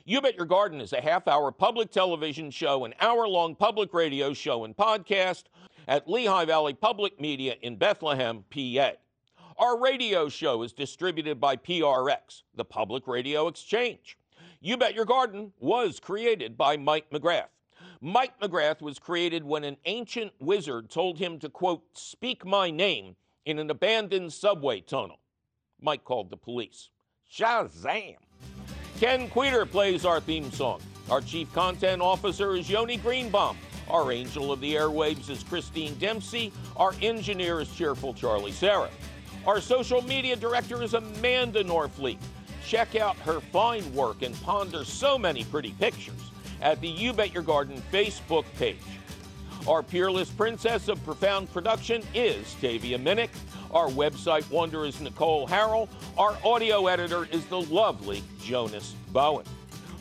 You 0.06 0.20
Bet 0.22 0.34
Your 0.34 0.46
Garden 0.46 0.80
is 0.80 0.94
a 0.94 1.00
half 1.02 1.28
hour 1.28 1.52
public 1.52 1.90
television 1.90 2.50
show, 2.50 2.86
an 2.86 2.94
hour 3.02 3.28
long 3.28 3.54
public 3.54 3.92
radio 3.92 4.32
show, 4.32 4.64
and 4.64 4.74
podcast 4.74 5.44
at 5.86 6.08
Lehigh 6.08 6.46
Valley 6.46 6.72
Public 6.72 7.20
Media 7.20 7.56
in 7.60 7.76
Bethlehem, 7.76 8.46
PA. 8.48 8.92
Our 9.58 9.78
radio 9.78 10.30
show 10.30 10.62
is 10.62 10.72
distributed 10.72 11.38
by 11.38 11.54
PRX, 11.56 12.44
the 12.54 12.64
Public 12.64 13.06
Radio 13.06 13.46
Exchange. 13.48 14.16
You 14.62 14.78
Bet 14.78 14.94
Your 14.94 15.04
Garden 15.04 15.52
was 15.58 16.00
created 16.00 16.56
by 16.56 16.78
Mike 16.78 17.10
McGrath. 17.10 17.50
Mike 18.00 18.40
McGrath 18.40 18.80
was 18.80 18.98
created 18.98 19.44
when 19.44 19.64
an 19.64 19.76
ancient 19.84 20.32
wizard 20.40 20.88
told 20.88 21.18
him 21.18 21.38
to, 21.40 21.50
quote, 21.50 21.84
speak 21.92 22.46
my 22.46 22.70
name 22.70 23.16
in 23.44 23.58
an 23.58 23.68
abandoned 23.68 24.32
subway 24.32 24.80
tunnel. 24.80 25.18
Mike 25.80 26.04
called 26.04 26.30
the 26.30 26.36
police. 26.36 26.90
Shazam! 27.32 28.16
Ken 28.98 29.28
Queter 29.28 29.66
plays 29.66 30.04
our 30.04 30.20
theme 30.20 30.50
song. 30.50 30.80
Our 31.10 31.20
chief 31.20 31.52
content 31.52 32.00
officer 32.00 32.56
is 32.56 32.68
Yoni 32.68 32.96
Greenbaum. 32.96 33.56
Our 33.88 34.10
angel 34.10 34.50
of 34.50 34.60
the 34.60 34.74
airwaves 34.74 35.30
is 35.30 35.44
Christine 35.44 35.94
Dempsey. 35.96 36.52
Our 36.76 36.92
engineer 37.02 37.60
is 37.60 37.72
cheerful 37.74 38.14
Charlie 38.14 38.52
Sarah. 38.52 38.90
Our 39.46 39.60
social 39.60 40.02
media 40.02 40.34
director 40.34 40.82
is 40.82 40.94
Amanda 40.94 41.62
Norfleet. 41.62 42.18
Check 42.66 42.96
out 42.96 43.16
her 43.18 43.38
fine 43.40 43.94
work 43.94 44.22
and 44.22 44.34
ponder 44.42 44.84
so 44.84 45.16
many 45.16 45.44
pretty 45.44 45.72
pictures 45.72 46.32
at 46.60 46.80
the 46.80 46.88
You 46.88 47.12
Bet 47.12 47.32
Your 47.32 47.44
Garden 47.44 47.80
Facebook 47.92 48.44
page. 48.58 48.78
Our 49.68 49.82
peerless 49.82 50.30
princess 50.30 50.88
of 50.88 51.04
profound 51.04 51.52
production 51.52 52.02
is 52.14 52.54
Tavia 52.60 52.98
Minnick. 52.98 53.30
Our 53.76 53.88
website 53.88 54.50
wonder 54.50 54.86
is 54.86 55.02
Nicole 55.02 55.46
Harrell. 55.46 55.90
Our 56.16 56.38
audio 56.42 56.86
editor 56.86 57.28
is 57.30 57.44
the 57.44 57.60
lovely 57.60 58.24
Jonas 58.40 58.94
Bowen. 59.12 59.44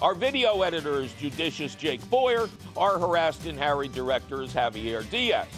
Our 0.01 0.15
video 0.15 0.61
editor 0.61 1.01
is 1.01 1.11
judicious 1.11 1.75
Jake 1.75 2.09
Boyer. 2.09 2.47
Our 2.77 2.97
harassed 2.97 3.45
and 3.47 3.59
harried 3.59 3.91
director 3.91 4.41
is 4.43 4.53
Javier 4.53 5.03
Diaz. 5.09 5.49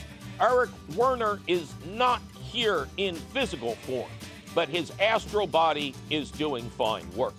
Eric 0.41 0.71
Werner 0.95 1.39
is 1.45 1.71
not 1.93 2.23
here 2.41 2.87
in 2.97 3.13
physical 3.13 3.75
form, 3.75 4.09
but 4.55 4.67
his 4.67 4.91
astral 4.99 5.45
body 5.45 5.93
is 6.09 6.31
doing 6.31 6.71
fine 6.71 7.05
work. 7.15 7.35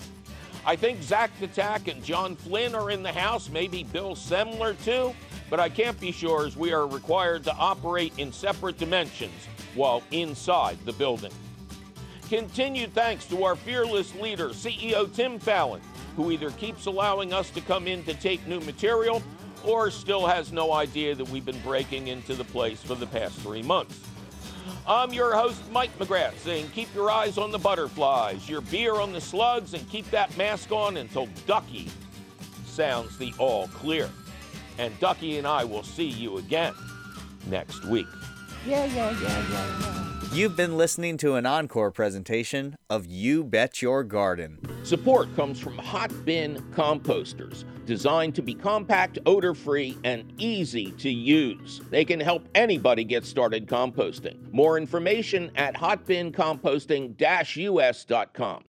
I 0.65 0.77
think 0.77 1.03
Zach 1.03 1.33
Attack 1.43 1.89
and 1.89 2.05
John 2.05 2.37
Flynn 2.37 2.77
are 2.77 2.93
in 2.93 3.03
the 3.03 3.11
house, 3.11 3.49
maybe 3.49 3.83
Bill 3.83 4.15
Semler 4.15 4.81
too, 4.85 5.13
but 5.51 5.59
I 5.59 5.71
can't 5.71 5.99
be 5.99 6.13
sure 6.13 6.47
as 6.47 6.57
we 6.57 6.73
are 6.73 6.87
required 6.87 7.43
to 7.45 7.55
operate 7.57 8.13
in 8.17 8.33
separate 8.33 8.79
dimensions 8.79 9.49
while 9.79 10.03
inside 10.11 10.77
the 10.85 10.93
building. 10.93 11.33
Continued 12.29 12.93
thanks 12.93 13.25
to 13.27 13.45
our 13.45 13.57
fearless 13.57 14.15
leader, 14.17 14.51
CEO 14.51 15.11
Tim 15.15 15.39
Fallon, 15.39 15.81
who 16.17 16.31
either 16.31 16.51
keeps 16.51 16.85
allowing 16.85 17.33
us 17.33 17.49
to 17.51 17.63
come 17.63 17.87
in 17.87 18.05
to 18.05 18.13
take 18.13 18.47
new 18.47 18.61
material 18.61 19.23
or 19.65 19.91
still 19.91 20.27
has 20.27 20.53
no 20.53 20.73
idea 20.73 21.15
that 21.15 21.29
we've 21.29 21.47
been 21.47 21.61
breaking 21.61 22.09
into 22.09 22.35
the 22.35 22.45
place 22.45 22.83
for 22.83 22.95
the 22.95 23.07
past 23.07 23.39
three 23.39 23.63
months. 23.63 23.99
I'm 24.87 25.13
your 25.13 25.35
host, 25.35 25.61
Mike 25.71 25.97
McGrath, 25.99 26.37
saying 26.39 26.71
keep 26.75 26.93
your 26.95 27.11
eyes 27.11 27.39
on 27.39 27.51
the 27.51 27.59
butterflies, 27.59 28.49
your 28.49 28.61
beer 28.61 28.97
on 28.97 29.13
the 29.13 29.21
slugs, 29.21 29.75
and 29.75 29.89
keep 29.89 30.11
that 30.11 30.37
mask 30.37 30.73
on 30.73 30.97
until 30.97 31.29
Ducky 31.47 31.89
sounds 32.67 33.17
the 33.19 33.33
all 33.39 33.69
clear. 33.69 34.11
And 34.79 34.99
Ducky 35.01 35.39
and 35.39 35.47
I 35.47 35.65
will 35.65 35.83
see 35.83 36.09
you 36.09 36.39
again 36.39 36.75
next 37.47 37.85
week. 37.85 38.07
Yeah, 38.67 38.85
yeah, 38.87 39.11
yeah, 39.11 39.21
yeah, 39.21 39.81
yeah. 39.81 40.09
You've 40.31 40.57
been 40.57 40.77
listening 40.77 41.17
to 41.19 41.37
an 41.37 41.47
encore 41.47 41.91
presentation 41.91 42.77
of 42.91 43.07
You 43.07 43.43
Bet 43.45 43.81
Your 43.81 44.05
Garden. 44.05 44.59
Support 44.83 45.35
comes 45.35 45.59
from 45.59 45.79
Hot 45.79 46.13
Bin 46.27 46.57
Composters, 46.73 47.65
designed 47.87 48.35
to 48.35 48.43
be 48.43 48.53
compact, 48.53 49.19
odor 49.25 49.55
free, 49.55 49.97
and 50.05 50.31
easy 50.37 50.93
to 50.93 51.09
use. 51.09 51.81
They 51.89 52.05
can 52.05 52.21
help 52.21 52.47
anybody 52.55 53.05
get 53.05 53.25
started 53.25 53.67
composting. 53.67 54.53
More 54.53 54.77
information 54.77 55.51
at 55.57 55.75
hotbincomposting 55.75 57.17
us.com. 57.17 58.65